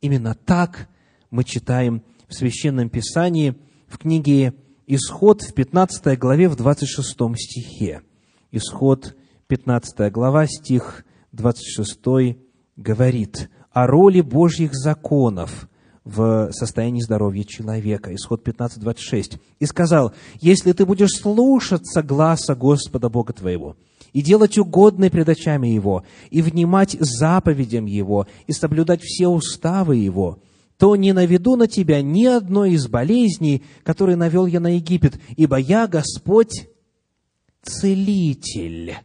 Именно 0.00 0.34
так 0.34 0.88
мы 1.30 1.44
читаем 1.44 2.02
в 2.28 2.34
Священном 2.34 2.88
Писании, 2.88 3.54
в 3.86 3.98
книге 3.98 4.54
Исход 4.86 5.42
в 5.42 5.54
15 5.54 6.18
главе, 6.18 6.48
в 6.48 6.56
26 6.56 7.10
стихе. 7.36 8.02
Исход 8.52 9.16
15 9.46 10.12
глава, 10.12 10.46
стих 10.46 11.04
26 11.32 12.36
говорит 12.76 13.50
о 13.70 13.86
роли 13.86 14.20
Божьих 14.20 14.74
законов 14.74 15.68
в 16.04 16.50
состоянии 16.52 17.00
здоровья 17.00 17.44
человека. 17.44 18.14
Исход 18.14 18.44
15, 18.44 18.80
26. 18.80 19.38
«И 19.58 19.66
сказал, 19.66 20.12
если 20.40 20.72
ты 20.72 20.84
будешь 20.84 21.16
слушаться 21.18 22.02
гласа 22.02 22.54
Господа 22.54 23.08
Бога 23.08 23.32
твоего, 23.32 23.76
и 24.12 24.22
делать 24.22 24.58
угодное 24.58 25.10
пред 25.10 25.28
очами 25.28 25.68
Его, 25.68 26.04
и 26.30 26.42
внимать 26.42 26.96
заповедям 27.00 27.86
Его, 27.86 28.26
и 28.46 28.52
соблюдать 28.52 29.02
все 29.02 29.28
уставы 29.28 29.96
Его, 29.96 30.40
то 30.78 30.94
не 30.96 31.12
наведу 31.12 31.56
на 31.56 31.66
тебя 31.66 32.02
ни 32.02 32.24
одной 32.24 32.72
из 32.72 32.86
болезней, 32.86 33.62
которые 33.82 34.16
навел 34.16 34.46
я 34.46 34.60
на 34.60 34.76
Египет, 34.76 35.18
ибо 35.36 35.56
я, 35.56 35.86
Господь, 35.86 36.68
целитель 37.62 38.96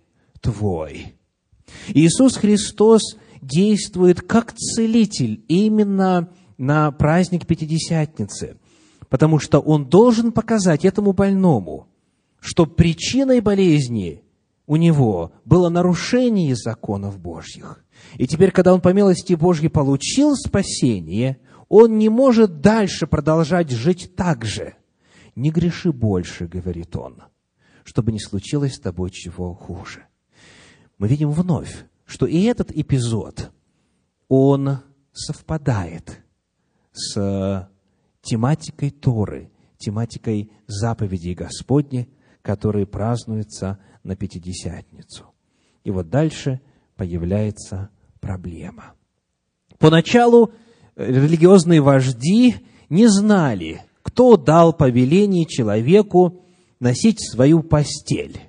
твой. 0.42 1.16
Иисус 1.90 2.36
Христос 2.36 3.18
действует 3.42 4.22
как 4.22 4.54
целитель 4.54 5.44
именно 5.48 6.30
на 6.60 6.92
праздник 6.92 7.48
Пятидесятницы, 7.48 8.58
потому 9.08 9.40
что 9.40 9.60
Он 9.60 9.86
должен 9.86 10.32
показать 10.32 10.86
этому 10.86 11.14
больному, 11.14 11.88
что 12.40 12.68
причиной 12.68 13.40
болезни 13.40 14.24
у 14.68 14.76
него 14.76 15.32
было 15.46 15.70
нарушение 15.70 16.56
законов 16.56 17.18
Божьих. 17.18 17.84
И 18.18 18.28
теперь, 18.28 18.52
когда 18.52 18.74
он 18.74 18.82
по 18.82 18.94
милости 18.94 19.34
Божьей 19.34 19.70
получил 19.70 20.36
спасение, 20.36 21.40
он 21.70 21.98
не 21.98 22.08
может 22.08 22.62
дальше 22.62 23.08
продолжать 23.08 23.72
жить 23.72 24.16
так 24.16 24.46
же. 24.46 24.76
Не 25.36 25.50
греши 25.50 25.92
больше, 25.92 26.48
говорит 26.48 26.96
он, 26.96 27.24
чтобы 27.84 28.12
не 28.12 28.20
случилось 28.20 28.76
с 28.76 28.80
тобой 28.80 29.10
чего 29.10 29.56
хуже. 29.56 30.06
мы 30.98 31.08
видим 31.08 31.32
вновь, 31.32 31.86
что 32.06 32.26
и 32.26 32.44
этот 32.44 32.72
эпизод, 32.72 33.52
он 34.28 34.80
совпадает 35.14 36.22
с 37.00 37.70
тематикой 38.22 38.92
Торы, 38.92 39.52
тематикой 39.78 40.52
заповедей 40.68 41.34
Господни, 41.34 42.10
которые 42.42 42.86
празднуются 42.86 43.80
на 44.04 44.16
Пятидесятницу. 44.16 45.26
И 45.84 45.92
вот 45.92 46.10
дальше 46.10 46.62
появляется 46.96 47.90
проблема. 48.20 48.94
Поначалу 49.78 50.52
религиозные 50.96 51.82
вожди 51.82 52.56
не 52.90 53.08
знали, 53.08 53.82
кто 54.04 54.36
дал 54.36 54.74
повеление 54.74 55.46
человеку 55.46 56.44
носить 56.80 57.22
свою 57.22 57.64
постель. 57.64 58.42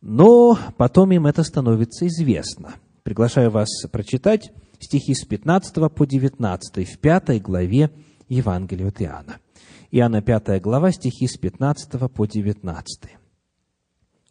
Но 0.00 0.58
потом 0.76 1.12
им 1.12 1.26
это 1.26 1.42
становится 1.42 2.06
известно. 2.06 2.74
Приглашаю 3.02 3.50
вас 3.50 3.68
прочитать 3.90 4.52
стихи 4.80 5.14
с 5.14 5.24
15 5.24 5.92
по 5.94 6.06
19 6.06 6.88
в 6.88 6.98
пятой 6.98 7.38
главе 7.38 7.90
Евангелия 8.28 8.88
от 8.88 9.00
Иоанна. 9.02 9.38
Иоанна 9.92 10.22
5 10.22 10.60
глава, 10.60 10.92
стихи 10.92 11.26
с 11.26 11.36
15 11.36 12.10
по 12.10 12.26
19. 12.26 13.10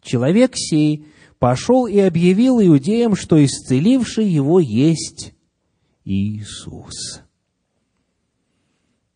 «Человек 0.02 0.54
сей 0.56 1.06
пошел 1.38 1.86
и 1.86 2.00
объявил 2.00 2.60
иудеям, 2.62 3.16
что 3.16 3.44
исцеливший 3.44 4.28
его 4.28 4.60
есть 4.60 5.34
Иисус». 6.06 7.22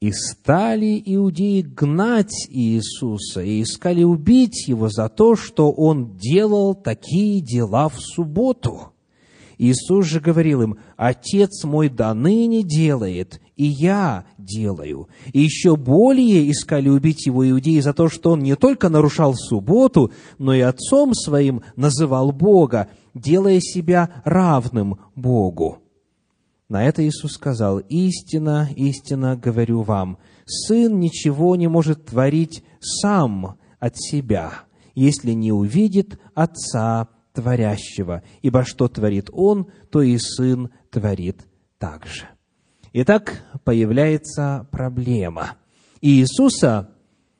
И 0.01 0.11
стали 0.11 1.01
иудеи 1.05 1.61
гнать 1.61 2.47
Иисуса 2.49 3.41
и 3.41 3.61
искали 3.61 4.03
убить 4.03 4.67
его 4.67 4.89
за 4.89 5.07
то, 5.07 5.37
что 5.37 5.71
он 5.71 6.17
делал 6.17 6.75
такие 6.75 7.39
дела 7.39 7.87
в 7.87 8.01
субботу. 8.01 8.92
Иисус 9.63 10.05
же 10.07 10.19
говорил 10.19 10.61
им, 10.61 10.77
«Отец 10.97 11.63
мой 11.63 11.87
до 11.87 12.13
ныне 12.13 12.63
делает, 12.63 13.39
и 13.55 13.63
я 13.63 14.25
делаю». 14.37 15.07
И 15.31 15.39
еще 15.39 15.77
более 15.77 16.51
искали 16.51 16.89
убить 16.89 17.25
его 17.25 17.49
иудеи 17.49 17.79
за 17.79 17.93
то, 17.93 18.09
что 18.09 18.31
он 18.31 18.41
не 18.41 18.57
только 18.57 18.89
нарушал 18.89 19.35
субботу, 19.35 20.11
но 20.37 20.53
и 20.53 20.59
отцом 20.59 21.13
своим 21.13 21.61
называл 21.77 22.33
Бога, 22.33 22.89
делая 23.13 23.61
себя 23.61 24.09
равным 24.25 24.99
Богу. 25.15 25.77
На 26.67 26.83
это 26.83 27.07
Иисус 27.07 27.31
сказал, 27.31 27.79
«Истина, 27.79 28.67
истина 28.75 29.37
говорю 29.37 29.83
вам, 29.83 30.17
Сын 30.45 30.99
ничего 30.99 31.55
не 31.55 31.69
может 31.69 32.07
творить 32.07 32.65
сам 32.81 33.57
от 33.79 33.97
себя, 33.97 34.51
если 34.93 35.31
не 35.31 35.53
увидит 35.53 36.19
Отца 36.33 37.07
творящего, 37.33 38.23
ибо 38.41 38.63
что 38.63 38.87
творит 38.87 39.29
Он, 39.33 39.67
то 39.91 40.01
и 40.01 40.17
Сын 40.17 40.69
творит 40.89 41.41
так 41.77 42.05
же». 42.05 42.27
Итак, 42.93 43.43
появляется 43.63 44.67
проблема. 44.71 45.55
Иисуса 45.99 46.91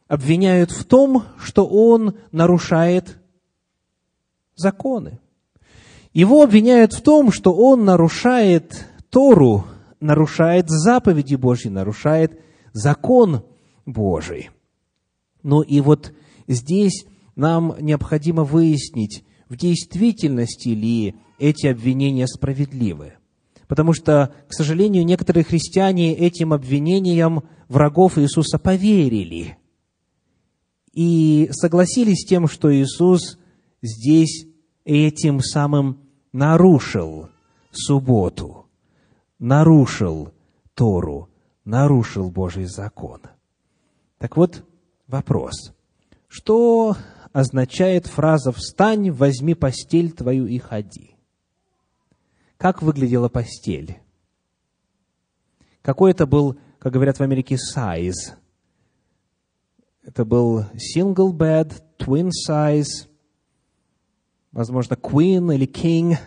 обвиняют 0.08 0.72
в 0.72 0.84
том, 0.84 1.24
что 1.38 1.68
Он 1.68 2.16
нарушает 2.32 3.20
законы. 4.56 5.20
Его 6.12 6.44
обвиняют 6.44 6.94
в 6.94 7.02
том, 7.02 7.32
что 7.32 7.54
Он 7.54 7.86
нарушает 7.86 8.88
Тору, 9.10 9.66
нарушает 10.00 10.70
заповеди 10.70 11.36
Божьи, 11.36 11.70
нарушает 11.70 12.40
закон 12.72 13.44
Божий. 13.86 14.50
Ну 15.44 15.62
и 15.62 15.82
вот 15.82 16.14
здесь 16.48 17.06
нам 17.36 17.76
необходимо 17.80 18.44
выяснить, 18.44 19.24
в 19.54 19.56
действительности 19.56 20.70
ли 20.70 21.14
эти 21.38 21.68
обвинения 21.68 22.26
справедливы. 22.26 23.14
Потому 23.68 23.94
что, 23.94 24.34
к 24.48 24.54
сожалению, 24.54 25.06
некоторые 25.06 25.44
христиане 25.44 26.16
этим 26.16 26.54
обвинениям 26.54 27.44
врагов 27.70 28.18
Иисуса 28.18 28.58
поверили 28.58 29.58
и 30.92 31.50
согласились 31.52 32.24
с 32.24 32.26
тем, 32.26 32.48
что 32.48 32.74
Иисус 32.74 33.38
здесь 33.84 34.48
этим 34.86 35.40
самым 35.40 36.00
нарушил 36.32 37.30
субботу 37.72 38.66
нарушил 39.38 40.32
Тору, 40.74 41.30
нарушил 41.64 42.32
Божий 42.32 42.66
закон. 42.66 43.20
Так 44.18 44.36
вот, 44.36 44.64
вопрос. 45.06 45.74
Что 46.28 46.96
означает 47.34 48.08
фраза 48.08 48.52
«встань, 48.52 49.12
возьми 49.12 49.54
постель 49.54 50.12
твою 50.12 50.46
и 50.46 50.58
ходи»? 50.60 51.18
Как 52.58 52.82
выглядела 52.82 53.28
постель? 53.28 54.00
Какой 55.82 56.12
это 56.12 56.26
был, 56.26 56.58
как 56.80 56.94
говорят 56.94 57.18
в 57.18 57.22
Америке, 57.22 57.56
size? 57.56 58.38
Это 60.04 60.24
был 60.24 60.66
single 60.96 61.34
bed, 61.34 61.82
twin 61.98 62.30
size, 62.50 63.10
возможно, 64.54 64.94
queen 64.94 65.54
или 65.54 65.68
king. 65.68 66.18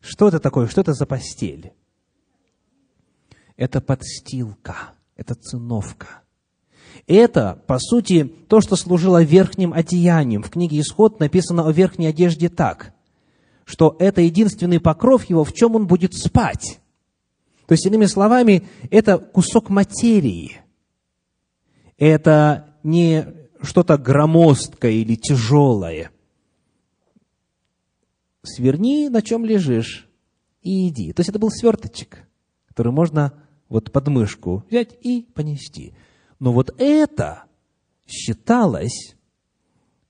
Что 0.00 0.28
это 0.28 0.38
такое? 0.38 0.66
Что 0.66 0.82
это 0.82 0.92
за 0.92 1.06
постель? 1.06 1.72
это 3.58 3.80
подстилка, 3.80 4.94
это 5.16 5.34
циновка. 5.34 6.22
Это, 7.08 7.62
по 7.66 7.78
сути, 7.78 8.24
то, 8.48 8.60
что 8.60 8.76
служило 8.76 9.22
верхним 9.22 9.72
одеянием. 9.72 10.42
В 10.42 10.50
книге 10.50 10.80
«Исход» 10.80 11.20
написано 11.20 11.66
о 11.66 11.72
верхней 11.72 12.06
одежде 12.06 12.50
так, 12.50 12.94
что 13.64 13.96
это 13.98 14.20
единственный 14.20 14.78
покров 14.78 15.24
его, 15.24 15.42
в 15.42 15.54
чем 15.54 15.74
он 15.74 15.86
будет 15.86 16.12
спать. 16.12 16.80
То 17.66 17.72
есть, 17.72 17.86
иными 17.86 18.04
словами, 18.04 18.68
это 18.90 19.16
кусок 19.16 19.70
материи. 19.70 20.60
Это 21.96 22.74
не 22.82 23.26
что-то 23.62 23.96
громоздкое 23.96 24.92
или 24.92 25.14
тяжелое. 25.14 26.10
Сверни, 28.42 29.08
на 29.08 29.22
чем 29.22 29.46
лежишь, 29.46 30.10
и 30.60 30.88
иди. 30.88 31.14
То 31.14 31.20
есть, 31.20 31.30
это 31.30 31.38
был 31.38 31.50
сверточек, 31.50 32.28
который 32.66 32.92
можно 32.92 33.32
вот 33.70 33.92
подмышку 33.92 34.62
взять 34.68 34.94
и 35.00 35.22
понести. 35.34 35.94
Но 36.38 36.52
вот 36.52 36.74
это 36.78 37.44
считалось 38.06 39.16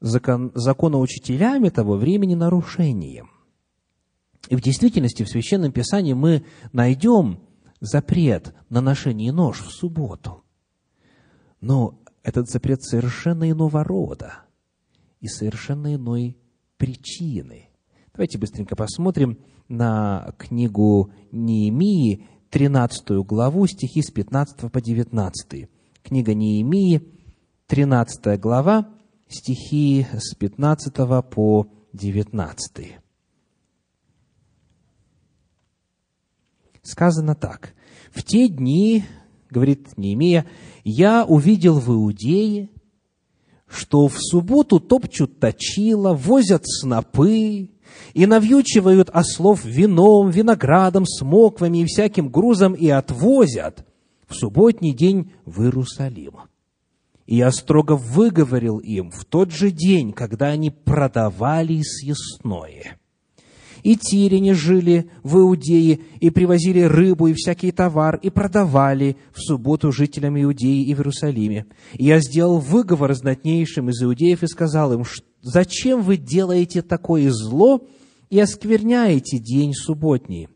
закон, 0.01 0.53
законоучителями 0.55 1.69
того 1.69 1.97
времени 1.97 2.35
нарушением. 2.35 3.31
И 4.49 4.57
в 4.57 4.61
действительности 4.61 5.25
в 5.25 5.29
Священном 5.29 5.73
Писании 5.73 6.13
мы 6.13 6.45
найдем 6.73 7.41
запрет 7.81 8.55
на 8.69 8.81
ношение 8.81 9.33
нож 9.33 9.61
в 9.61 9.71
субботу. 9.71 10.43
Но 11.61 12.01
этот 12.23 12.49
запрет 12.49 12.83
совершенно 12.83 13.51
иного 13.51 13.85
рода 13.85 14.43
и 15.21 15.29
совершенно 15.29 15.95
иной 15.95 16.37
причины. 16.77 17.69
Давайте 18.13 18.39
быстренько 18.39 18.77
посмотрим 18.77 19.39
на 19.69 20.35
книгу 20.39 21.13
Неемии, 21.31 22.27
13 22.51 23.11
главу, 23.27 23.67
стихи 23.67 24.03
с 24.03 24.11
15 24.11 24.73
по 24.73 24.81
19. 24.81 25.69
Книга 26.09 26.33
Неемии, 26.33 27.03
13 27.67 28.41
глава, 28.41 28.89
стихи 29.29 30.07
с 30.11 30.35
15 30.35 30.95
по 31.31 31.67
19. 31.93 32.97
Сказано 36.81 37.35
так. 37.35 37.75
«В 38.11 38.23
те 38.23 38.49
дни,— 38.49 39.05
говорит 39.51 39.99
Неемия,— 39.99 40.47
я 40.83 41.27
увидел 41.27 41.79
в 41.79 41.91
Иудее, 41.91 42.71
что 43.67 44.09
в 44.09 44.17
субботу 44.19 44.81
топчут 44.81 45.39
точила, 45.39 46.15
возят 46.15 46.63
снопы, 46.65 47.69
и 48.15 48.27
навьючивают 48.27 49.11
ослов 49.11 49.63
вином, 49.63 50.31
виноградом, 50.31 51.05
смоквами 51.05 51.83
и 51.83 51.85
всяким 51.85 52.31
грузом 52.31 52.73
и 52.73 52.89
отвозят 52.89 53.85
в 54.29 54.35
субботний 54.35 54.93
день 54.93 55.33
в 55.45 55.63
Иерусалим. 55.63 56.35
И 57.27 57.37
я 57.37 57.51
строго 57.51 57.93
выговорил 57.97 58.79
им 58.79 59.11
в 59.11 59.25
тот 59.25 59.51
же 59.53 59.71
день, 59.71 60.13
когда 60.13 60.47
они 60.49 60.71
продавали 60.71 61.83
съестное. 61.83 62.99
И 63.83 63.97
тирине 63.97 64.55
жили 64.55 65.11
в 65.23 65.39
Иудее, 65.39 66.01
и 66.21 66.31
привозили 66.31 66.81
рыбу 66.81 67.29
и 67.29 67.35
всякий 67.35 67.71
товар, 67.71 68.19
и 68.23 68.29
продавали 68.31 69.17
в 69.33 69.41
субботу 69.41 69.93
жителям 69.93 70.41
Иудеи 70.41 70.85
и 70.85 70.95
в 70.95 70.99
Иерусалиме. 70.99 71.67
И 71.95 72.07
я 72.07 72.19
сделал 72.21 72.59
выговор 72.59 73.15
знатнейшим 73.15 73.91
из 73.91 74.03
иудеев 74.03 74.43
и 74.43 74.47
сказал 74.47 74.93
им, 74.95 75.05
зачем 75.43 76.03
вы 76.03 76.17
делаете 76.17 76.83
такое 76.83 77.31
зло 77.31 77.87
и 78.31 78.41
оскверняете 78.41 79.39
день 79.39 79.75
субботний? 79.75 80.49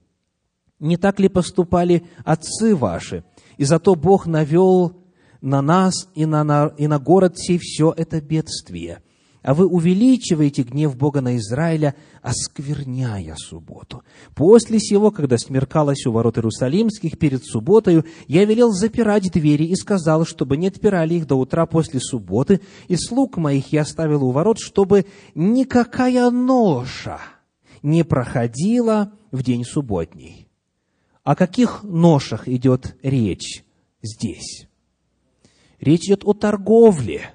Не 0.80 0.96
так 0.96 1.20
ли 1.20 1.28
поступали 1.28 2.02
отцы 2.24 2.74
ваши? 2.74 3.24
И 3.56 3.64
зато 3.64 3.94
Бог 3.94 4.26
навел 4.26 4.92
на 5.40 5.62
нас 5.62 6.08
и 6.14 6.26
на, 6.26 6.72
и 6.78 6.86
на 6.86 6.98
город 6.98 7.38
сей 7.38 7.58
все 7.58 7.92
это 7.96 8.20
бедствие. 8.20 9.02
а 9.42 9.54
вы 9.54 9.66
увеличиваете 9.66 10.62
гнев 10.62 10.96
Бога 10.96 11.20
на 11.20 11.36
Израиля, 11.36 11.94
оскверняя 12.22 13.34
субботу. 13.36 14.02
После 14.34 14.78
сего, 14.78 15.10
когда 15.10 15.36
смеркалось 15.36 16.06
у 16.06 16.12
ворот 16.12 16.38
Иерусалимских 16.38 17.18
перед 17.18 17.44
субботою, 17.44 18.04
я 18.28 18.44
велел 18.44 18.70
запирать 18.70 19.30
двери 19.32 19.64
и 19.64 19.74
сказал, 19.74 20.24
чтобы 20.24 20.56
не 20.56 20.68
отпирали 20.68 21.14
их 21.14 21.26
до 21.26 21.34
утра 21.34 21.66
после 21.66 22.00
субботы, 22.00 22.60
и 22.88 22.96
слуг 22.96 23.36
моих 23.36 23.72
я 23.72 23.82
оставил 23.82 24.24
у 24.24 24.30
ворот, 24.30 24.58
чтобы 24.60 25.06
никакая 25.34 26.30
ноша 26.30 27.18
не 27.82 28.04
проходила 28.04 29.12
в 29.32 29.42
день 29.42 29.64
субботний. 29.64 30.41
О 31.24 31.36
каких 31.36 31.82
ношах 31.84 32.48
идет 32.48 32.96
речь 33.02 33.64
здесь? 34.02 34.66
Речь 35.80 36.06
идет 36.06 36.22
о 36.24 36.32
торговле, 36.32 37.30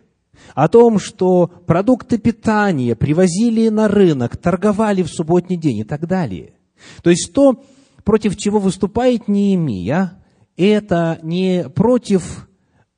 о 0.54 0.68
том, 0.68 1.00
что 1.00 1.48
продукты 1.48 2.18
питания 2.18 2.96
привозили 2.96 3.70
на 3.70 3.88
рынок, 3.88 4.38
торговали 4.38 5.04
в 5.04 5.10
субботний 5.10 5.58
день 5.58 5.80
и 5.80 5.84
так 5.84 6.08
далее. 6.08 6.54
То 7.02 7.10
есть 7.10 7.34
то, 7.34 7.64
против 8.04 8.38
чего 8.38 8.60
выступает 8.60 9.28
Неемия, 9.28 10.22
это 10.58 11.20
не 11.24 11.70
против 11.70 12.50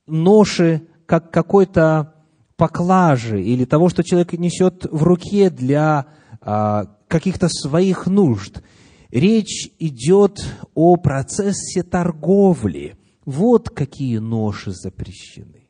ноши, 0.06 0.86
как 1.06 1.30
какой-то 1.30 2.14
поклажи 2.56 3.42
или 3.42 3.64
того, 3.64 3.88
что 3.88 4.02
человек 4.02 4.32
несет 4.34 4.86
в 4.90 5.02
руке 5.02 5.50
для 5.50 6.06
а, 6.40 6.86
каких-то 7.08 7.48
своих 7.48 8.06
нужд. 8.06 8.62
Речь 9.10 9.70
идет 9.78 10.40
о 10.74 10.96
процессе 10.96 11.82
торговли. 11.82 12.96
Вот 13.24 13.68
какие 13.70 14.18
ноши 14.18 14.72
запрещены. 14.72 15.68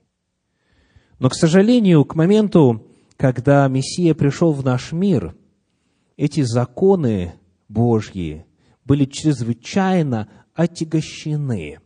Но, 1.19 1.29
к 1.29 1.35
сожалению, 1.35 2.05
к 2.05 2.15
моменту, 2.15 2.87
когда 3.17 3.67
Мессия 3.69 4.15
пришел 4.15 4.53
в 4.53 4.65
наш 4.65 4.93
мир, 4.93 5.35
эти 6.17 6.43
законы 6.43 7.35
Божьи 7.69 8.45
были 8.85 9.05
чрезвычайно 9.05 10.29
отягощены 10.55 11.81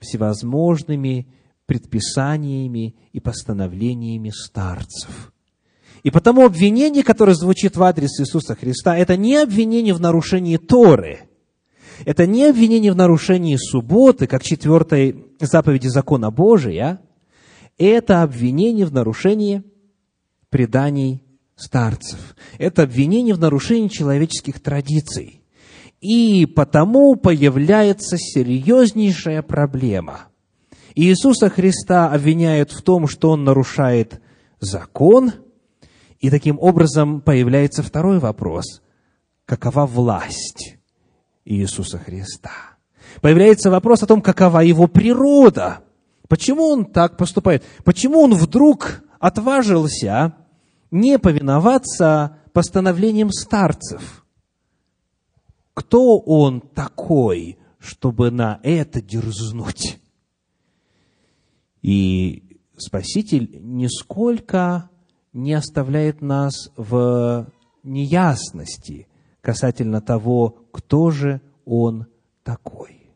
всевозможными 0.00 1.28
предписаниями 1.66 2.96
и 3.12 3.20
постановлениями 3.20 4.30
старцев. 4.30 5.32
И 6.02 6.10
потому 6.10 6.44
обвинение, 6.44 7.02
которое 7.02 7.34
звучит 7.34 7.76
в 7.76 7.82
адрес 7.82 8.20
Иисуса 8.20 8.54
Христа, 8.54 8.96
это 8.96 9.16
не 9.16 9.36
обвинение 9.36 9.94
в 9.94 10.00
нарушении 10.00 10.56
Торы, 10.56 11.28
это 12.04 12.26
не 12.26 12.44
обвинение 12.44 12.92
в 12.92 12.96
нарушении 12.96 13.56
субботы, 13.56 14.26
как 14.26 14.42
четвертой 14.42 15.26
заповеди 15.40 15.88
закона 15.88 16.30
Божия, 16.30 17.00
это 17.76 18.22
обвинение 18.22 18.86
в 18.86 18.92
нарушении 18.92 19.62
преданий 20.50 21.22
старцев. 21.56 22.36
Это 22.58 22.82
обвинение 22.82 23.34
в 23.34 23.40
нарушении 23.40 23.88
человеческих 23.88 24.60
традиций. 24.60 25.42
И 26.00 26.46
потому 26.46 27.16
появляется 27.16 28.16
серьезнейшая 28.16 29.42
проблема. 29.42 30.28
Иисуса 30.94 31.50
Христа 31.50 32.10
обвиняют 32.10 32.70
в 32.70 32.82
том, 32.82 33.08
что 33.08 33.30
Он 33.30 33.44
нарушает 33.44 34.20
закон, 34.60 35.32
и 36.20 36.30
таким 36.30 36.58
образом 36.58 37.20
появляется 37.20 37.82
второй 37.82 38.18
вопрос. 38.18 38.82
Какова 39.44 39.86
власть 39.86 40.78
Иисуса 41.44 41.98
Христа. 41.98 42.50
Появляется 43.22 43.70
вопрос 43.70 44.02
о 44.02 44.06
том, 44.06 44.20
какова 44.20 44.60
его 44.60 44.86
природа. 44.86 45.80
Почему 46.28 46.64
он 46.66 46.84
так 46.84 47.16
поступает? 47.16 47.64
Почему 47.84 48.20
он 48.20 48.34
вдруг 48.34 49.02
отважился 49.18 50.34
не 50.90 51.18
повиноваться 51.18 52.38
постановлениям 52.52 53.30
старцев? 53.30 54.26
Кто 55.72 56.18
он 56.18 56.60
такой, 56.60 57.58
чтобы 57.78 58.30
на 58.30 58.60
это 58.62 59.00
дерзнуть? 59.00 59.98
И 61.80 62.58
Спаситель 62.76 63.58
нисколько 63.62 64.90
не 65.38 65.52
оставляет 65.52 66.20
нас 66.20 66.70
в 66.76 67.46
неясности 67.84 69.06
касательно 69.40 70.00
того, 70.00 70.56
кто 70.72 71.10
же 71.10 71.40
он 71.64 72.06
такой. 72.42 73.12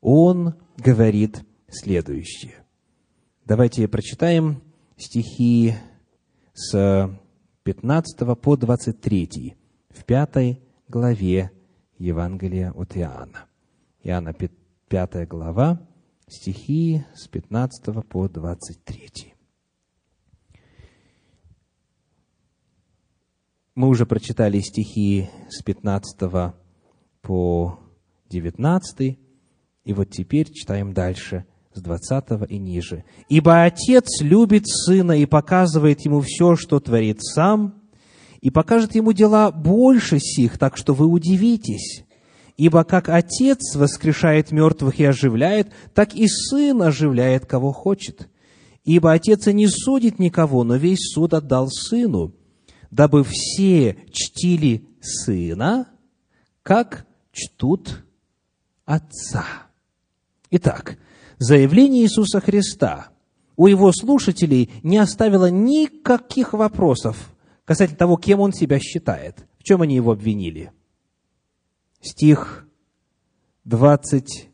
Он 0.00 0.54
говорит 0.78 1.44
следующее. 1.68 2.64
Давайте 3.44 3.88
прочитаем 3.88 4.62
стихи 4.96 5.74
с 6.54 7.10
15 7.64 8.40
по 8.40 8.56
23 8.56 9.56
в 9.90 10.04
пятой 10.04 10.62
главе 10.88 11.50
Евангелия 11.98 12.70
от 12.70 12.96
Иоанна. 12.96 13.46
Иоанна 14.04 14.32
5 14.32 15.28
глава, 15.28 15.80
стихи 16.28 17.04
с 17.14 17.26
15 17.26 18.06
по 18.08 18.28
23. 18.28 19.35
Мы 23.76 23.88
уже 23.88 24.06
прочитали 24.06 24.60
стихи 24.60 25.28
с 25.50 25.62
15 25.62 26.54
по 27.20 27.78
19, 28.30 29.18
и 29.84 29.92
вот 29.92 30.10
теперь 30.10 30.50
читаем 30.50 30.94
дальше, 30.94 31.44
с 31.74 31.82
20 31.82 32.48
и 32.48 32.56
ниже. 32.56 33.04
«Ибо 33.28 33.64
Отец 33.64 34.22
любит 34.22 34.66
Сына 34.66 35.12
и 35.12 35.26
показывает 35.26 36.00
Ему 36.06 36.22
все, 36.22 36.56
что 36.56 36.80
творит 36.80 37.22
Сам, 37.22 37.74
и 38.40 38.48
покажет 38.48 38.94
Ему 38.94 39.12
дела 39.12 39.52
больше 39.52 40.20
сих, 40.20 40.56
так 40.56 40.78
что 40.78 40.94
вы 40.94 41.04
удивитесь. 41.04 42.06
Ибо 42.56 42.82
как 42.82 43.10
Отец 43.10 43.76
воскрешает 43.76 44.52
мертвых 44.52 45.00
и 45.00 45.04
оживляет, 45.04 45.70
так 45.94 46.14
и 46.14 46.26
Сын 46.28 46.80
оживляет, 46.80 47.44
кого 47.44 47.72
хочет. 47.72 48.30
Ибо 48.84 49.12
Отец 49.12 49.46
и 49.48 49.52
не 49.52 49.66
судит 49.66 50.18
никого, 50.18 50.64
но 50.64 50.76
весь 50.76 51.12
суд 51.12 51.34
отдал 51.34 51.68
Сыну, 51.68 52.32
дабы 52.96 53.24
все 53.24 53.98
чтили 54.10 54.88
Сына, 55.02 55.86
как 56.62 57.06
чтут 57.30 58.02
Отца. 58.86 59.44
Итак, 60.50 60.96
заявление 61.38 62.04
Иисуса 62.04 62.40
Христа 62.40 63.10
у 63.56 63.66
его 63.66 63.92
слушателей 63.92 64.70
не 64.82 64.96
оставило 64.96 65.50
никаких 65.50 66.54
вопросов 66.54 67.34
касательно 67.66 67.98
того, 67.98 68.16
кем 68.16 68.40
он 68.40 68.54
себя 68.54 68.78
считает. 68.78 69.46
В 69.58 69.64
чем 69.64 69.82
они 69.82 69.96
его 69.96 70.12
обвинили? 70.12 70.72
Стих 72.00 72.66
20, 73.64 74.48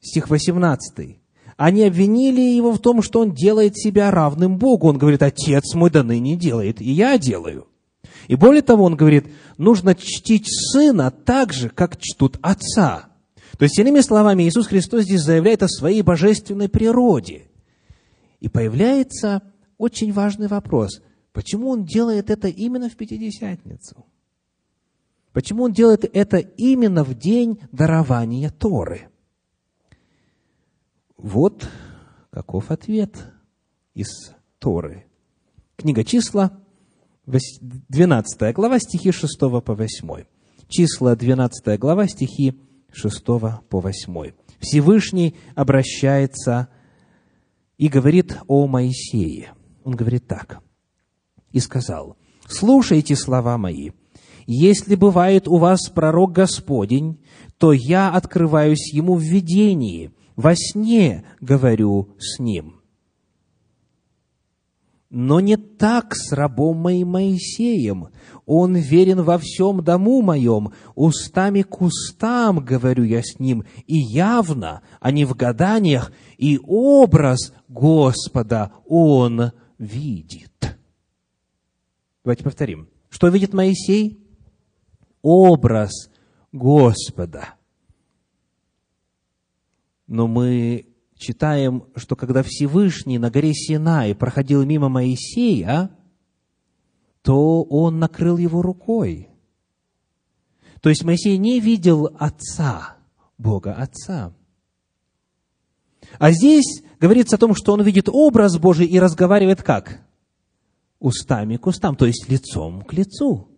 стих 0.00 0.28
18. 0.28 1.17
Они 1.58 1.82
обвинили 1.82 2.40
его 2.40 2.72
в 2.72 2.78
том, 2.78 3.02
что 3.02 3.18
он 3.20 3.34
делает 3.34 3.76
себя 3.76 4.12
равным 4.12 4.58
Богу. 4.58 4.86
Он 4.86 4.96
говорит, 4.96 5.24
Отец 5.24 5.74
мой 5.74 5.90
до 5.90 6.04
ныне 6.04 6.36
делает, 6.36 6.80
и 6.80 6.88
я 6.88 7.18
делаю. 7.18 7.66
И 8.28 8.36
более 8.36 8.62
того, 8.62 8.84
он 8.84 8.94
говорит, 8.94 9.26
нужно 9.56 9.96
чтить 9.96 10.46
Сына 10.46 11.10
так 11.10 11.52
же, 11.52 11.68
как 11.68 11.98
чтут 12.00 12.38
Отца. 12.42 13.08
То 13.58 13.64
есть, 13.64 13.76
иными 13.76 14.00
словами, 14.00 14.44
Иисус 14.44 14.68
Христос 14.68 15.02
здесь 15.02 15.22
заявляет 15.22 15.64
о 15.64 15.68
своей 15.68 16.02
божественной 16.02 16.68
природе. 16.68 17.50
И 18.38 18.48
появляется 18.48 19.42
очень 19.78 20.12
важный 20.12 20.46
вопрос. 20.46 21.02
Почему 21.32 21.70
он 21.70 21.84
делает 21.84 22.30
это 22.30 22.46
именно 22.46 22.88
в 22.88 22.94
Пятидесятницу? 22.94 24.06
Почему 25.32 25.64
он 25.64 25.72
делает 25.72 26.08
это 26.12 26.36
именно 26.36 27.02
в 27.02 27.18
день 27.18 27.58
дарования 27.72 28.50
Торы? 28.50 29.08
Вот 31.18 31.68
каков 32.30 32.70
ответ 32.70 33.32
из 33.92 34.06
Торы. 34.60 35.06
Книга 35.76 36.04
числа, 36.04 36.52
12 37.26 38.54
глава, 38.54 38.78
стихи 38.78 39.10
6 39.10 39.38
по 39.38 39.74
8. 39.74 40.24
Числа, 40.68 41.16
12 41.16 41.78
глава, 41.78 42.06
стихи 42.06 42.60
6 42.92 43.24
по 43.24 43.80
8. 43.80 44.32
Всевышний 44.60 45.34
обращается 45.56 46.68
и 47.78 47.88
говорит 47.88 48.38
о 48.46 48.68
Моисее. 48.68 49.54
Он 49.82 49.96
говорит 49.96 50.26
так. 50.28 50.62
«И 51.50 51.58
сказал, 51.58 52.16
слушайте 52.46 53.16
слова 53.16 53.58
мои. 53.58 53.90
Если 54.46 54.94
бывает 54.94 55.48
у 55.48 55.56
вас 55.56 55.88
пророк 55.88 56.32
Господень, 56.32 57.20
то 57.58 57.72
я 57.72 58.10
открываюсь 58.10 58.92
ему 58.92 59.16
в 59.16 59.22
видении, 59.22 60.12
во 60.38 60.54
сне 60.54 61.24
говорю 61.40 62.14
с 62.20 62.38
ним. 62.38 62.80
Но 65.10 65.40
не 65.40 65.56
так 65.56 66.14
с 66.14 66.32
рабом 66.32 66.76
моим 66.76 67.08
Моисеем. 67.08 68.08
Он 68.46 68.76
верен 68.76 69.22
во 69.22 69.38
всем 69.38 69.82
дому 69.82 70.22
моем. 70.22 70.72
Устами 70.94 71.62
к 71.62 71.80
устам 71.80 72.60
говорю 72.60 73.02
я 73.02 73.20
с 73.22 73.40
ним, 73.40 73.64
и 73.86 73.96
явно, 73.98 74.82
а 75.00 75.10
не 75.10 75.24
в 75.24 75.34
гаданиях, 75.34 76.12
и 76.36 76.60
образ 76.62 77.52
Господа 77.66 78.72
он 78.86 79.50
видит. 79.76 80.78
Давайте 82.22 82.44
повторим. 82.44 82.88
Что 83.08 83.26
видит 83.26 83.54
Моисей? 83.54 84.20
Образ 85.20 86.10
Господа. 86.52 87.57
Но 90.08 90.26
мы 90.26 90.86
читаем, 91.16 91.84
что 91.94 92.16
когда 92.16 92.42
Всевышний 92.42 93.18
на 93.18 93.30
горе 93.30 93.52
Синай 93.52 94.14
проходил 94.14 94.64
мимо 94.64 94.88
Моисея, 94.88 95.90
то 97.22 97.62
он 97.62 97.98
накрыл 97.98 98.38
его 98.38 98.62
рукой. 98.62 99.28
То 100.80 100.88
есть 100.88 101.04
Моисей 101.04 101.36
не 101.36 101.60
видел 101.60 102.10
Отца, 102.18 102.96
Бога 103.36 103.74
Отца. 103.74 104.32
А 106.18 106.32
здесь 106.32 106.82
говорится 106.98 107.36
о 107.36 107.38
том, 107.38 107.54
что 107.54 107.74
он 107.74 107.82
видит 107.82 108.08
образ 108.08 108.56
Божий 108.58 108.86
и 108.86 108.98
разговаривает 108.98 109.62
как? 109.62 110.00
Устами 111.00 111.56
к 111.56 111.66
устам, 111.66 111.96
то 111.96 112.06
есть 112.06 112.28
лицом 112.30 112.80
к 112.82 112.94
лицу. 112.94 113.48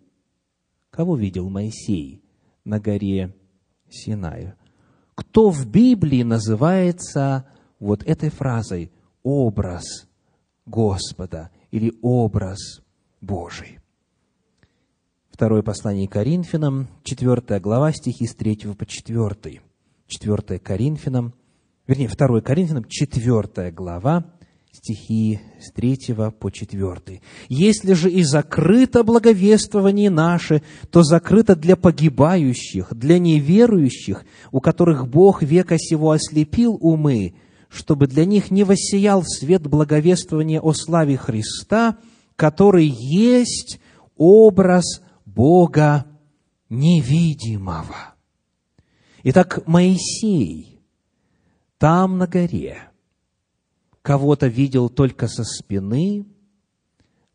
Кого 0.89 1.15
видел 1.15 1.49
Моисей 1.49 2.21
на 2.65 2.79
горе 2.81 3.33
Синаю? 3.89 4.57
Кто 5.21 5.51
в 5.51 5.67
Библии 5.67 6.23
называется 6.23 7.45
вот 7.79 8.03
этой 8.03 8.29
фразой 8.29 8.91
«образ 9.21 10.09
Господа» 10.65 11.51
или 11.69 11.93
«образ 12.01 12.81
Божий»? 13.21 13.79
Второе 15.29 15.61
послание 15.61 16.07
Коринфянам, 16.07 16.87
4 17.03 17.59
глава, 17.59 17.91
стихи 17.91 18.25
с 18.25 18.33
3 18.33 18.73
по 18.75 18.85
4. 18.87 19.61
4 20.07 20.59
Коринфянам, 20.59 21.33
вернее, 21.85 22.07
2 22.09 22.41
Коринфянам, 22.41 22.85
4 22.85 23.71
глава, 23.71 24.25
стихи 24.71 25.39
с 25.59 25.71
3 25.71 26.15
по 26.39 26.49
4. 26.49 27.21
«Если 27.49 27.93
же 27.93 28.09
и 28.09 28.23
закрыто 28.23 29.03
благовествование 29.03 30.09
наше, 30.09 30.63
то 30.89 31.03
закрыто 31.03 31.55
для 31.55 31.75
погибающих, 31.75 32.93
для 32.93 33.19
неверующих, 33.19 34.25
у 34.51 34.61
которых 34.61 35.07
Бог 35.07 35.43
века 35.43 35.77
сего 35.77 36.11
ослепил 36.11 36.77
умы, 36.79 37.35
чтобы 37.69 38.07
для 38.07 38.25
них 38.25 38.51
не 38.51 38.63
воссиял 38.63 39.23
свет 39.23 39.63
благовествования 39.63 40.59
о 40.61 40.73
славе 40.73 41.17
Христа, 41.17 41.97
который 42.35 42.87
есть 42.87 43.79
образ 44.15 45.01
Бога 45.25 46.05
невидимого». 46.69 48.15
Итак, 49.23 49.67
Моисей 49.67 50.79
там 51.77 52.17
на 52.17 52.27
горе 52.27 52.90
кого-то 54.01 54.47
видел 54.47 54.89
только 54.89 55.27
со 55.27 55.43
спины, 55.43 56.25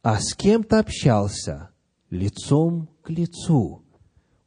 а 0.02 0.20
с 0.20 0.34
кем-то 0.34 0.78
общался 0.78 1.70
лицом 2.10 2.88
к 3.02 3.10
лицу. 3.10 3.82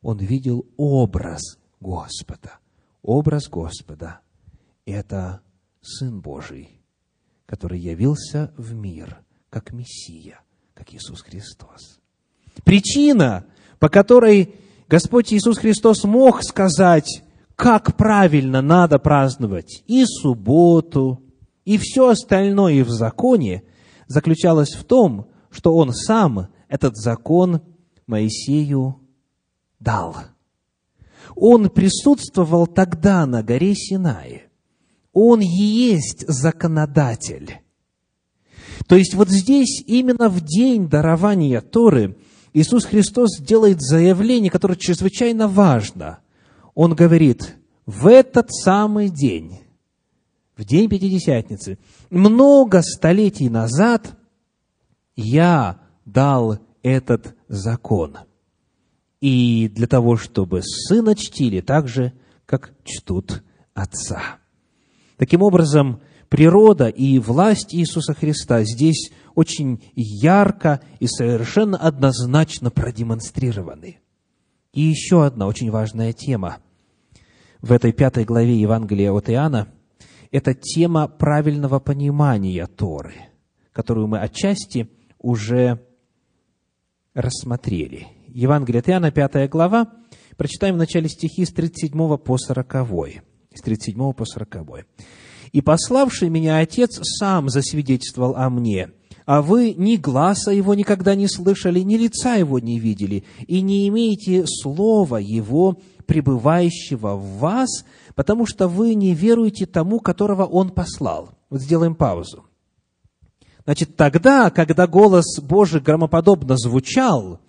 Он 0.01 0.17
видел 0.17 0.65
образ 0.78 1.57
Господа. 1.80 2.59
Образ 3.01 3.49
Господа– 3.49 4.22
это 4.86 5.41
Сын 5.82 6.22
Божий, 6.22 6.82
который 7.45 7.80
явился 7.80 8.53
в 8.57 8.74
мир 8.74 9.20
как 9.49 9.74
Мессия, 9.74 10.41
как 10.74 10.93
Иисус 10.93 11.22
Христос. 11.22 11.99
Причина, 12.63 13.45
по 13.80 13.89
которой 13.89 14.55
Господь 14.88 15.34
Иисус 15.34 15.57
Христос 15.57 16.03
мог 16.03 16.43
сказать 16.43 17.24
как 17.55 17.97
правильно 17.97 18.61
надо 18.61 18.99
праздновать 18.99 19.84
и 19.86 20.05
субботу, 20.05 21.22
и 21.70 21.78
все 21.78 22.09
остальное 22.09 22.84
в 22.84 22.89
законе 22.89 23.63
заключалось 24.07 24.74
в 24.74 24.84
том, 24.84 25.28
что 25.51 25.76
он 25.76 25.93
сам 25.93 26.47
этот 26.67 26.97
закон 26.97 27.61
Моисею 28.07 28.99
дал. 29.80 30.15
Он 31.36 31.70
присутствовал 31.70 32.65
тогда 32.65 33.26
на 33.26 33.43
горе 33.43 33.76
Синае. 33.76 34.49
Он 35.13 35.41
и 35.41 35.45
есть 35.45 36.28
законодатель. 36.28 37.59
То 38.88 38.95
есть 38.95 39.13
вот 39.13 39.30
здесь, 39.30 39.84
именно 39.86 40.30
в 40.30 40.41
день 40.41 40.89
дарования 40.89 41.61
Торы, 41.61 42.17
Иисус 42.53 42.86
Христос 42.86 43.39
делает 43.39 43.82
заявление, 43.82 44.49
которое 44.49 44.76
чрезвычайно 44.76 45.47
важно– 45.47 46.20
он 46.82 46.95
говорит, 46.95 47.57
в 47.86 48.07
этот 48.07 48.53
самый 48.53 49.09
день, 49.09 49.59
в 50.60 50.66
день 50.66 50.89
Пятидесятницы, 50.89 51.80
много 52.10 52.82
столетий 52.82 53.49
назад 53.49 54.18
я 55.16 55.80
дал 56.03 56.60
этот 56.84 57.34
закон. 57.47 58.18
И 59.22 59.70
для 59.70 59.88
того, 59.88 60.18
чтобы 60.18 60.62
сына 60.62 61.16
чтили 61.16 61.62
так 61.62 61.88
же, 61.88 62.12
как 62.45 62.74
чтут 62.84 63.41
отца. 63.74 64.39
Таким 65.16 65.43
образом, 65.43 66.01
природа 66.28 66.89
и 66.89 67.20
власть 67.20 67.74
Иисуса 67.74 68.14
Христа 68.14 68.64
здесь 68.64 69.12
очень 69.36 69.82
ярко 69.95 70.82
и 70.99 71.07
совершенно 71.07 71.78
однозначно 71.78 72.70
продемонстрированы. 72.70 73.99
И 74.74 74.82
еще 74.82 75.26
одна 75.26 75.47
очень 75.47 75.72
важная 75.72 76.12
тема– 76.12 76.57
в 77.62 77.74
этой 77.74 77.91
пятой 77.91 78.24
главе 78.24 78.55
Евангелия 78.55 79.12
от 79.12 79.30
Иоанна, 79.30 79.68
это 80.32 80.54
тема 80.54 81.08
правильного 81.08 81.80
понимания 81.80 82.68
Торы, 82.68 83.16
которую 83.72 84.08
мы 84.08 84.20
отчасти 84.20 84.90
уже 85.18 85.84
рассмотрели. 87.14 88.08
Евангелие 88.28 88.80
от 88.80 88.90
Иоанна, 88.90 89.12
пятая 89.12 89.48
глава, 89.48 89.92
прочитаем 90.38 90.76
в 90.76 90.78
начале 90.78 91.10
стихи 91.10 91.46
с 91.46 91.52
37 91.52 92.18
по 92.18 92.38
40. 92.38 92.74
С 93.54 93.62
37 93.62 94.14
по 94.14 94.26
40. 94.26 94.86
«И 95.52 95.62
пославший 95.62 96.30
меня 96.30 96.60
Отец 96.60 97.00
сам 97.02 97.50
засвидетельствовал 97.50 98.36
о 98.36 98.50
мне, 98.52 98.92
а 99.26 99.42
вы 99.42 99.74
ни 99.74 99.96
глаза 99.96 100.52
его 100.52 100.76
никогда 100.76 101.16
не 101.16 101.28
слышали, 101.28 101.80
ни 101.80 101.98
лица 101.98 102.36
его 102.36 102.60
не 102.60 102.80
видели, 102.80 103.24
и 103.48 103.62
не 103.62 103.88
имеете 103.88 104.46
слова 104.46 105.18
его, 105.18 105.80
пребывающего 106.10 107.16
в 107.16 107.38
вас, 107.38 107.86
потому 108.16 108.47
что 108.47 108.68
вы 108.68 108.95
не 108.95 109.14
веруете 109.14 109.68
тому, 109.68 109.99
которого 109.99 110.43
Он 110.43 110.72
послал. 110.72 111.30
Вот 111.51 111.62
сделаем 111.62 111.93
паузу. 111.93 112.45
Значит, 113.66 113.95
тогда, 113.95 114.49
когда 114.49 114.88
голос 114.88 115.39
Божий 115.39 115.82
громоподобно 115.82 116.57
звучал 116.57 117.39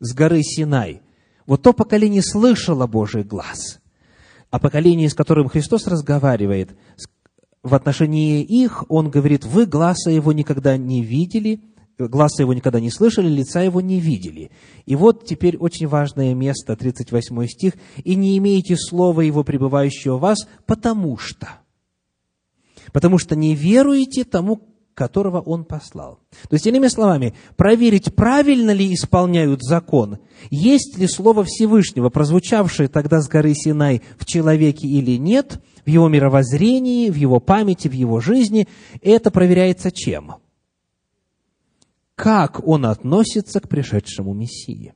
с 0.00 0.12
горы 0.12 0.42
Синай, 0.42 1.00
вот 1.46 1.62
то 1.62 1.72
поколение 1.72 2.22
слышало 2.22 2.86
Божий 2.86 3.22
глаз. 3.22 3.80
А 4.50 4.58
поколение, 4.58 5.08
с 5.08 5.14
которым 5.14 5.48
Христос 5.48 5.86
разговаривает, 5.86 6.76
в 7.62 7.74
отношении 7.74 8.42
их, 8.42 8.84
Он 8.90 9.08
говорит, 9.08 9.46
вы 9.46 9.64
глаза 9.64 10.10
Его 10.10 10.34
никогда 10.34 10.76
не 10.76 11.02
видели, 11.02 11.62
глаза 11.98 12.42
его 12.42 12.54
никогда 12.54 12.80
не 12.80 12.90
слышали, 12.90 13.28
лица 13.28 13.62
его 13.62 13.80
не 13.80 14.00
видели. 14.00 14.50
И 14.86 14.96
вот 14.96 15.26
теперь 15.26 15.56
очень 15.56 15.86
важное 15.86 16.34
место, 16.34 16.76
38 16.76 17.46
стих. 17.46 17.74
«И 18.02 18.14
не 18.14 18.36
имеете 18.38 18.76
слова 18.76 19.20
его, 19.20 19.44
пребывающего 19.44 20.16
в 20.16 20.20
вас, 20.20 20.38
потому 20.66 21.16
что». 21.16 21.48
Потому 22.92 23.18
что 23.18 23.34
не 23.34 23.54
веруете 23.54 24.24
тому, 24.24 24.60
которого 24.94 25.40
Он 25.40 25.64
послал. 25.64 26.20
То 26.48 26.54
есть, 26.54 26.66
иными 26.66 26.86
словами, 26.86 27.34
проверить, 27.56 28.14
правильно 28.14 28.70
ли 28.70 28.94
исполняют 28.94 29.62
закон, 29.62 30.18
есть 30.50 30.96
ли 30.96 31.08
Слово 31.08 31.44
Всевышнего, 31.44 32.08
прозвучавшее 32.08 32.88
тогда 32.88 33.20
с 33.20 33.28
горы 33.28 33.54
Синай 33.54 34.02
в 34.18 34.24
человеке 34.24 34.86
или 34.86 35.16
нет, 35.16 35.60
в 35.84 35.88
его 35.88 36.08
мировоззрении, 36.08 37.10
в 37.10 37.16
его 37.16 37.40
памяти, 37.40 37.88
в 37.88 37.92
его 37.92 38.20
жизни, 38.20 38.68
это 39.02 39.30
проверяется 39.30 39.90
чем? 39.90 40.36
Как 42.14 42.66
он 42.66 42.86
относится 42.86 43.60
к 43.60 43.68
пришедшему 43.68 44.34
Мессии. 44.34 44.94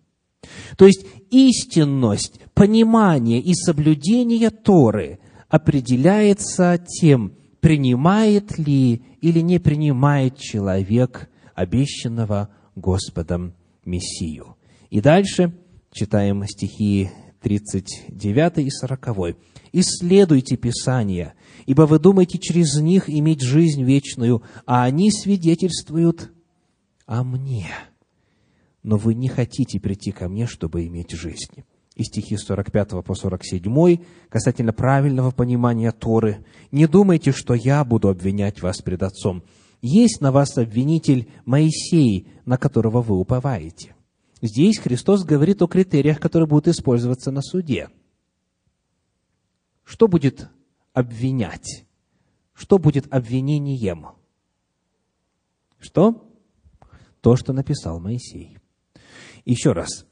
То 0.77 0.87
есть 0.87 1.05
истинность, 1.31 2.41
понимание 2.55 3.41
и 3.41 3.55
соблюдение 3.55 4.51
Торы 4.51 5.19
определяется 5.49 6.79
тем, 6.79 7.33
принимает 7.61 8.59
ли 8.59 9.03
или 9.21 9.41
не 9.41 9.59
принимает 9.59 10.39
человек 10.39 11.29
обещанного 11.55 12.51
Господом 12.77 13.55
Мессию. 13.85 14.57
И 14.91 15.01
дальше 15.01 15.53
читаем 15.93 16.45
стихи 16.47 17.11
39 17.43 18.59
и 18.59 18.71
40. 18.71 19.37
«Исследуйте 19.73 20.57
Писания, 20.57 21.35
ибо 21.67 21.83
вы 21.83 21.99
думаете 21.99 22.39
через 22.39 22.81
них 22.81 23.11
иметь 23.11 23.43
жизнь 23.43 23.83
вечную, 23.83 24.43
а 24.67 24.85
они 24.85 25.11
свидетельствуют 25.11 26.31
а 27.09 27.25
мне. 27.25 27.67
Но 28.85 28.99
вы 28.99 29.15
не 29.15 29.29
хотите 29.29 29.81
прийти 29.81 30.13
ко 30.13 30.29
мне, 30.29 30.47
чтобы 30.47 30.87
иметь 30.87 31.11
жизнь. 31.11 31.65
И 31.97 32.05
стихи 32.05 32.37
45 32.37 33.03
по 33.03 33.15
47 33.15 33.99
касательно 34.29 34.73
правильного 34.73 35.33
понимания 35.33 35.91
Торы. 35.91 36.45
«Не 36.71 36.87
думайте, 36.87 37.33
что 37.33 37.55
я 37.55 37.85
буду 37.85 38.09
обвинять 38.09 38.63
вас 38.63 38.83
пред 38.83 39.03
Отцом. 39.03 39.43
есть 39.81 40.21
на 40.21 40.31
вас 40.31 40.59
обвинитель 40.59 41.31
Моисей, 41.45 42.29
на 42.45 42.57
которого 42.57 43.01
вы 43.01 43.17
уповаете. 43.17 43.97
Здесь 44.43 44.79
Христос 44.79 45.25
говорит 45.25 45.63
о 45.63 45.67
критериях, 45.67 46.21
которые 46.21 46.47
будут 46.47 46.69
использоваться 46.69 47.31
на 47.31 47.43
суде. 47.43 47.89
Что 49.83 50.09
будет 50.09 50.49
обвинять? 50.93 51.87
Что 52.55 52.79
будет 52.79 53.13
обвинением? 53.13 54.09
Что? 55.79 56.28
То, 57.21 57.37
что 57.37 57.53
написал 57.53 58.01
Моисей. 58.01 58.59
Еще 59.45 59.73
раз. 59.73 60.07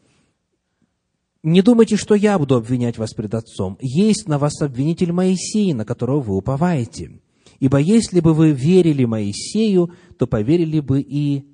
Не 1.43 1.63
думайте, 1.63 1.97
что 1.97 2.15
я 2.15 2.39
буду 2.39 2.57
обвинять 2.57 2.99
вас 2.99 3.15
пред 3.15 3.35
Отцом. 3.35 3.79
Есть 3.81 4.27
на 4.27 4.39
вас 4.39 4.61
обвинитель 4.63 5.13
Моисей, 5.13 5.73
на 5.75 5.85
которого 5.85 6.21
вы 6.21 6.37
уповаете. 6.37 7.21
Ибо 7.61 7.79
если 7.79 8.21
бы 8.21 8.35
вы 8.35 8.51
верили 8.51 9.05
Моисею, 9.05 9.93
то 10.19 10.27
поверили 10.27 10.81
бы 10.81 11.01
и 11.01 11.47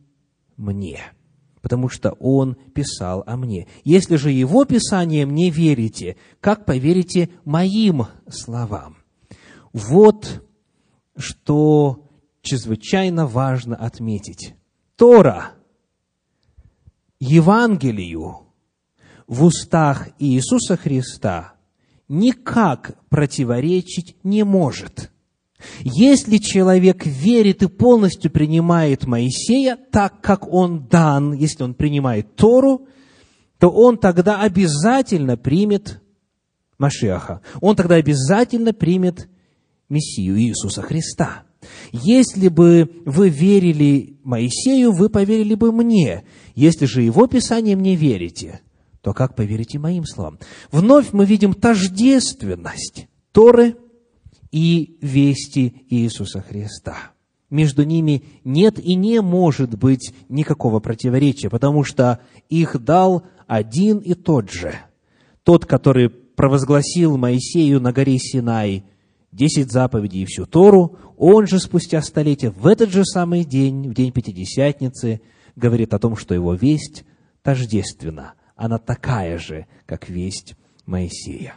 мне, 0.57 1.00
потому 1.61 1.88
что 1.88 2.12
он 2.12 2.57
писал 2.74 3.22
о 3.26 3.36
мне. 3.36 3.68
Если 3.84 4.16
же 4.16 4.30
его 4.30 4.64
писанием 4.64 5.34
не 5.34 5.50
верите, 5.50 6.16
как 6.40 6.64
поверите 6.64 7.28
моим 7.44 8.07
словам? 8.28 8.96
Вот 9.72 10.42
что 11.16 12.09
чрезвычайно 12.42 13.26
важно 13.26 13.76
отметить. 13.76 14.55
Тора, 15.03 15.55
Евангелию 17.18 18.53
в 19.26 19.44
устах 19.44 20.11
Иисуса 20.20 20.76
Христа 20.76 21.55
никак 22.07 22.94
противоречить 23.09 24.14
не 24.22 24.44
может. 24.44 25.11
Если 25.80 26.36
человек 26.36 27.05
верит 27.05 27.64
и 27.64 27.66
полностью 27.66 28.30
принимает 28.30 29.09
Моисея 29.09 29.76
так, 29.90 30.20
как 30.20 30.46
он 30.46 30.86
дан, 30.86 31.32
если 31.32 31.64
он 31.64 31.74
принимает 31.74 32.36
Тору, 32.36 32.86
то 33.59 33.70
он 33.70 33.98
тогда 33.98 34.40
обязательно 34.40 35.36
примет 35.36 36.00
Машиаха. 36.78 37.40
Он 37.61 37.74
тогда 37.74 37.96
обязательно 37.96 38.72
примет 38.72 39.28
Мессию 39.88 40.38
Иисуса 40.38 40.80
Христа. 40.80 41.42
Если 41.93 42.49
бы 42.49 42.91
вы 43.05 43.29
верили 43.29 44.19
Моисею, 44.25 44.93
вы 44.93 45.09
поверили 45.09 45.55
бы 45.55 45.73
мне. 45.73 46.25
Если 46.55 46.87
же 46.87 47.03
его 47.03 47.27
Писанием 47.27 47.81
не 47.81 47.97
верите, 47.97 48.61
то 49.01 49.13
как 49.13 49.37
поверите 49.37 49.79
моим 49.79 50.05
словам? 50.05 50.39
Вновь 50.71 51.13
мы 51.13 51.25
видим 51.25 51.55
тождественность 51.55 53.09
Торы 53.33 53.77
и 54.51 54.99
вести 55.01 55.87
Иисуса 55.89 56.41
Христа. 56.41 57.13
Между 57.51 57.85
ними 57.85 58.25
нет 58.45 58.79
и 58.79 58.95
не 58.95 59.21
может 59.21 59.77
быть 59.79 60.15
никакого 60.29 60.81
противоречия, 60.81 61.51
потому 61.51 61.85
что 61.85 62.21
их 62.49 62.83
дал 62.83 63.25
один 63.47 63.99
и 63.99 64.15
тот 64.15 64.51
же. 64.51 64.75
Тот, 65.43 65.67
который 65.67 66.09
провозгласил 66.09 67.19
Моисею 67.19 67.81
на 67.81 67.93
горе 67.93 68.19
Синай 68.19 68.85
десять 69.33 69.72
заповедей 69.72 70.22
и 70.22 70.26
всю 70.26 70.47
Тору, 70.47 70.99
он 71.16 71.47
же 71.47 71.59
спустя 71.59 72.01
столетия, 72.03 72.51
в 72.51 72.66
этот 72.66 72.91
же 72.91 73.05
самый 73.05 73.45
день, 73.45 73.89
в 73.89 73.95
день 73.95 74.12
Пятидесятницы, 74.12 75.20
говорит 75.57 75.95
о 75.95 75.99
том, 75.99 76.16
что 76.16 76.35
его 76.35 76.55
весть 76.55 77.05
тождественна. 77.43 78.35
Она 78.55 78.78
такая 78.78 79.39
же, 79.39 79.66
как 79.87 80.09
весть 80.09 80.55
Моисея. 80.87 81.55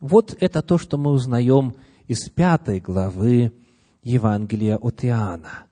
Вот 0.00 0.36
это 0.40 0.62
то, 0.62 0.78
что 0.78 0.98
мы 0.98 1.10
узнаем 1.10 1.74
из 2.06 2.28
пятой 2.30 2.80
главы 2.80 3.52
Евангелия 4.02 4.76
от 4.76 5.04
Иоанна 5.04 5.66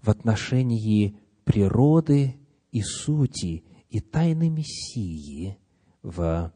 в 0.00 0.08
отношении 0.08 1.16
природы 1.44 2.36
и 2.72 2.82
сути 2.82 3.64
и 3.90 4.00
тайны 4.00 4.48
Мессии 4.48 5.58
в 6.02 6.52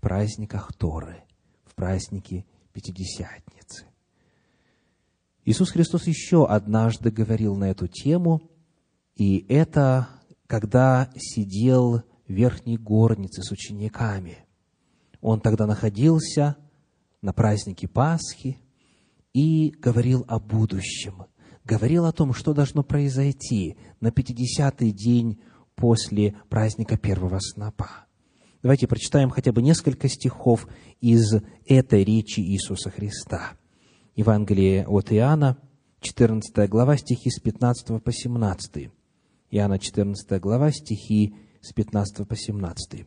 праздниках 0.00 0.72
Торы, 0.74 1.24
в 1.64 1.74
празднике 1.74 2.44
Пятидесятницы. 2.72 3.86
Иисус 5.44 5.70
Христос 5.70 6.06
еще 6.06 6.46
однажды 6.46 7.10
говорил 7.10 7.56
на 7.56 7.70
эту 7.70 7.88
тему, 7.88 8.50
и 9.16 9.44
это 9.48 10.08
когда 10.46 11.10
сидел 11.16 12.02
в 12.26 12.32
верхней 12.32 12.76
горнице 12.76 13.42
с 13.42 13.50
учениками. 13.50 14.38
Он 15.20 15.40
тогда 15.40 15.66
находился 15.66 16.56
на 17.20 17.32
празднике 17.32 17.88
Пасхи 17.88 18.58
и 19.32 19.70
говорил 19.70 20.24
о 20.28 20.38
будущем, 20.38 21.24
говорил 21.64 22.06
о 22.06 22.12
том, 22.12 22.32
что 22.34 22.54
должно 22.54 22.82
произойти 22.82 23.76
на 24.00 24.08
50-й 24.08 24.90
день 24.92 25.40
после 25.74 26.36
праздника 26.48 26.96
первого 26.96 27.38
снопа. 27.40 28.06
Давайте 28.62 28.86
прочитаем 28.86 29.30
хотя 29.30 29.50
бы 29.50 29.60
несколько 29.60 30.08
стихов 30.08 30.68
из 31.00 31.34
этой 31.66 32.04
речи 32.04 32.38
Иисуса 32.38 32.90
Христа. 32.90 33.54
Евангелие 34.14 34.86
от 34.86 35.12
Иоанна, 35.12 35.58
14 36.00 36.68
глава, 36.68 36.96
стихи 36.96 37.28
с 37.28 37.40
15 37.40 38.00
по 38.00 38.12
17. 38.12 38.90
Иоанна, 39.50 39.80
14 39.80 40.40
глава, 40.40 40.70
стихи 40.70 41.34
с 41.60 41.72
15 41.72 42.28
по 42.28 42.36
17. 42.36 43.04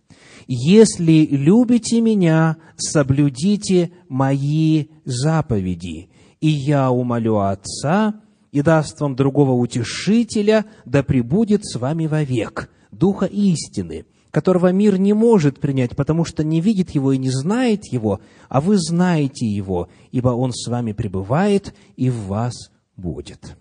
«Если 0.48 1.26
любите 1.26 2.02
меня, 2.02 2.58
соблюдите 2.76 3.94
мои 4.10 4.88
заповеди, 5.06 6.10
и 6.42 6.50
я 6.50 6.92
умолю 6.92 7.40
Отца, 7.40 8.22
и 8.52 8.62
даст 8.62 9.00
вам 9.00 9.16
другого 9.16 9.52
утешителя, 9.52 10.66
да 10.84 11.02
пребудет 11.02 11.66
с 11.66 11.80
вами 11.80 12.08
вовек, 12.08 12.70
Духа 12.92 13.26
истины, 13.26 14.06
которого 14.36 14.74
мир 14.74 15.00
не 15.00 15.14
может 15.14 15.62
принять, 15.62 15.96
потому 15.96 16.26
что 16.26 16.44
не 16.44 16.60
видит 16.60 16.90
его 16.90 17.14
и 17.14 17.18
не 17.18 17.30
знает 17.30 17.86
его, 17.86 18.20
а 18.50 18.60
вы 18.60 18.76
знаете 18.78 19.46
его, 19.46 19.88
ибо 20.12 20.28
он 20.28 20.52
с 20.52 20.68
вами 20.68 20.92
пребывает 20.92 21.74
и 21.96 22.10
в 22.10 22.26
вас 22.26 22.70
будет». 22.98 23.56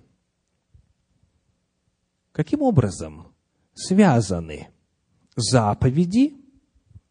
Каким 2.33 2.63
образом 2.63 3.29
связаны 3.73 4.67
заповеди 5.37 6.35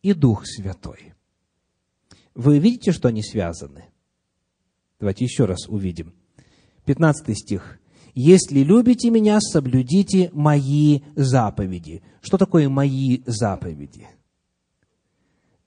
и 0.02 0.12
Дух 0.12 0.46
Святой. 0.46 1.14
Вы 2.36 2.60
видите, 2.60 2.92
что 2.92 3.08
они 3.08 3.24
связаны? 3.24 3.86
Давайте 5.00 5.24
еще 5.24 5.46
раз 5.46 5.70
увидим. 5.70 6.14
15 6.84 7.38
стих. 7.38 7.80
«Если 8.14 8.60
любите 8.60 9.10
меня, 9.10 9.40
соблюдите 9.40 10.32
мои 10.34 11.00
заповеди». 11.16 12.04
Что 12.24 12.38
такое 12.38 12.70
мои 12.70 13.20
заповеди? 13.26 14.08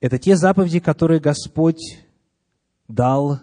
Это 0.00 0.18
те 0.18 0.36
заповеди, 0.36 0.80
которые 0.80 1.20
Господь 1.20 1.98
дал 2.88 3.40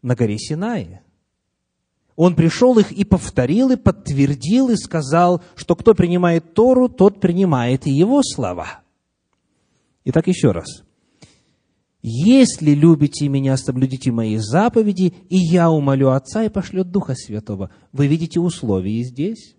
на 0.00 0.14
горе 0.14 0.38
Синае. 0.38 1.02
Он 2.16 2.34
пришел 2.34 2.78
их 2.78 2.90
и 2.90 3.04
повторил, 3.04 3.70
и 3.70 3.76
подтвердил, 3.76 4.70
и 4.70 4.76
сказал, 4.76 5.42
что 5.56 5.76
кто 5.76 5.94
принимает 5.94 6.54
Тору, 6.54 6.88
тот 6.88 7.20
принимает 7.20 7.86
и 7.86 7.90
его 7.90 8.22
слова. 8.22 8.80
Итак, 10.06 10.26
еще 10.26 10.52
раз. 10.52 10.84
«Если 12.00 12.70
любите 12.70 13.28
меня, 13.28 13.58
соблюдите 13.58 14.10
мои 14.10 14.38
заповеди, 14.38 15.12
и 15.28 15.36
я 15.36 15.70
умолю 15.70 16.10
Отца 16.10 16.44
и 16.44 16.48
пошлет 16.48 16.90
Духа 16.90 17.14
Святого». 17.14 17.70
Вы 17.92 18.06
видите 18.06 18.40
условия 18.40 19.02
здесь? 19.02 19.56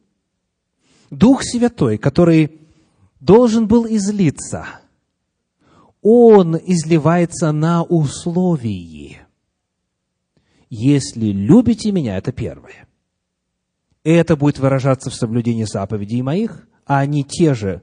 Дух 1.10 1.44
Святой, 1.44 1.98
который 1.98 2.60
должен 3.20 3.68
был 3.68 3.86
излиться, 3.88 4.66
он 6.02 6.56
изливается 6.58 7.52
на 7.52 7.84
условии– 7.84 9.22
если 10.70 11.28
любите 11.28 11.92
меня, 11.92 12.18
это 12.18 12.32
первое. 12.32 12.88
Это 14.04 14.36
будет 14.36 14.60
выражаться 14.60 15.10
в 15.10 15.16
соблюдении 15.16 15.64
заповедей 15.64 16.22
моих, 16.22 16.68
а 16.86 17.00
они 17.00 17.24
те 17.24 17.54
же, 17.54 17.82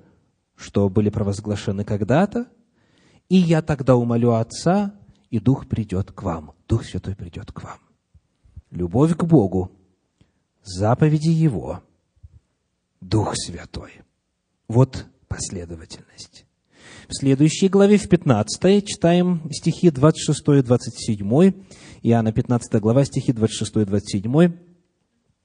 что 0.55 0.89
были 0.89 1.11
провозглашены 1.11 1.85
когда-то, 1.85 2.47
и 3.29 3.37
я 3.37 3.63
тогда 3.63 3.97
умолю 3.97 4.33
Отца, 4.33 4.95
и 5.31 5.41
Дух 5.41 5.67
придет 5.67 6.13
к 6.13 6.23
вам, 6.23 6.53
Дух 6.69 6.85
Святой 6.85 7.17
придет 7.17 7.53
к 7.53 7.63
вам. 7.63 7.79
Любовь 8.71 9.17
к 9.17 9.25
Богу, 9.25 9.73
заповеди 10.63 11.29
Его, 11.29 11.83
Дух 13.05 13.35
Святой. 13.37 14.01
Вот 14.67 15.05
последовательность. 15.29 16.47
В 17.07 17.15
следующей 17.15 17.69
главе, 17.69 17.99
в 17.99 18.09
15, 18.09 18.87
читаем 18.87 19.43
стихи 19.53 19.91
26 19.91 20.41
и 20.49 20.63
27, 20.63 21.53
Иоанна 22.03 22.33
15 22.33 22.81
глава, 22.81 23.05
стихи 23.05 23.33
26 23.35 23.77
и 23.77 23.85
27. 23.85 24.53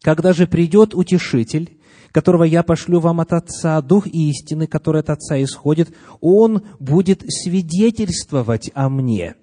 «Когда 0.01 0.31
же 0.31 0.47
придет 0.47 0.95
Утешитель, 0.95 1.77
которого 2.13 2.45
я 2.45 2.63
пошлю 2.63 3.01
вам 3.01 3.19
от 3.19 3.33
Отца, 3.33 3.81
Дух 3.81 4.07
истины, 4.07 4.65
который 4.65 5.01
от 5.01 5.09
Отца 5.09 5.43
исходит, 5.43 5.93
Он 6.21 6.63
будет 6.79 7.25
свидетельствовать 7.27 8.71
о 8.73 8.87
Мне. 8.87 9.35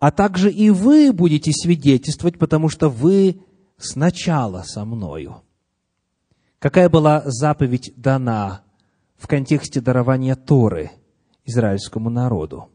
А 0.00 0.10
также 0.10 0.50
и 0.50 0.70
вы 0.70 1.12
будете 1.12 1.52
свидетельствовать, 1.52 2.40
потому 2.40 2.68
что 2.68 2.88
вы 2.88 3.40
сначала 3.78 4.64
со 4.64 4.84
мною. 4.84 5.44
Какая 6.60 6.90
была 6.90 7.22
заповедь 7.24 7.94
дана 7.96 8.60
в 9.16 9.26
контексте 9.26 9.80
дарования 9.80 10.36
Торы 10.36 10.90
израильскому 11.46 12.10
народу? 12.10 12.68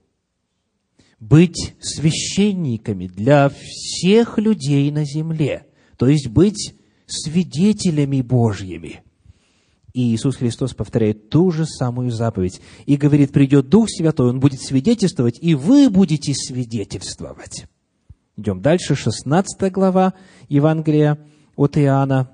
Быть 1.19 1.75
священниками 1.79 3.05
для 3.05 3.49
всех 3.49 4.39
людей 4.39 4.89
на 4.89 5.05
земле, 5.05 5.67
то 5.97 6.07
есть 6.07 6.29
быть 6.29 6.73
свидетелями 7.05 8.21
Божьими. 8.21 9.03
И 9.93 10.15
Иисус 10.15 10.37
Христос 10.37 10.73
повторяет 10.73 11.29
ту 11.29 11.51
же 11.51 11.67
самую 11.67 12.09
заповедь 12.09 12.61
и 12.87 12.97
говорит, 12.97 13.31
придет 13.31 13.69
Дух 13.69 13.85
Святой, 13.87 14.31
Он 14.31 14.39
будет 14.39 14.61
свидетельствовать, 14.61 15.37
и 15.39 15.53
вы 15.53 15.91
будете 15.91 16.33
свидетельствовать. 16.33 17.67
Идем 18.35 18.61
дальше, 18.63 18.95
16 18.95 19.71
глава 19.71 20.15
Евангелия 20.49 21.19
от 21.55 21.77
Иоанна. 21.77 22.31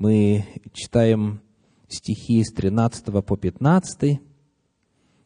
Мы 0.00 0.44
читаем 0.74 1.40
стихи 1.88 2.44
с 2.44 2.52
13 2.52 3.06
по 3.24 3.36
15. 3.36 4.20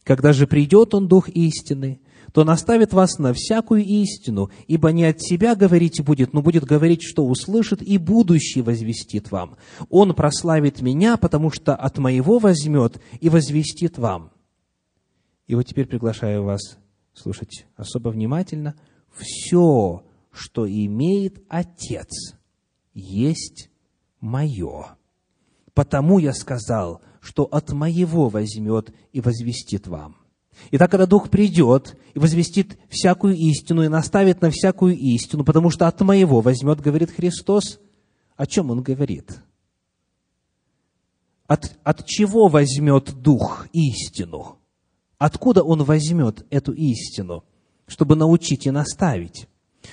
«Когда 0.02 0.32
же 0.32 0.46
придет 0.46 0.94
Он, 0.94 1.08
Дух 1.08 1.28
истины, 1.28 2.00
то 2.32 2.42
наставит 2.42 2.94
вас 2.94 3.18
на 3.18 3.34
всякую 3.34 3.84
истину, 3.84 4.50
ибо 4.68 4.90
не 4.92 5.04
от 5.04 5.20
себя 5.20 5.56
говорить 5.56 6.02
будет, 6.02 6.32
но 6.32 6.40
будет 6.40 6.64
говорить, 6.64 7.02
что 7.02 7.26
услышит, 7.26 7.82
и 7.82 7.98
будущий 7.98 8.62
возвестит 8.62 9.30
вам. 9.30 9.58
Он 9.90 10.14
прославит 10.14 10.80
меня, 10.80 11.18
потому 11.18 11.50
что 11.50 11.76
от 11.76 11.98
моего 11.98 12.38
возьмет 12.38 12.98
и 13.20 13.28
возвестит 13.28 13.98
вам». 13.98 14.30
И 15.48 15.54
вот 15.54 15.64
теперь 15.64 15.86
приглашаю 15.86 16.44
вас 16.44 16.78
слушать 17.12 17.66
особо 17.76 18.08
внимательно. 18.08 18.74
«Все, 19.14 20.02
что 20.30 20.66
имеет 20.66 21.44
Отец, 21.50 22.38
есть 22.94 23.68
мое. 24.22 24.96
Потому 25.74 26.18
я 26.18 26.32
сказал, 26.32 27.02
что 27.20 27.44
от 27.44 27.72
моего 27.72 28.30
возьмет 28.30 28.94
и 29.12 29.20
возвестит 29.20 29.86
вам». 29.86 30.16
Итак, 30.70 30.90
когда 30.90 31.06
Дух 31.06 31.30
придет 31.30 31.96
и 32.14 32.18
возвестит 32.18 32.78
всякую 32.88 33.34
истину 33.36 33.82
и 33.82 33.88
наставит 33.88 34.40
на 34.40 34.50
всякую 34.50 34.96
истину, 34.96 35.44
потому 35.44 35.70
что 35.70 35.86
от 35.86 36.00
моего 36.00 36.40
возьмет, 36.40 36.80
говорит 36.80 37.10
Христос, 37.10 37.80
о 38.36 38.46
чем 38.46 38.70
Он 38.70 38.82
говорит? 38.82 39.42
От, 41.46 41.76
от 41.82 42.06
чего 42.06 42.48
возьмет 42.48 43.12
Дух 43.20 43.66
истину? 43.72 44.58
Откуда 45.18 45.62
Он 45.62 45.84
возьмет 45.84 46.46
эту 46.50 46.72
истину, 46.72 47.44
чтобы 47.86 48.16
научить 48.16 48.66
и 48.66 48.70
наставить? 48.70 49.48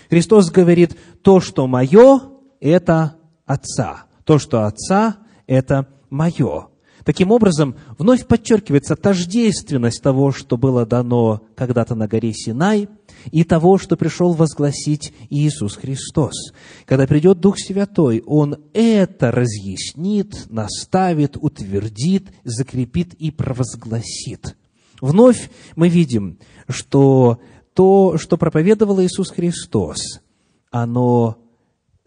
Христос 0.10 0.52
говорит, 0.52 0.98
то, 1.22 1.40
что 1.40 1.68
мое, 1.68 2.20
это 2.60 3.16
Отца. 3.46 4.06
То, 4.30 4.38
что 4.38 4.68
Отца, 4.68 5.18
это 5.48 5.88
мое. 6.12 6.68
Таким 7.04 7.32
образом, 7.32 7.76
вновь 7.98 8.28
подчеркивается 8.28 8.96
тождественность 8.96 10.04
того, 10.04 10.32
что 10.32 10.56
было 10.56 10.86
дано 10.86 11.42
когда-то 11.56 11.96
на 11.96 12.08
горе 12.08 12.32
Синай, 12.32 12.90
и 13.32 13.44
того, 13.44 13.80
что 13.80 13.98
пришел 13.98 14.34
возгласить 14.34 15.16
Иисус 15.32 15.78
Христос. 15.78 16.54
Когда 16.86 17.08
придет 17.08 17.40
Дух 17.40 17.58
Святой, 17.58 18.22
Он 18.24 18.58
это 18.74 19.32
разъяснит, 19.32 20.46
наставит, 20.52 21.36
утвердит, 21.36 22.30
закрепит 22.44 23.16
и 23.16 23.32
провозгласит. 23.32 24.56
Вновь 25.02 25.50
мы 25.76 25.90
видим, 25.90 26.38
что 26.68 27.40
то, 27.74 28.20
что 28.20 28.38
проповедовал 28.38 29.02
Иисус 29.02 29.32
Христос, 29.32 30.22
оно 30.70 31.49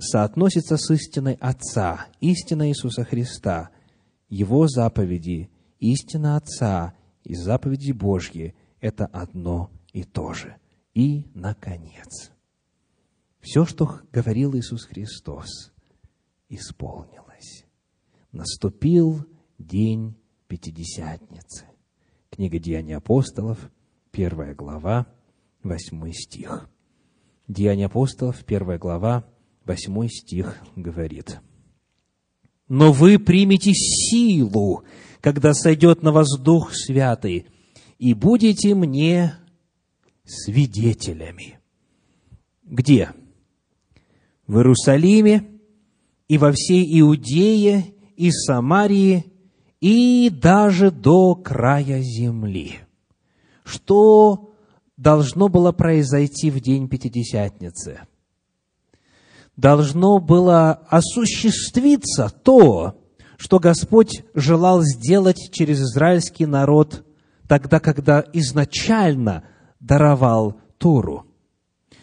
соотносится 0.03 0.77
с 0.77 0.91
истиной 0.93 1.35
Отца, 1.41 2.07
истиной 2.21 2.69
Иисуса 2.69 3.05
Христа– 3.05 3.71
его 4.33 4.67
заповеди, 4.67 5.51
истина 5.79 6.37
Отца 6.39 6.95
и 7.23 7.35
заповеди 7.35 7.93
Божьи– 7.93 8.55
это 8.81 9.05
одно 9.05 9.71
и 9.93 10.05
то 10.05 10.33
же. 10.33 10.57
И, 10.95 11.27
наконец, 11.35 12.33
все, 13.41 13.67
что 13.67 14.01
говорил 14.11 14.57
Иисус 14.57 14.87
Христос, 14.87 15.71
исполнилось. 16.49 17.67
Наступил 18.33 19.27
день 19.59 20.17
Пятидесятницы. 20.49 21.67
Книга 22.31 22.59
Деяний 22.59 22.97
апостолов, 22.97 23.71
первая 24.13 24.55
глава, 24.55 25.07
восьмой 25.63 26.15
стих. 26.15 26.71
Деяния 27.49 27.87
апостолов, 27.87 28.45
первая 28.47 28.79
глава, 28.79 29.27
восьмой 29.65 30.09
стих 30.09 30.59
говорит– 30.77 31.41
но 32.73 32.91
вы 32.91 33.19
примете 33.19 33.73
силу, 33.75 34.85
когда 35.21 35.53
сойдет 35.53 36.03
на 36.03 36.11
вас 36.11 36.39
Дух 36.39 36.71
Святый, 36.73 37.47
и 37.99 38.15
будете 38.15 38.75
мне 38.75 39.35
свидетелями. 40.25 41.59
Где? 42.65 43.11
В 44.47 44.57
Иерусалиме 44.57 45.51
и 46.29 46.39
во 46.39 46.51
всей 46.53 46.99
Иудее 46.99 47.93
и 48.17 48.31
Самарии 48.31 49.27
и 49.83 50.31
даже 50.31 50.91
до 50.91 51.35
края 51.35 52.01
земли. 52.01 52.79
Что 53.65 54.55
должно 54.97 55.49
было 55.49 55.73
произойти 55.73 56.51
в 56.51 56.59
день 56.61 56.89
Пятидесятницы– 56.89 58.01
должно 59.57 60.19
было 60.19 60.73
осуществиться 60.89 62.29
то, 62.29 62.99
что 63.37 63.59
Господь 63.59 64.25
желал 64.35 64.83
сделать 64.83 65.51
через 65.53 65.81
израильский 65.81 66.47
народ 66.47 67.05
тогда, 67.49 67.81
когда 67.81 68.25
изначально 68.33 69.45
даровал 69.81 70.61
Тору. 70.79 71.27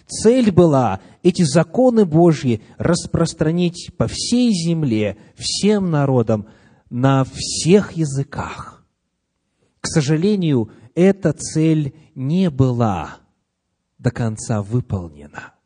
Цель 0.07 0.51
была 0.51 1.01
эти 1.23 1.43
законы 1.43 2.05
Божьи 2.05 2.61
распространить 2.77 3.91
по 3.97 4.07
всей 4.07 4.51
земле, 4.51 5.17
всем 5.35 5.91
народам, 5.91 6.47
на 6.89 7.23
всех 7.23 7.93
языках. 7.93 8.84
К 9.80 9.88
сожалению, 9.88 10.71
эта 10.95 11.31
цель 11.34 11.95
не 12.15 12.49
была 12.49 13.17
до 13.97 14.11
конца 14.11 14.61
выполнена– 14.61 15.53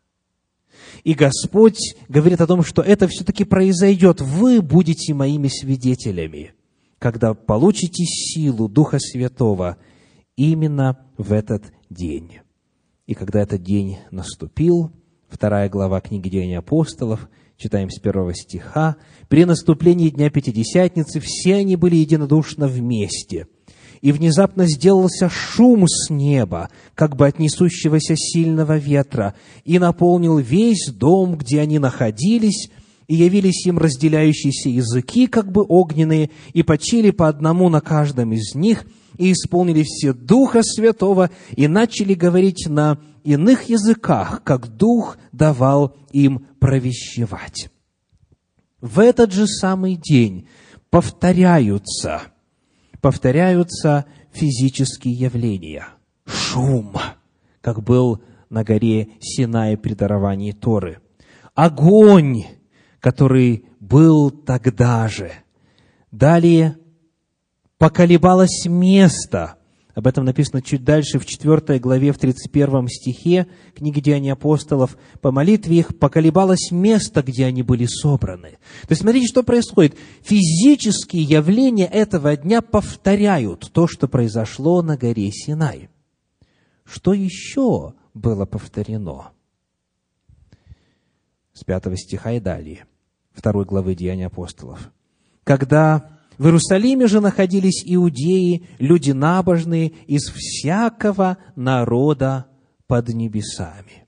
и 1.04 1.14
Господь 1.14 1.96
говорит 2.10 2.42
о 2.42 2.48
том, 2.48 2.64
что 2.64 2.82
это 2.82 3.08
все-таки 3.08 3.44
произойдет. 3.44 4.22
Вы 4.22 4.62
будете 4.62 5.14
моими 5.14 5.48
свидетелями, 5.48 6.54
когда 7.00 7.34
получите 7.34 8.06
силу 8.06 8.70
Духа 8.70 9.00
Святого 9.00 9.78
именно 10.36 11.00
в 11.18 11.34
этот 11.34 11.64
день. 11.90 12.40
И 13.06 13.14
когда 13.14 13.42
этот 13.42 13.62
день 13.62 13.98
наступил, 14.12 14.92
вторая 15.28 15.70
глава 15.70 16.00
книги 16.02 16.30
Деяний 16.30 16.58
апостолов, 16.58 17.30
читаем 17.58 17.90
с 17.90 18.00
первого 18.00 18.34
стиха, 18.34 18.98
«При 19.28 19.46
наступлении 19.46 20.10
Дня 20.10 20.30
Пятидесятницы 20.30 21.20
все 21.20 21.56
они 21.56 21.76
были 21.76 21.96
единодушно 21.96 22.68
вместе, 22.68 23.48
и 24.04 24.12
внезапно 24.12 24.68
сделался 24.68 25.30
шум 25.30 25.88
с 25.88 26.10
неба, 26.10 26.70
как 26.94 27.16
бы 27.16 27.26
от 27.26 27.40
несущегося 27.40 28.16
сильного 28.18 28.78
ветра, 28.78 29.34
и 29.64 29.80
наполнил 29.80 30.38
весь 30.40 30.92
дом, 30.92 31.38
где 31.38 31.62
они 31.62 31.80
находились, 31.80 32.70
и 33.08 33.16
явились 33.16 33.66
им 33.66 33.78
разделяющиеся 33.78 34.68
языки, 34.68 35.28
как 35.28 35.50
бы 35.54 35.64
огненные, 35.66 36.32
и 36.52 36.64
почили 36.64 37.12
по 37.12 37.30
одному 37.30 37.70
на 37.70 37.80
каждом 37.80 38.34
из 38.34 38.54
них, 38.56 38.86
и 39.18 39.32
исполнили 39.32 39.84
все 39.84 40.12
Духа 40.12 40.64
Святого, 40.64 41.30
и 41.56 41.70
начали 41.70 42.14
говорить 42.14 42.68
на 42.68 43.00
иных 43.24 43.70
языках, 43.70 44.44
как 44.44 44.68
Дух 44.76 45.18
давал 45.32 45.96
им 46.12 46.48
провещевать. 46.60 47.70
В 48.82 49.00
этот 49.00 49.32
же 49.32 49.48
самый 49.48 49.96
день 49.96 50.50
повторяются– 50.90 52.24
повторяются 53.04 54.06
физические 54.32 55.14
явления. 55.14 55.90
Шум, 56.26 56.96
как 57.60 57.84
был 57.84 58.24
на 58.50 58.64
горе 58.64 59.10
Синай 59.20 59.76
при 59.76 59.94
даровании 59.94 60.54
Торы. 60.54 61.00
Огонь, 61.54 62.46
который 63.02 63.66
был 63.82 64.32
тогда 64.32 65.10
же. 65.10 65.34
Далее 66.12 66.78
поколебалось 67.78 68.66
место, 68.68 69.58
об 69.94 70.08
этом 70.08 70.26
написано 70.26 70.62
чуть 70.62 70.84
дальше, 70.84 71.20
в 71.20 71.26
4 71.26 71.80
главе, 71.80 72.12
в 72.12 72.18
31 72.18 72.88
стихе 72.88 73.48
книги 73.76 74.00
Деяний 74.00 74.32
апостолов. 74.34 74.98
По 75.22 75.32
молитве 75.32 75.80
их 75.80 75.98
поколебалось 75.98 76.72
место, 76.72 77.22
где 77.22 77.46
они 77.46 77.64
были 77.64 77.86
собраны. 77.86 78.58
То 78.84 78.92
есть, 78.92 79.02
смотрите, 79.02 79.28
что 79.28 79.44
происходит. 79.44 79.96
Физические 80.24 81.24
явления 81.24 81.86
этого 81.86 82.36
дня 82.36 82.62
повторяют 82.62 83.72
то, 83.72 83.88
что 83.88 84.08
произошло 84.08 84.82
на 84.82 84.98
горе 84.98 85.32
Синай. 85.32 85.90
Что 86.86 87.14
еще 87.14 87.94
было 88.14 88.46
повторено? 88.46 89.32
с 91.54 91.64
пятого 91.64 91.96
стиха 91.96 92.32
и 92.34 92.40
далее, 92.40 92.86
второй 93.32 93.66
главы 93.66 93.96
Деяния 93.96 94.28
апостолов. 94.28 94.92
Когда 95.44 96.20
в 96.38 96.46
Иерусалиме 96.46 97.08
же 97.08 97.22
находились 97.22 97.84
иудеи, 97.86 98.68
люди 98.80 99.12
набожные 99.12 99.94
из 100.08 100.24
всякого 100.30 101.38
народа 101.56 102.48
под 102.88 103.10
небесами. 103.10 104.08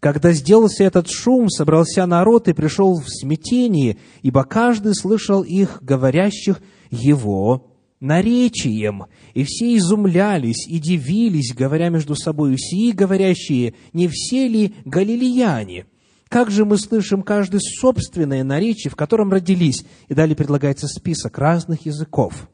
Когда 0.00 0.32
сделался 0.32 0.84
этот 0.84 1.08
шум, 1.08 1.48
собрался 1.48 2.04
народ 2.04 2.48
и 2.48 2.52
пришел 2.52 3.00
в 3.00 3.08
смятение, 3.08 3.96
ибо 4.22 4.44
каждый 4.44 4.94
слышал 4.94 5.42
их, 5.42 5.78
говорящих 5.82 6.60
его 6.90 7.70
наречием, 8.00 9.04
и 9.32 9.44
все 9.44 9.76
изумлялись 9.76 10.68
и 10.68 10.78
дивились, 10.78 11.54
говоря 11.54 11.88
между 11.88 12.14
собой, 12.16 12.58
сии 12.58 12.92
говорящие, 12.92 13.74
не 13.94 14.08
все 14.08 14.46
ли 14.46 14.74
галилеяне? 14.84 15.86
Как 16.34 16.50
же 16.50 16.64
мы 16.64 16.78
слышим 16.78 17.22
каждый 17.22 17.60
собственное 17.60 18.42
наречие, 18.42 18.90
в 18.90 18.96
котором 18.96 19.30
родились? 19.30 19.86
И 20.08 20.14
далее 20.14 20.34
предлагается 20.34 20.88
список 20.88 21.38
разных 21.38 21.86
языков. 21.86 22.50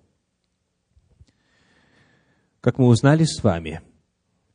Как 2.60 2.76
мы 2.76 2.88
узнали 2.88 3.24
с 3.24 3.42
вами, 3.42 3.80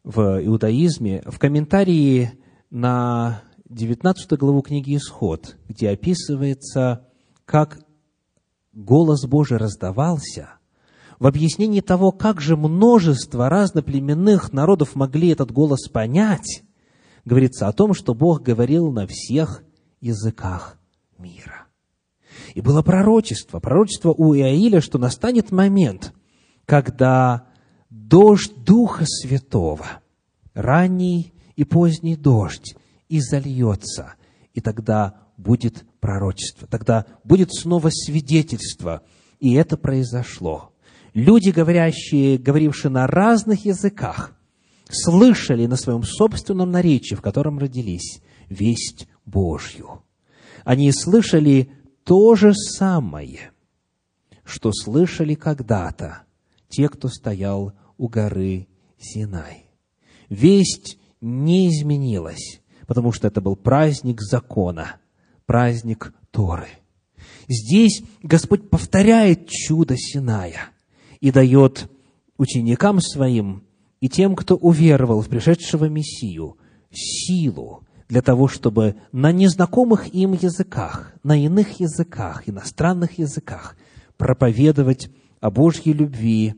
в 0.04 0.46
иудаизме, 0.46 1.24
в 1.26 1.40
комментарии 1.40 2.34
на 2.70 3.42
19 3.68 4.32
главу 4.34 4.62
книги 4.62 4.96
«Исход», 4.96 5.58
где 5.68 5.90
описывается, 5.90 7.08
как 7.46 7.80
голос 8.74 9.26
Божий 9.26 9.58
раздавался, 9.58 10.50
в 11.18 11.26
объяснении 11.26 11.82
того, 11.82 12.12
как 12.12 12.42
же 12.42 12.56
множество 12.56 13.50
разноплеменных 13.50 14.54
народов 14.54 14.94
могли 14.94 15.30
этот 15.30 15.52
голос 15.52 15.90
понять, 15.90 16.62
говорится 17.26 17.68
о 17.68 17.74
том, 17.74 17.94
что 17.94 18.14
Бог 18.14 18.44
говорил 18.44 18.92
на 18.92 19.08
всех 19.08 19.64
языках 20.00 20.78
мира. 21.18 21.66
И 22.54 22.62
было 22.62 22.82
пророчество, 22.82 23.60
пророчество 23.60 24.14
у 24.14 24.36
Иаиля, 24.36 24.82
что 24.82 24.98
настанет 24.98 25.52
момент, 25.52 26.14
когда 26.66 27.48
дождь 27.90 28.54
Духа 28.64 29.06
Святого, 29.08 29.86
ранний 30.54 31.34
и 31.56 31.64
поздний 31.64 32.16
дождь, 32.16 32.76
и 33.10 33.20
зальется, 33.20 34.14
и 34.54 34.62
тогда 34.62 35.16
будет 35.38 35.86
пророчество, 36.00 36.68
тогда 36.68 37.06
будет 37.24 37.54
снова 37.54 37.90
свидетельство, 37.90 39.02
и 39.40 39.54
это 39.54 39.78
произошло. 39.78 40.72
Люди, 41.14 41.50
говорящие, 41.50 42.38
говорившие 42.38 42.92
на 42.92 43.08
разных 43.08 43.66
языках, 43.66 44.34
слышали 44.90 45.66
на 45.66 45.76
своем 45.76 46.04
собственном 46.04 46.72
наречии, 46.72 47.16
в 47.16 47.22
котором 47.22 47.58
родились, 47.60 48.22
весть 48.50 49.08
Божью. 49.26 50.04
Они 50.64 50.92
слышали 50.92 51.72
то 52.04 52.36
же 52.36 52.54
самое, 52.54 53.52
что 54.44 54.72
слышали 54.72 55.36
когда-то 55.36 56.24
те, 56.70 56.90
кто 56.90 57.08
стоял 57.08 57.74
у 57.98 58.08
горы 58.08 58.68
Синай. 58.98 59.66
Весть 60.30 60.98
не 61.22 61.70
изменилась, 61.70 62.62
потому 62.88 63.12
что 63.12 63.28
это 63.28 63.42
был 63.42 63.56
праздник 63.56 64.22
закона, 64.22 64.98
праздник 65.46 66.14
Торы. 66.32 66.70
Здесь 67.48 68.04
Господь 68.22 68.70
повторяет 68.70 69.48
чудо 69.48 69.96
Синая 69.98 70.70
и 71.20 71.32
дает 71.32 71.90
ученикам 72.38 73.00
своим 73.00 73.65
и 74.06 74.08
тем, 74.08 74.36
кто 74.36 74.56
уверовал 74.56 75.22
в 75.22 75.30
пришедшего 75.30 75.86
Мессию, 75.86 76.58
силу 76.92 77.88
для 78.08 78.22
того, 78.22 78.48
чтобы 78.48 78.98
на 79.12 79.32
незнакомых 79.32 80.14
им 80.14 80.34
языках, 80.34 81.14
на 81.24 81.44
иных 81.44 81.80
языках, 81.80 82.48
иностранных 82.48 83.18
языках 83.18 83.76
проповедовать 84.16 85.10
о 85.40 85.50
Божьей 85.50 85.94
любви, 85.94 86.54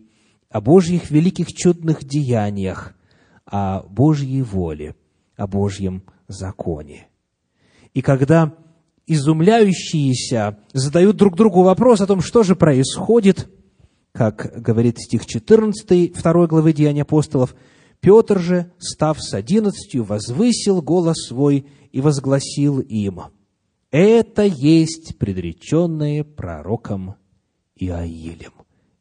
о 0.50 0.60
Божьих 0.60 1.10
великих 1.10 1.54
чудных 1.54 2.04
деяниях, 2.04 2.98
о 3.46 3.84
Божьей 3.84 4.42
воле, 4.42 4.98
о 5.38 5.48
Божьем 5.48 6.04
законе. 6.28 7.08
И 7.94 8.02
когда 8.02 8.56
изумляющиеся 9.06 10.58
задают 10.74 11.16
друг 11.16 11.38
другу 11.38 11.64
вопрос 11.64 12.02
о 12.02 12.08
том, 12.08 12.20
что 12.20 12.44
же 12.44 12.58
происходит, 12.58 13.50
как 14.18 14.60
говорит 14.64 14.98
стих 14.98 15.28
14 15.28 16.18
второй 16.18 16.48
главы 16.48 16.74
Деяния 16.74 17.04
апостолов, 17.04 17.56
Петр 18.00 18.40
же, 18.40 18.72
став 18.80 19.22
с 19.22 19.32
одиннадцатью, 19.36 20.04
возвысил 20.04 20.82
голос 20.82 21.28
свой 21.28 21.68
и 21.92 22.02
возгласил 22.02 22.80
им, 22.80 23.22
«Это 23.92 24.42
есть 24.42 25.20
предреченное 25.20 26.24
пророком 26.24 27.14
Иаилем». 27.76 28.54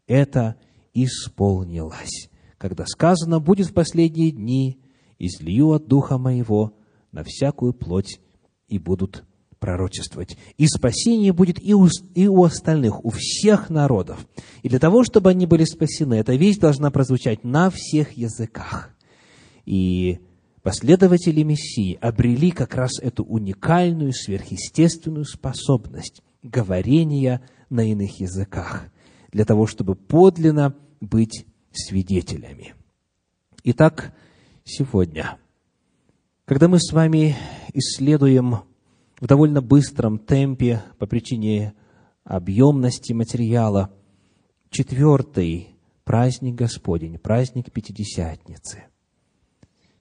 Это 0.07 0.57
исполнилось, 0.93 2.29
когда 2.59 2.85
сказано 2.85 3.41
будет 3.41 3.69
в 3.69 3.73
последние 3.73 4.33
дни, 4.33 4.83
излию 5.19 5.71
от 5.71 5.87
Духа 5.87 6.19
Моего 6.19 6.75
на 7.11 7.25
всякую 7.25 7.73
плоть, 7.73 8.21
и 8.69 8.79
будут 8.79 9.25
пророчествовать. 9.67 10.37
И 10.59 10.69
спасение 10.69 11.33
будет 11.33 11.61
и 11.61 11.75
у, 11.75 11.89
и 12.15 12.29
у 12.29 12.45
остальных, 12.45 13.05
у 13.05 13.11
всех 13.11 13.69
народов. 13.69 14.25
И 14.63 14.69
для 14.69 14.79
того, 14.79 15.03
чтобы 15.03 15.31
они 15.31 15.45
были 15.45 15.65
спасены, 15.65 16.15
эта 16.15 16.37
вещь 16.37 16.59
должна 16.59 16.93
прозвучать 16.93 17.43
на 17.43 17.69
всех 17.71 18.13
языках. 18.13 18.95
И 19.65 20.21
последователи 20.63 21.43
Мессии 21.43 21.99
обрели 22.01 22.53
как 22.53 22.77
раз 22.77 23.01
эту 23.03 23.25
уникальную, 23.25 24.13
сверхъестественную 24.13 25.25
способность 25.25 26.23
говорения 26.45 27.43
на 27.69 27.91
иных 27.91 28.21
языках, 28.21 28.85
для 29.33 29.45
того, 29.45 29.67
чтобы 29.67 29.97
подлинно 29.97 30.77
быть 31.01 31.45
свидетелями. 31.73 32.75
Итак, 33.65 34.15
сегодня, 34.63 35.39
когда 36.45 36.69
мы 36.69 36.79
с 36.79 36.93
вами 36.93 37.35
исследуем 37.75 38.59
в 39.21 39.27
довольно 39.27 39.63
быстром 39.63 40.19
темпе 40.19 40.83
по 40.99 41.07
причине 41.07 41.75
объемности 42.25 43.13
материала 43.13 43.93
четвертый 44.71 45.77
праздник 46.05 46.55
Господень, 46.55 47.19
праздник 47.19 47.73
Пятидесятницы. 47.73 48.85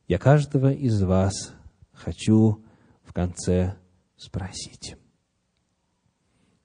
Я 0.08 0.18
каждого 0.18 0.72
из 0.72 1.02
вас 1.02 1.54
хочу 1.94 2.64
в 3.04 3.14
конце 3.14 3.78
спросить, 4.18 4.96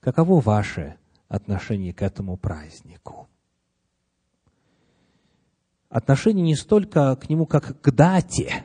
каково 0.01 0.40
ваше 0.40 0.97
отношение 1.28 1.94
к 1.94 2.02
этому 2.02 2.36
празднику? 2.36 3.31
отношение 5.90 6.44
не 6.44 6.55
столько 6.55 7.14
к 7.16 7.28
нему, 7.28 7.44
как 7.44 7.81
к 7.82 7.90
дате, 7.90 8.64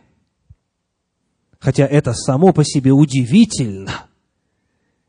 хотя 1.65 1.87
это 1.87 2.13
само 2.13 2.53
по 2.53 2.63
себе 2.63 2.91
удивительно 2.91 4.05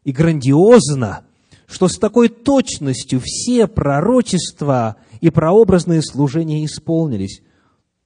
и 0.04 0.10
грандиозно, 0.10 1.26
что 1.66 1.86
с 1.86 1.98
такой 1.98 2.30
точностью 2.30 3.20
все 3.22 3.66
пророчества 3.66 4.96
и 5.20 5.28
прообразные 5.28 6.00
служения 6.00 6.64
исполнились 6.64 7.42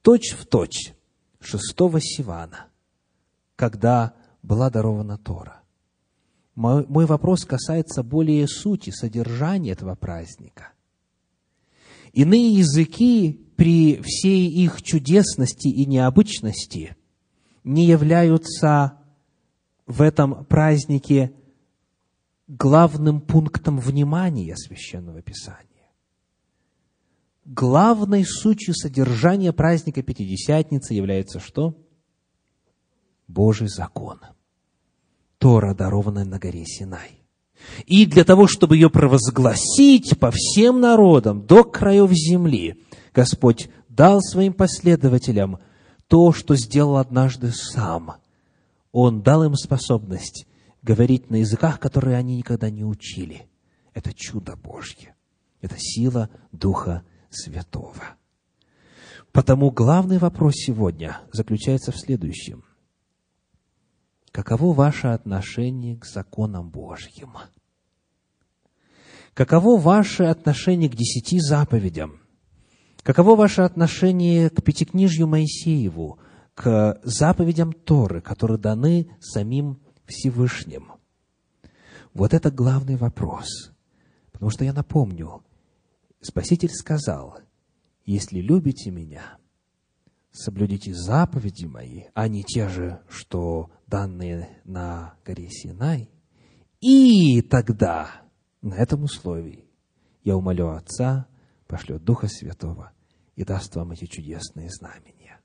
точь 0.03 0.33
в 0.33 0.47
точь 0.47 0.95
шестого 1.39 2.01
Сивана, 2.01 2.67
когда 3.55 4.15
была 4.43 4.69
дарована 4.69 5.17
Тора. 5.17 5.61
Мой, 6.57 6.85
мой 6.89 7.07
вопрос 7.07 7.45
касается 7.45 8.03
более 8.03 8.49
сути, 8.49 8.91
содержания 8.91 9.71
этого 9.71 9.95
праздника. 9.95 10.73
Иные 12.13 12.55
языки 12.55 13.47
при 13.55 14.03
всей 14.03 14.49
их 14.49 14.83
чудесности 14.83 15.69
и 15.69 15.87
необычности 15.87 16.97
не 17.71 17.87
являются 17.87 18.99
в 19.87 20.03
этом 20.03 20.45
празднике 20.45 21.33
главным 22.49 23.21
пунктом 23.21 23.79
внимания 23.79 24.57
Священного 24.57 25.23
Писания. 25.23 25.69
Главной 27.45 28.25
сутью 28.25 28.75
содержания 28.75 29.53
праздника 29.53 30.03
Пятидесятницы 30.03 30.95
является 30.95 31.39
что? 31.39 31.77
Божий 33.29 33.69
закон. 33.69 34.19
Тора, 35.39 35.73
дарованная 35.73 36.25
на 36.25 36.41
горе 36.41 36.65
Синай. 36.67 37.23
И 37.87 38.05
для 38.05 38.25
того, 38.25 38.49
чтобы 38.49 38.77
ее 38.77 38.91
провозгласить 38.91 40.19
по 40.19 40.33
всем 40.33 40.81
народам 40.81 41.47
до 41.47 41.63
краев 41.63 42.11
земли, 42.11 42.83
Господь 43.15 43.71
дал 43.89 44.21
своим 44.21 44.55
последователям 44.55 45.61
то, 46.11 46.33
что 46.33 46.57
сделал 46.57 46.97
однажды 46.97 47.53
сам. 47.53 48.17
Он 48.91 49.23
дал 49.23 49.45
им 49.45 49.55
способность 49.55 50.45
говорить 50.83 51.31
на 51.31 51.37
языках, 51.37 51.79
которые 51.79 52.17
они 52.17 52.37
никогда 52.37 52.69
не 52.69 52.85
учили. 52.85 53.49
Это 53.95 54.13
чудо 54.13 54.57
Божье. 54.57 55.15
Это 55.61 55.77
сила 55.79 56.29
Духа 56.51 57.05
Святого. 57.31 58.17
Потому 59.31 59.71
главный 59.71 60.19
вопрос 60.19 60.55
сегодня 60.57 61.21
заключается 61.33 61.93
в 61.93 61.97
следующем. 61.97 62.65
каково 64.33 64.75
ваше 64.75 65.07
отношение 65.07 65.97
к 65.97 66.05
законам 66.05 66.71
Божьим? 66.71 67.37
Каково 69.35 69.79
ваше 69.79 70.25
отношение 70.25 70.91
к 70.91 70.97
десяти 70.97 71.39
заповедям? 71.39 72.20
Каково 73.03 73.35
ваше 73.35 73.63
отношение 73.63 74.51
к 74.51 74.63
Пятикнижью 74.63 75.27
Моисееву, 75.27 76.19
к 76.55 77.01
заповедям 77.03 77.73
Торы, 77.73 78.21
которые 78.21 78.59
даны 78.59 79.11
самим 79.21 79.81
Всевышним? 80.07 80.93
Вот 82.13 82.35
это 82.35 82.51
главный 82.51 82.97
вопрос. 82.97 83.73
Потому 84.33 84.51
что 84.51 84.65
я 84.65 84.73
напомню, 84.73 85.43
Спаситель 86.21 86.71
сказал, 86.71 87.39
если 88.05 88.41
любите 88.41 88.91
меня, 88.91 89.39
соблюдите 90.31 90.93
заповеди 90.93 91.65
мои, 91.65 92.05
а 92.15 92.29
не 92.29 92.43
те 92.43 92.69
же, 92.69 93.01
что 93.09 93.71
данные 93.87 94.61
на 94.65 95.15
горе 95.25 95.49
Синай, 95.49 96.11
и 96.81 97.41
тогда 97.43 98.23
на 98.61 98.75
этом 98.75 99.05
условии 99.05 99.65
я 100.23 100.37
умолю 100.37 100.71
Отца, 100.71 101.27
пошлет 101.71 102.03
Духа 102.05 102.27
Святого 102.27 102.91
и 103.37 103.45
даст 103.45 103.77
вам 103.77 103.93
эти 103.93 104.07
чудесные 104.07 104.69
знамения. 104.71 105.41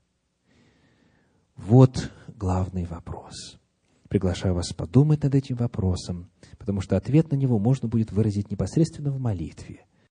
Вот 1.54 2.10
главный 2.26 2.84
вопрос. 2.84 3.58
Приглашаю 4.08 4.54
вас 4.54 4.72
подумать 4.72 5.22
над 5.22 5.34
этим 5.34 5.56
вопросом, 5.56 6.30
потому 6.58 6.80
что 6.80 6.96
ответ 6.96 7.30
на 7.30 7.36
него 7.36 7.58
можно 7.58 7.88
будет 7.88 8.10
выразить 8.12 8.50
непосредственно 8.50 9.12
в 9.12 9.20
молитве– 9.20 9.86